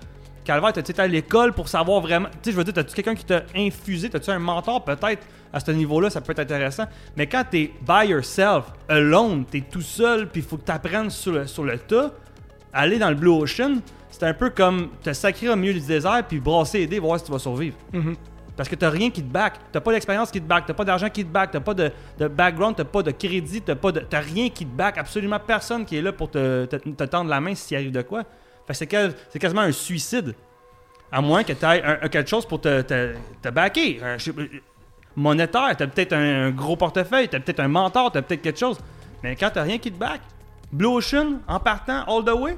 Calvaire, 0.44 0.72
t'as 0.74 0.82
été 0.82 1.00
à 1.00 1.06
l'école 1.06 1.52
pour 1.54 1.68
savoir 1.68 2.00
vraiment. 2.00 2.28
Tu 2.28 2.38
sais, 2.42 2.52
je 2.52 2.56
veux 2.56 2.64
dire, 2.64 2.74
t'as-tu 2.74 2.94
quelqu'un 2.94 3.14
qui 3.14 3.24
t'a 3.24 3.42
infusé, 3.56 4.10
t'as-tu 4.10 4.30
un 4.30 4.38
mentor 4.38 4.84
peut-être 4.84 5.26
à 5.52 5.58
ce 5.58 5.70
niveau-là, 5.70 6.10
ça 6.10 6.20
peut 6.20 6.32
être 6.32 6.40
intéressant. 6.40 6.84
Mais 7.16 7.26
quand 7.26 7.44
t'es 7.50 7.72
by 7.80 8.08
yourself, 8.10 8.66
alone, 8.88 9.46
t'es 9.50 9.62
tout 9.62 9.80
seul, 9.80 10.28
puis 10.28 10.42
il 10.42 10.46
faut 10.46 10.58
que 10.58 10.64
t'apprennes 10.64 11.08
sur 11.10 11.32
le, 11.32 11.46
sur 11.46 11.64
le 11.64 11.78
tas, 11.78 12.10
aller 12.74 12.98
dans 12.98 13.08
le 13.08 13.14
Blue 13.14 13.30
Ocean, 13.30 13.76
c'est 14.18 14.26
un 14.26 14.34
peu 14.34 14.50
comme 14.50 14.88
te 15.02 15.12
sacrer 15.12 15.48
au 15.48 15.56
milieu 15.56 15.74
du 15.74 15.80
désert, 15.80 16.22
puis 16.28 16.38
brasser 16.40 16.78
et 16.80 16.82
aider, 16.82 16.98
voir 16.98 17.18
si 17.18 17.24
tu 17.24 17.32
vas 17.32 17.38
survivre. 17.38 17.76
Mhm. 17.92 18.14
Parce 18.56 18.68
que 18.68 18.76
t'as 18.76 18.88
rien 18.90 19.10
qui 19.10 19.20
te 19.20 19.26
back. 19.32 19.54
T'as 19.72 19.80
pas 19.80 19.90
d'expérience 19.92 20.30
qui 20.30 20.40
te 20.40 20.46
back. 20.46 20.64
T'as 20.66 20.74
pas 20.74 20.84
d'argent 20.84 21.10
qui 21.10 21.24
te 21.24 21.28
back. 21.30 21.50
T'as 21.50 21.58
pas 21.58 21.74
de, 21.74 21.90
de 22.18 22.28
background. 22.28 22.76
T'as 22.76 22.84
pas 22.84 23.02
de 23.02 23.10
crédit. 23.10 23.60
T'as 23.60 23.74
pas 23.74 23.90
de. 23.90 24.06
Rien 24.12 24.48
qui 24.48 24.64
te 24.64 24.70
back. 24.76 24.96
Absolument 24.96 25.40
personne 25.44 25.84
qui 25.84 25.96
est 25.96 26.02
là 26.02 26.12
pour 26.12 26.30
te, 26.30 26.64
te, 26.66 26.76
te 26.76 27.04
tendre 27.04 27.28
la 27.30 27.40
main 27.40 27.56
s'il 27.56 27.76
arrive 27.76 27.90
de 27.90 28.02
quoi. 28.02 28.22
Fait 28.68 28.86
que 28.86 28.96
c'est, 29.08 29.16
c'est 29.30 29.38
quasiment 29.40 29.62
un 29.62 29.72
suicide. 29.72 30.34
À 31.10 31.20
moins 31.20 31.42
que 31.42 31.52
tu 31.52 31.64
aies 31.66 31.82
quelque 32.08 32.28
chose 32.30 32.46
pour 32.46 32.60
te, 32.60 32.82
te, 32.82 33.14
te 33.42 33.48
backer. 33.48 34.00
Un- 34.04 34.18
je 34.18 34.30
monétaire. 35.16 35.74
T'as 35.76 35.86
peut-être 35.88 36.12
un, 36.12 36.46
un 36.46 36.50
gros 36.50 36.76
portefeuille. 36.76 37.28
T'as 37.28 37.40
peut-être 37.40 37.60
un 37.60 37.68
mentor. 37.68 38.12
T'as 38.12 38.22
peut-être 38.22 38.42
quelque 38.42 38.58
chose. 38.60 38.78
Mais 39.22 39.34
quand 39.36 39.50
t'as 39.52 39.62
rien 39.62 39.78
qui 39.78 39.90
te 39.90 39.98
back, 39.98 40.20
Blue 40.72 40.86
Ocean, 40.86 41.40
en 41.48 41.58
partant, 41.60 42.04
all 42.06 42.24
the 42.24 42.34
way, 42.38 42.56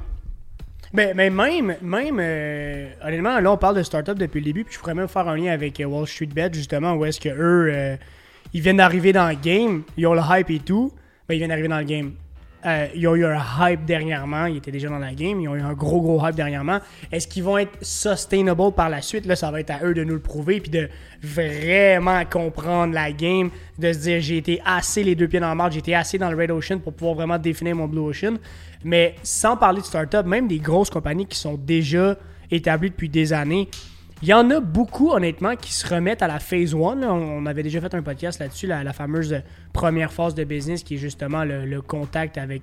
Mais, 0.96 1.12
mais 1.12 1.28
même, 1.28 1.76
même 1.82 2.18
euh, 2.18 2.88
honnêtement, 3.04 3.38
là, 3.38 3.52
on 3.52 3.58
parle 3.58 3.76
de 3.76 3.82
start-up 3.82 4.16
depuis 4.16 4.40
le 4.40 4.46
début, 4.46 4.64
puis 4.64 4.74
je 4.74 4.78
pourrais 4.78 4.94
même 4.94 5.08
faire 5.08 5.28
un 5.28 5.36
lien 5.36 5.52
avec 5.52 5.78
euh, 5.78 5.84
Wall 5.84 6.06
Street 6.06 6.30
Bet, 6.34 6.48
justement, 6.54 6.94
où 6.94 7.04
est-ce 7.04 7.20
que 7.20 7.28
eux, 7.28 7.70
euh, 7.70 7.96
ils 8.54 8.62
viennent 8.62 8.78
d'arriver 8.78 9.12
dans 9.12 9.28
le 9.28 9.34
game, 9.34 9.82
ils 9.98 10.06
ont 10.06 10.14
le 10.14 10.22
hype 10.26 10.48
et 10.48 10.58
tout, 10.58 10.90
mais 11.28 11.36
ils 11.36 11.38
viennent 11.38 11.50
d'arriver 11.50 11.68
dans 11.68 11.80
le 11.80 11.84
game. 11.84 12.12
Euh, 12.64 12.88
ils 12.94 13.06
ont 13.06 13.14
eu 13.14 13.24
un 13.24 13.38
hype 13.60 13.84
dernièrement, 13.84 14.46
ils 14.46 14.56
étaient 14.56 14.72
déjà 14.72 14.88
dans 14.88 14.98
la 14.98 15.14
game, 15.14 15.40
ils 15.40 15.48
ont 15.48 15.54
eu 15.54 15.60
un 15.60 15.74
gros 15.74 16.00
gros 16.00 16.26
hype 16.26 16.34
dernièrement. 16.34 16.78
Est-ce 17.12 17.28
qu'ils 17.28 17.44
vont 17.44 17.58
être 17.58 17.78
sustainable 17.82 18.72
par 18.72 18.88
la 18.88 19.02
suite? 19.02 19.26
Là, 19.26 19.36
ça 19.36 19.50
va 19.50 19.60
être 19.60 19.70
à 19.70 19.84
eux 19.84 19.94
de 19.94 20.02
nous 20.02 20.14
le 20.14 20.20
prouver, 20.20 20.60
puis 20.60 20.70
de 20.70 20.88
vraiment 21.22 22.24
comprendre 22.24 22.94
la 22.94 23.12
game, 23.12 23.50
de 23.78 23.92
se 23.92 23.98
dire 23.98 24.20
j'ai 24.20 24.38
été 24.38 24.60
assez 24.64 25.04
les 25.04 25.14
deux 25.14 25.28
pieds 25.28 25.40
dans 25.40 25.48
la 25.48 25.54
marge, 25.54 25.74
j'ai 25.74 25.80
été 25.80 25.94
assez 25.94 26.18
dans 26.18 26.30
le 26.30 26.36
Red 26.36 26.50
Ocean 26.50 26.78
pour 26.78 26.94
pouvoir 26.94 27.14
vraiment 27.14 27.38
définir 27.38 27.76
mon 27.76 27.86
Blue 27.86 28.00
Ocean. 28.00 28.36
Mais 28.84 29.14
sans 29.22 29.56
parler 29.56 29.80
de 29.80 29.86
start-up, 29.86 30.26
même 30.26 30.48
des 30.48 30.58
grosses 30.58 30.90
compagnies 30.90 31.26
qui 31.26 31.38
sont 31.38 31.54
déjà 31.54 32.16
établies 32.50 32.90
depuis 32.90 33.08
des 33.08 33.32
années, 33.32 33.68
il 34.22 34.28
y 34.28 34.34
en 34.34 34.50
a 34.50 34.60
beaucoup, 34.60 35.10
honnêtement, 35.10 35.56
qui 35.56 35.72
se 35.72 35.86
remettent 35.86 36.22
à 36.22 36.26
la 36.26 36.38
phase 36.38 36.74
1. 36.74 36.78
On, 36.78 37.46
avait 37.46 37.62
déjà 37.62 37.80
fait 37.80 37.94
un 37.94 38.02
podcast 38.02 38.40
là-dessus, 38.40 38.66
la, 38.66 38.92
fameuse 38.92 39.42
première 39.72 40.12
phase 40.12 40.34
de 40.34 40.44
business 40.44 40.82
qui 40.82 40.94
est 40.94 40.98
justement 40.98 41.44
le 41.44 41.80
contact 41.80 42.38
avec 42.38 42.62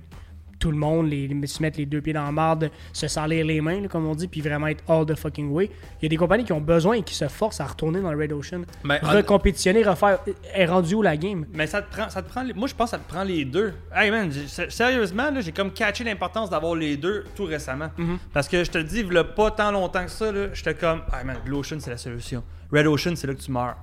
tout 0.64 0.70
le 0.70 0.78
monde, 0.78 1.10
les, 1.10 1.28
se 1.46 1.60
mettre 1.60 1.76
les 1.76 1.84
deux 1.84 2.00
pieds 2.00 2.14
dans 2.14 2.24
la 2.24 2.32
marde, 2.32 2.70
se 2.94 3.06
salir 3.06 3.44
les 3.44 3.60
mains, 3.60 3.82
là, 3.82 3.88
comme 3.88 4.06
on 4.06 4.14
dit, 4.14 4.28
puis 4.28 4.40
vraiment 4.40 4.66
être 4.68 4.82
all 4.88 5.04
the 5.04 5.14
fucking 5.14 5.50
way. 5.50 5.70
Il 6.00 6.04
y 6.04 6.06
a 6.06 6.08
des 6.08 6.16
compagnies 6.16 6.44
qui 6.44 6.54
ont 6.54 6.60
besoin 6.62 6.94
et 6.94 7.02
qui 7.02 7.14
se 7.14 7.28
forcent 7.28 7.60
à 7.60 7.66
retourner 7.66 8.00
dans 8.00 8.10
le 8.10 8.18
Red 8.18 8.32
Ocean, 8.32 8.62
Ben, 8.82 8.98
recompétitionner, 9.02 9.82
refaire. 9.82 10.20
Est 10.54 10.64
rendu 10.64 10.94
où 10.94 11.02
la 11.02 11.18
game? 11.18 11.44
Mais 11.52 11.66
ça 11.66 11.82
te 11.82 11.94
prend, 11.94 12.08
ça 12.08 12.22
te 12.22 12.30
prend. 12.30 12.46
Moi, 12.54 12.66
je 12.66 12.74
pense 12.74 12.92
que 12.92 12.96
ça 12.96 12.98
te 12.98 13.06
prend 13.06 13.24
les 13.24 13.44
deux. 13.44 13.74
Hey 13.94 14.10
man, 14.10 14.32
sérieusement, 14.70 15.28
j'ai 15.38 15.52
comme 15.52 15.70
catché 15.70 16.02
l'importance 16.02 16.48
d'avoir 16.48 16.74
les 16.74 16.96
deux 16.96 17.24
tout 17.36 17.44
récemment. 17.44 17.90
Parce 18.32 18.48
que 18.48 18.64
je 18.64 18.70
te 18.70 18.78
dis, 18.78 19.00
il 19.00 19.24
pas 19.36 19.50
tant 19.50 19.70
longtemps 19.70 20.06
que 20.06 20.10
ça, 20.10 20.32
j'étais 20.54 20.74
comme, 20.74 21.02
hey 21.12 21.26
man, 21.26 21.36
Blue 21.44 21.56
Ocean, 21.56 21.76
c'est 21.78 21.90
la 21.90 21.98
solution. 21.98 22.42
Red 22.72 22.86
Ocean, 22.86 23.16
c'est 23.16 23.26
là 23.26 23.34
que 23.34 23.42
tu 23.42 23.52
meurs. 23.52 23.76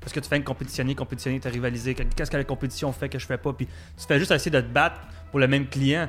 Parce 0.00 0.12
que 0.12 0.20
tu 0.20 0.28
fais 0.28 0.36
une 0.36 0.44
compétitionner, 0.44 0.94
compétitionner, 0.94 1.40
t'as 1.40 1.50
rivalisé. 1.50 1.94
Qu'est-ce 1.94 2.30
que 2.30 2.36
la 2.36 2.44
compétition 2.44 2.92
fait 2.92 3.08
que 3.08 3.18
je 3.18 3.26
fais 3.26 3.38
pas? 3.38 3.52
Puis 3.52 3.66
tu 3.66 4.06
fais 4.06 4.20
juste 4.20 4.30
essayer 4.30 4.52
de 4.52 4.60
te 4.60 4.72
battre 4.72 5.00
pour 5.36 5.40
le 5.42 5.48
même 5.48 5.66
client. 5.66 6.08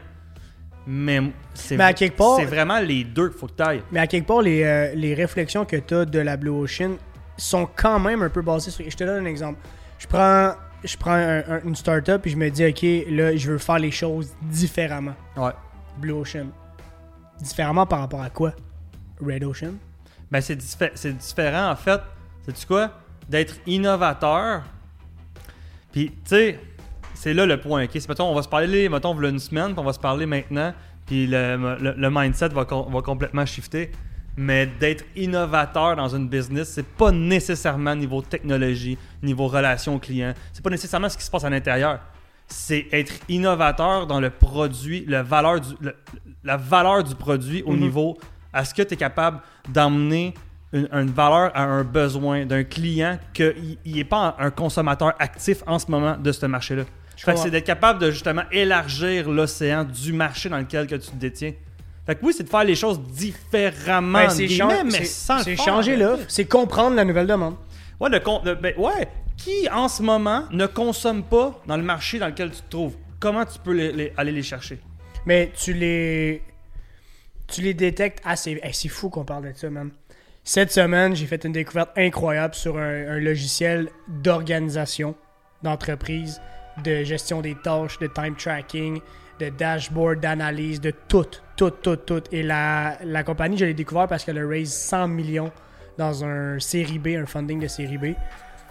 Mais 0.86 1.20
c'est 1.54 1.76
Mais 1.76 1.84
à 1.84 1.92
quelque 1.94 2.16
part- 2.16 2.38
c'est 2.38 2.46
vraiment 2.46 2.80
les 2.80 3.04
deux 3.04 3.28
qu'il 3.28 3.38
faut 3.38 3.48
que 3.48 3.58
tu 3.58 3.62
ailles. 3.64 3.84
Mais 3.92 4.00
à 4.00 4.08
quelque 4.08 4.26
part, 4.26 4.42
les, 4.42 4.64
euh, 4.64 4.94
les 4.96 5.14
réflexions 5.14 5.66
que 5.66 5.76
tu 5.76 5.94
as 5.96 6.06
de 6.06 6.20
la 6.20 6.38
Blue 6.38 6.52
Ocean 6.52 6.92
sont 7.36 7.68
quand 7.76 8.00
même 8.00 8.22
un 8.22 8.30
peu 8.30 8.42
basées 8.42 8.72
sur. 8.72 8.90
Je 8.90 8.96
te 8.96 9.04
donne 9.04 9.26
un 9.26 9.30
exemple. 9.30 9.60
Je 10.00 10.08
prends, 10.08 10.54
je 10.82 10.96
prends 10.96 11.12
un- 11.12 11.40
un- 11.40 11.62
une 11.66 11.76
startup 11.76 12.26
et 12.26 12.30
je 12.30 12.38
me 12.38 12.50
dis, 12.50 12.66
OK, 12.66 12.84
là, 13.10 13.36
je 13.36 13.52
veux 13.52 13.58
faire 13.58 13.80
les 13.80 13.92
choses 13.92 14.34
différemment. 14.44 15.16
Ouais. 15.36 15.52
Blue 15.98 16.14
Ocean. 16.14 16.48
Différemment 17.42 17.86
par 17.86 18.00
rapport 18.00 18.22
à 18.22 18.30
quoi? 18.30 18.54
Red 19.22 19.44
Ocean? 19.44 19.74
Ben, 20.32 20.40
c'est 20.40 20.56
diffé- 20.56 20.92
c'est 20.96 21.18
différent, 21.18 21.70
en 21.72 21.76
fait. 21.76 22.00
Sais-tu 22.46 22.66
quoi? 22.66 22.92
D'être 23.28 23.56
innovateur. 23.66 24.64
Puis, 25.92 26.12
tu 26.12 26.16
sais, 26.28 26.60
c'est 27.20 27.34
là 27.34 27.46
le 27.46 27.60
point. 27.60 27.84
ok? 27.84 27.90
C'est, 27.94 28.08
mettons, 28.10 28.30
on 28.30 28.36
va 28.36 28.42
se 28.42 28.48
parler, 28.50 28.90
mettons, 28.90 29.14
v'là 29.14 29.30
une 29.30 29.40
semaine, 29.40 29.72
puis 29.72 29.80
on 29.80 29.84
va 29.84 29.94
se 29.94 30.00
parler 30.00 30.26
maintenant. 30.26 30.74
Puis 31.06 31.26
le, 31.28 31.78
le- 31.82 31.94
le 31.98 32.10
mindset 32.12 32.50
va, 32.50 32.66
va 32.66 33.02
complètement 33.02 33.46
shifter. 33.46 33.92
Mais 34.40 34.68
d'être 34.80 35.04
innovateur 35.16 35.96
dans 35.96 36.10
une 36.16 36.28
business, 36.30 36.70
c'est 36.70 36.86
pas 36.86 37.12
nécessairement 37.12 37.96
niveau 37.96 38.22
technologie, 38.22 38.98
niveau 39.24 39.48
relation 39.48 39.98
client. 40.00 40.34
C'est 40.54 40.62
pas 40.64 40.70
nécessairement 40.70 41.10
ce 41.10 41.18
qui 41.18 41.24
se 41.24 41.32
passe 41.32 41.44
à 41.44 41.50
l'intérieur. 41.50 42.00
C'est 42.48 42.86
être 42.92 43.14
innovateur 43.30 44.06
dans 44.06 44.20
le 44.20 44.30
produit, 44.30 45.04
le 45.08 45.22
valeur 45.22 45.60
du, 45.60 45.74
le- 45.82 45.96
la 46.44 46.56
valeur 46.56 47.04
du 47.04 47.16
produit 47.16 47.64
au 47.64 47.72
Mhm. 47.74 47.80
niveau 47.80 48.18
à 48.54 48.64
ce 48.64 48.74
que 48.74 48.84
tu 48.84 48.94
es 48.94 48.98
capable 48.98 49.40
d'emmener 49.70 50.34
une, 50.72 50.88
une 50.92 51.10
valeur 51.10 51.52
à 51.56 51.64
un 51.64 51.84
besoin 51.84 52.46
d'un 52.46 52.64
client 52.64 53.18
qu'il 53.34 53.78
n'est 53.86 54.04
pas 54.04 54.36
un 54.40 54.52
consommateur 54.52 55.14
actif 55.20 55.64
en 55.66 55.80
ce 55.80 55.90
moment 55.90 56.16
de 56.18 56.32
ce 56.32 56.46
marché-là. 56.46 56.84
Fait 57.26 57.34
que 57.34 57.40
c'est 57.40 57.52
d'être 57.52 57.66
capable 57.66 58.00
de 58.00 58.12
justement 58.12 58.44
élargir 58.52 59.30
l'océan 59.30 59.84
du 59.84 60.14
marché 60.14 60.50
dans 60.50 60.60
lequel 60.60 60.88
que 60.88 60.96
tu 60.96 61.10
te 61.12 61.16
détiens. 61.16 61.54
Fait 62.06 62.16
que 62.16 62.26
oui, 62.26 62.34
c'est 62.36 62.44
de 62.44 62.50
faire 62.50 62.64
les 62.64 62.76
choses 62.76 63.02
différemment, 63.02 64.20
Ben, 64.20 64.30
c'est 64.30 64.48
mais 64.86 65.04
sans 65.06 65.40
c'est 65.40 65.56
changer 65.58 65.98
l'offre, 65.98 66.24
c'est 66.30 66.46
comprendre 66.46 66.96
la 66.96 67.04
nouvelle 67.04 67.28
demande. 67.28 67.56
Ouais, 68.00 68.10
le 68.10 68.20
con- 68.20 68.42
le- 68.46 68.56
ben, 68.56 68.74
ouais. 68.78 69.08
Qui 69.36 69.68
en 69.70 69.88
ce 69.88 70.02
moment 70.02 70.44
ne 70.52 70.66
consomme 70.68 71.24
pas 71.24 71.60
dans 71.68 71.76
le 71.78 71.84
marché 71.84 72.18
dans 72.20 72.28
lequel 72.28 72.52
tu 72.52 72.62
te 72.62 72.70
trouves? 72.70 72.96
Comment 73.20 73.46
tu 73.46 73.60
peux 73.60 73.74
les- 73.74 73.92
les- 73.92 74.14
aller 74.16 74.32
les 74.32 74.42
chercher? 74.44 74.80
Mais 75.26 75.52
tu 75.56 75.74
les. 75.74 76.42
Tu 77.48 77.62
les 77.62 77.74
détectes 77.74 78.22
assez. 78.26 78.60
Hey, 78.64 78.74
c'est 78.74 78.88
fou 78.90 79.10
qu'on 79.10 79.24
parle 79.26 79.52
de 79.52 79.54
ça, 79.56 79.70
man. 79.70 79.92
Cette 80.44 80.72
semaine, 80.72 81.16
j'ai 81.16 81.26
fait 81.26 81.44
une 81.44 81.52
découverte 81.52 81.90
incroyable 81.98 82.56
sur 82.56 82.78
un, 82.78 83.08
un 83.16 83.20
logiciel 83.20 83.90
d'organisation 84.08 85.16
d'entreprise, 85.64 86.42
de 86.84 87.04
gestion 87.04 87.42
des 87.42 87.56
tâches, 87.56 88.00
de 88.00 88.08
time 88.08 88.36
tracking, 88.36 89.02
de 89.40 89.50
dashboard, 89.50 90.20
d'analyse, 90.20 90.82
de 90.82 90.92
tout, 91.08 91.26
tout, 91.56 91.72
tout, 91.72 91.96
tout. 91.96 92.24
Et 92.32 92.44
la, 92.44 92.98
la 93.04 93.24
compagnie, 93.24 93.58
je 93.58 93.66
l'ai 93.66 93.74
découvert 93.74 94.08
parce 94.08 94.24
qu'elle 94.24 94.38
a 94.38 94.48
raise 94.48 94.74
100 94.74 95.08
millions 95.08 95.52
dans 95.98 96.24
un 96.24 96.60
série 96.60 97.00
B, 97.00 97.08
un 97.10 97.26
funding 97.26 97.60
de 97.60 97.68
série 97.68 97.98
B. 97.98 98.06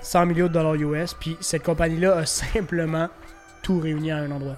100 0.03 0.27
millions 0.27 0.47
de 0.47 0.53
dollars 0.53 0.75
US. 0.75 1.14
Puis 1.14 1.37
cette 1.40 1.62
compagnie-là 1.62 2.19
a 2.19 2.27
simplement 2.27 3.09
tout 3.62 3.81
réuni 3.81 4.11
à 4.11 4.19
un 4.19 4.31
endroit. 4.31 4.57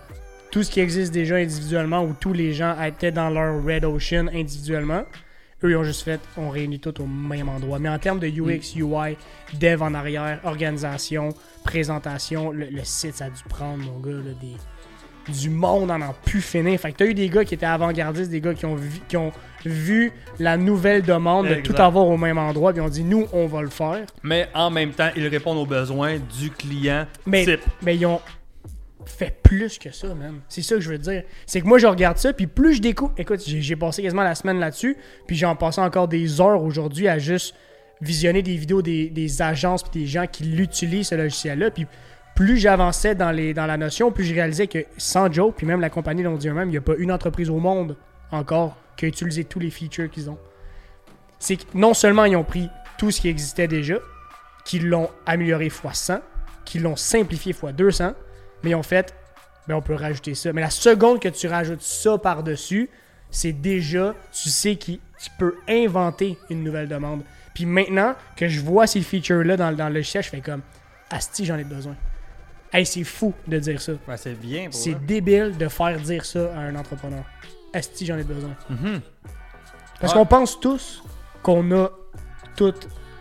Tout 0.51 0.63
ce 0.63 0.71
qui 0.71 0.81
existe 0.81 1.13
déjà 1.13 1.37
individuellement, 1.37 2.03
où 2.03 2.15
tous 2.19 2.33
les 2.33 2.53
gens 2.53 2.81
étaient 2.83 3.13
dans 3.13 3.29
leur 3.29 3.63
Red 3.63 3.85
Ocean 3.85 4.29
individuellement, 4.33 5.05
eux, 5.65 5.71
ils 5.71 5.77
ont 5.77 5.85
juste 5.85 6.03
fait, 6.03 6.21
on 6.37 6.51
réunit 6.51 6.81
tout 6.81 7.01
au 7.01 7.07
même 7.07 7.49
endroit. 7.49 7.79
Mais 7.79 7.89
en 7.89 7.99
termes 7.99 8.21
de 8.21 8.29
UX, 8.29 8.77
UI, 8.77 9.17
dev 9.59 9.83
en 9.83 9.95
arrière, 9.95 10.41
organisation, 10.45 11.31
présentation, 11.65 12.51
le, 12.51 12.67
le 12.67 12.85
site, 12.85 13.17
ça 13.17 13.27
a 13.27 13.31
dû 13.31 13.43
prendre, 13.49 13.83
mon 13.85 13.99
gars, 14.01 14.13
là, 14.13 14.33
des, 14.41 14.57
du 15.33 15.51
monde 15.51 15.91
en 15.91 16.01
en 16.01 16.15
pu 16.25 16.41
finir. 16.41 16.79
Fait 16.81 16.93
que 16.93 16.99
t'as 16.99 17.07
eu 17.07 17.15
des 17.15 17.29
gars 17.29 17.45
qui 17.45 17.55
étaient 17.55 17.67
avant-gardistes, 17.67 18.31
des 18.31 18.41
gars 18.41 18.55
qui 18.55 18.67
ont, 18.67 18.77
vu, 18.77 19.01
qui 19.09 19.17
ont 19.17 19.33
vu 19.65 20.13
la 20.39 20.57
nouvelle 20.57 21.03
demande 21.03 21.49
de 21.49 21.55
tout 21.57 21.75
avoir 21.77 22.07
au 22.07 22.17
même 22.17 22.39
endroit, 22.39 22.73
puis 22.73 22.81
ont 22.81 22.89
dit, 22.89 23.05
nous, 23.05 23.27
on 23.33 23.47
va 23.47 23.63
le 23.63 23.69
faire. 23.69 24.07
Mais 24.23 24.49
en 24.55 24.71
même 24.71 24.93
temps, 24.93 25.11
ils 25.17 25.27
répondent 25.27 25.59
aux 25.59 25.67
besoins 25.67 26.17
du 26.39 26.51
client 26.51 27.07
Mais, 27.27 27.45
type. 27.45 27.61
mais 27.83 27.97
ils 27.97 28.07
ont 28.07 28.21
fait 29.09 29.35
plus 29.43 29.79
que 29.79 29.91
ça, 29.91 30.15
man. 30.15 30.41
C'est 30.49 30.63
ça 30.63 30.77
que 30.77 30.81
je 30.81 30.91
veux 30.91 30.99
dire. 30.99 31.23
C'est 31.47 31.61
que 31.61 31.67
moi, 31.67 31.79
je 31.79 31.87
regarde 31.87 32.19
ça, 32.19 32.33
puis 32.33 32.47
plus 32.47 32.75
je 32.75 32.81
découvre. 32.81 33.13
Écoute, 33.19 33.43
j'ai 33.45 33.77
passé 33.77 34.03
quasiment 34.03 34.23
la 34.23 34.35
semaine 34.35 34.59
là-dessus, 34.59 34.97
puis 35.27 35.37
j'en 35.37 35.57
passé 35.57 35.81
encore 35.81 36.09
des 36.09 36.41
heures 36.41 36.63
aujourd'hui 36.63 37.09
à 37.09 37.19
juste 37.19 37.55
visionner 38.01 38.43
des 38.43 38.57
vidéos 38.57 38.83
des, 38.83 39.43
agences 39.43 39.83
puis 39.83 40.01
des 40.01 40.07
gens 40.07 40.27
qui 40.27 40.45
l'utilisent, 40.45 41.09
ce 41.09 41.15
logiciel-là. 41.15 41.71
Puis 41.71 41.87
plus 42.35 42.57
j'avançais 42.57 43.15
dans, 43.15 43.33
la 43.33 43.77
notion, 43.77 44.13
plus 44.13 44.25
je 44.25 44.35
réalisais 44.35 44.67
que 44.67 44.85
sans 44.97 45.33
joke, 45.33 45.57
puis 45.57 45.67
même 45.67 45.81
la 45.81 45.91
compagnie 45.91 46.23
l'ont 46.23 46.37
dit 46.37 46.49
eux-mêmes, 46.49 46.69
il 46.69 46.73
n'y 46.73 46.79
a 46.79 46.83
pas 46.83 46.95
une 46.97 47.11
entreprise 47.11 47.51
au 47.51 47.59
monde 47.59 47.97
encore 48.31 48.77
qui 48.97 49.07
a 49.07 49.09
utilisé 49.09 49.45
tous 49.45 49.59
les 49.59 49.71
features 49.71 50.11
qu'ils 50.11 50.31
ont. 50.31 50.39
C'est 51.39 51.57
que 51.57 51.65
non 51.75 51.95
seulement 51.95 52.25
ils 52.25 52.37
ont 52.37 52.45
pris 52.45 52.69
tout 52.99 53.11
ce 53.11 53.21
qui 53.21 53.29
existait 53.29 53.69
déjà, 53.69 53.99
qu'ils 54.65 54.89
l'ont 54.89 55.09
amélioré 55.25 55.67
x 55.67 55.81
100, 55.93 56.21
qu'ils 56.65 56.83
l'ont 56.83 56.97
simplifié 56.97 57.53
x 57.53 57.73
200, 57.73 58.13
mais 58.63 58.75
ont 58.75 58.83
fait, 58.83 59.15
ben 59.67 59.75
on 59.75 59.83
peut 59.83 59.95
rajouter 59.95 60.35
ça. 60.35 60.53
Mais 60.53 60.61
la 60.61 60.71
seconde 60.71 61.21
que 61.21 61.29
tu 61.29 61.47
rajoutes 61.47 61.83
ça 61.83 62.19
par-dessus, 62.19 62.89
c'est 63.31 63.53
déjà, 63.53 64.15
tu 64.33 64.49
sais 64.49 64.77
que 64.77 64.93
tu 64.93 65.31
peux 65.39 65.57
inventer 65.69 66.39
une 66.51 66.65
nouvelle 66.65 66.89
demande. 66.89 67.23
Puis 67.55 67.67
maintenant 67.67 68.15
que 68.37 68.49
je 68.49 68.61
vois 68.61 68.87
ces 68.87 69.03
features-là 69.03 69.57
dans, 69.57 69.73
dans 69.73 69.89
le 69.89 69.95
logiciel, 69.95 70.23
je 70.23 70.31
fais 70.31 70.41
comme, 70.41 70.63
Asti, 71.11 71.45
j'en 71.45 71.59
ai 71.59 71.65
besoin. 71.65 71.97
Hey, 72.73 72.85
c'est 72.85 73.05
fou 73.05 73.33
de 73.47 73.59
dire 73.59 73.81
ça. 73.81 73.93
Ouais, 74.07 74.17
c'est 74.17 74.35
bien 74.35 74.69
C'est 74.71 74.95
débile 75.07 75.57
de 75.57 75.69
faire 75.69 75.99
dire 75.99 76.25
ça 76.25 76.53
à 76.55 76.61
un 76.61 76.77
entrepreneur. 76.77 77.25
Asti, 77.73 78.07
j'en 78.07 78.19
ai 78.19 78.25
besoin. 78.25 78.55
Mhm. 78.69 79.01
Parce 80.01 80.13
qu'on 80.13 80.27
pense 80.27 80.61
tous 80.61 81.03
qu'on 81.43 81.71
a 81.73 81.91
tout 82.57 82.75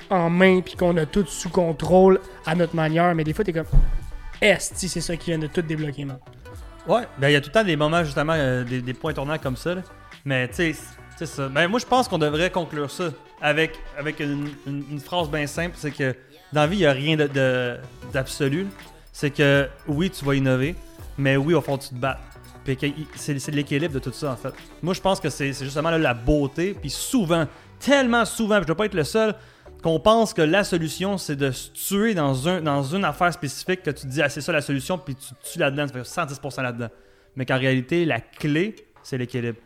en 0.10 0.30
main 0.30 0.62
puis 0.62 0.76
qu'on 0.76 0.96
a 0.98 1.06
tout 1.06 1.26
sous 1.26 1.50
contrôle 1.50 2.20
à 2.46 2.56
notre 2.56 2.76
manière, 2.76 3.14
mais 3.16 3.24
des 3.24 3.34
fois, 3.34 3.44
t'es 3.44 3.54
comme, 3.54 3.66
Esti, 4.42 4.88
c'est 4.88 5.02
ça 5.02 5.16
qui 5.18 5.32
vient 5.32 5.40
de 5.40 5.48
tout 5.48 5.62
débloquer, 5.62 6.06
man. 6.06 6.20
Ouais, 6.88 7.04
ben 7.18 7.30
il 7.30 7.34
y 7.34 7.36
a 7.36 7.42
tout 7.42 7.50
le 7.50 7.54
temps 7.54 7.64
des 7.64 7.76
moments 7.76 8.04
justement, 8.04 8.34
euh, 8.36 8.64
des, 8.64 8.94
points 8.94 9.14
tournants 9.14 9.38
comme 9.38 9.58
ça. 9.58 9.76
Mais 10.24 10.48
tu 10.48 10.74
sais, 10.74 11.26
ça. 11.26 11.50
Ben 11.50 11.68
moi 11.68 11.80
je 11.80 11.86
pense 11.86 12.08
qu'on 12.08 12.18
devrait 12.18 12.50
conclure 12.50 12.90
ça 12.90 13.10
avec, 13.42 13.78
avec 13.98 14.20
une, 14.20 15.00
phrase 15.04 15.30
bien 15.30 15.48
simple, 15.48 15.76
c'est 15.78 15.92
que 15.92 16.16
dans 16.54 16.62
la 16.62 16.68
vie 16.68 16.78
il 16.78 16.80
n'y 16.80 16.86
a 16.86 16.92
rien 16.94 17.18
de- 17.18 17.28
de- 17.28 17.78
d'absolu. 18.14 18.68
c'est 19.12 19.32
que 19.32 19.68
oui 19.88 20.10
tu 20.10 20.24
vas 20.24 20.36
innover, 20.36 20.76
mais 21.18 21.36
oui 21.36 21.54
au 21.54 21.62
fond 21.62 21.78
tu 21.78 21.90
te 21.90 21.96
bats. 21.96 22.20
Puis 22.64 22.78
c'est 23.16 23.52
l'équilibre 23.52 23.94
de 23.96 24.00
tout 24.00 24.14
ça 24.14 24.32
en 24.32 24.36
fait. 24.38 24.54
Moi 24.82 24.94
je 24.94 25.02
pense 25.02 25.20
que 25.20 25.30
c'est 25.30 25.54
justement 25.54 25.90
là, 25.90 25.98
la 25.98 26.14
beauté. 26.14 26.76
Puis 26.80 26.90
souvent, 26.90 27.48
tellement 27.80 28.26
souvent, 28.26 28.62
je 28.62 28.66
dois 28.66 28.76
pas 28.76 28.86
être 28.86 28.94
le 28.94 29.04
seul, 29.04 29.36
qu'on 29.82 30.00
pense 30.00 30.34
que 30.34 30.42
la 30.42 30.64
solution 30.64 31.18
c'est 31.18 31.36
de 31.36 31.52
se 31.52 31.72
tuer 31.72 32.14
dans, 32.14 32.48
un, 32.48 32.62
dans 32.62 32.84
une 32.84 33.06
affaire 33.06 33.32
spécifique 33.34 33.84
que 33.84 33.92
tu 33.92 34.04
te 34.04 34.08
dis 34.08 34.22
ah 34.22 34.30
c'est 34.30 34.42
ça 34.42 34.52
la 34.52 34.62
solution 34.62 34.98
puis 34.98 35.16
tu 35.16 35.34
te 35.34 35.52
tues 35.52 35.60
là-dedans, 35.60 35.88
tu 35.88 35.94
fais 35.94 36.02
110% 36.02 36.62
là-dedans. 36.62 36.90
Mais 37.36 37.46
qu'en 37.46 37.58
réalité 37.58 38.06
la 38.06 38.20
clé 38.20 38.76
c'est 39.04 39.18
l'équilibre. 39.18 39.60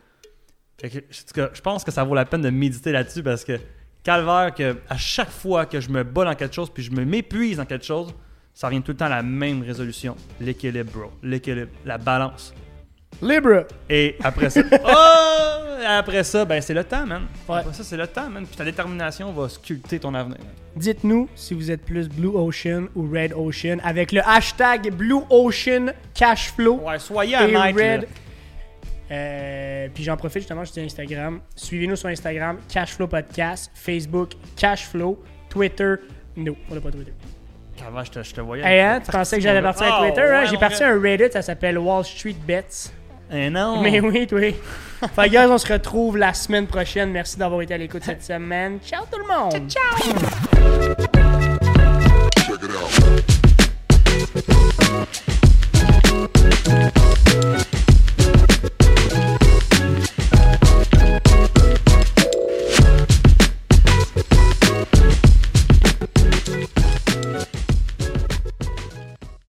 Je 0.83 1.61
pense 1.61 1.83
que 1.83 1.91
ça 1.91 2.03
vaut 2.03 2.15
la 2.15 2.25
peine 2.25 2.41
de 2.41 2.49
méditer 2.49 2.91
là-dessus 2.91 3.23
parce 3.23 3.43
que 3.43 3.59
calvaire 4.03 4.53
que 4.53 4.77
à 4.89 4.97
chaque 4.97 5.29
fois 5.29 5.65
que 5.65 5.79
je 5.79 5.89
me 5.89 6.03
bats 6.03 6.25
dans 6.25 6.35
quelque 6.35 6.55
chose 6.55 6.71
puis 6.71 6.83
je 6.83 6.91
me 6.91 7.05
m'épuise 7.05 7.57
dans 7.57 7.65
quelque 7.65 7.85
chose, 7.85 8.13
ça 8.53 8.67
revient 8.67 8.81
tout 8.81 8.91
le 8.91 8.97
temps 8.97 9.05
à 9.05 9.09
la 9.09 9.23
même 9.23 9.61
résolution, 9.61 10.15
l'équilibre 10.39 10.91
bro, 10.91 11.11
l'équilibre, 11.23 11.71
la 11.85 11.97
balance. 11.97 12.53
Libre! 13.21 13.67
Et 13.89 14.15
après 14.23 14.49
ça, 14.49 14.61
oh! 14.85 15.60
Après 15.85 16.23
ça, 16.23 16.45
ben 16.45 16.61
c'est 16.61 16.73
le 16.73 16.83
temps, 16.83 17.05
man. 17.05 17.23
Ouais. 17.47 17.59
Après 17.59 17.73
ça, 17.73 17.83
c'est 17.83 17.97
le 17.97 18.07
temps, 18.07 18.29
man. 18.29 18.45
Puis 18.45 18.55
ta 18.55 18.63
détermination 18.65 19.31
va 19.31 19.49
sculpter 19.49 19.99
ton 19.99 20.13
avenir. 20.13 20.37
Dites-nous 20.75 21.27
si 21.35 21.53
vous 21.53 21.69
êtes 21.71 21.83
plus 21.83 22.07
Blue 22.09 22.29
Ocean 22.33 22.87
ou 22.95 23.09
Red 23.11 23.33
Ocean 23.33 23.77
avec 23.83 24.11
le 24.11 24.21
hashtag 24.27 24.91
Blue 24.93 25.21
Ocean 25.29 25.87
Cashflow. 26.13 26.79
Ouais, 26.81 26.99
soyez 26.99 27.33
et 27.35 27.55
honnête. 27.55 27.75
Red. 28.01 28.07
Euh, 29.11 29.87
puis 29.93 30.03
j'en 30.03 30.15
profite 30.15 30.41
justement, 30.43 30.63
je 30.63 30.71
dis 30.71 30.79
Instagram. 30.81 31.41
Suivez-nous 31.55 31.97
sur 31.97 32.07
Instagram, 32.07 32.57
Cashflow 32.69 33.07
Podcast, 33.07 33.69
Facebook, 33.73 34.31
Cashflow, 34.55 35.21
Twitter. 35.49 35.95
Non, 36.37 36.55
on 36.69 36.75
n'a 36.75 36.81
pas 36.81 36.91
Twitter. 36.91 37.11
Calvaire, 37.75 38.05
je 38.05 38.11
te, 38.11 38.23
je 38.23 38.33
te 38.33 38.39
voyais. 38.41 38.63
Hey, 38.63 38.79
hein, 38.79 39.01
tu 39.03 39.11
pensais 39.11 39.35
que 39.37 39.43
j'allais 39.43 39.61
partir 39.61 39.87
à 39.93 39.99
Oh, 40.01 40.05
Twitter, 40.05 40.21
hein? 40.21 40.41
ouais, 40.41 40.47
J'ai 40.47 40.57
parti 40.57 40.79
gars. 40.79 40.89
un 40.91 41.01
Reddit, 41.01 41.31
ça 41.31 41.41
s'appelle 41.41 41.77
Wall 41.77 42.05
Street 42.05 42.35
Bets. 42.47 42.91
Eh 43.33 43.49
non! 43.49 43.81
Mais 43.81 43.99
oui, 44.01 44.27
oui. 44.31 44.55
fait 45.15 45.29
guys, 45.29 45.47
on 45.49 45.57
se 45.57 45.71
retrouve 45.71 46.17
la 46.17 46.33
semaine 46.33 46.67
prochaine. 46.67 47.11
Merci 47.11 47.37
d'avoir 47.37 47.61
été 47.61 47.73
à 47.73 47.77
l'écoute 47.77 48.03
cette 48.03 48.23
semaine. 48.23 48.79
Ciao 48.85 49.05
tout 49.09 49.19
le 49.19 49.27
monde! 49.27 49.69
Ciao, 49.69 49.97
ciao! 55.07 55.30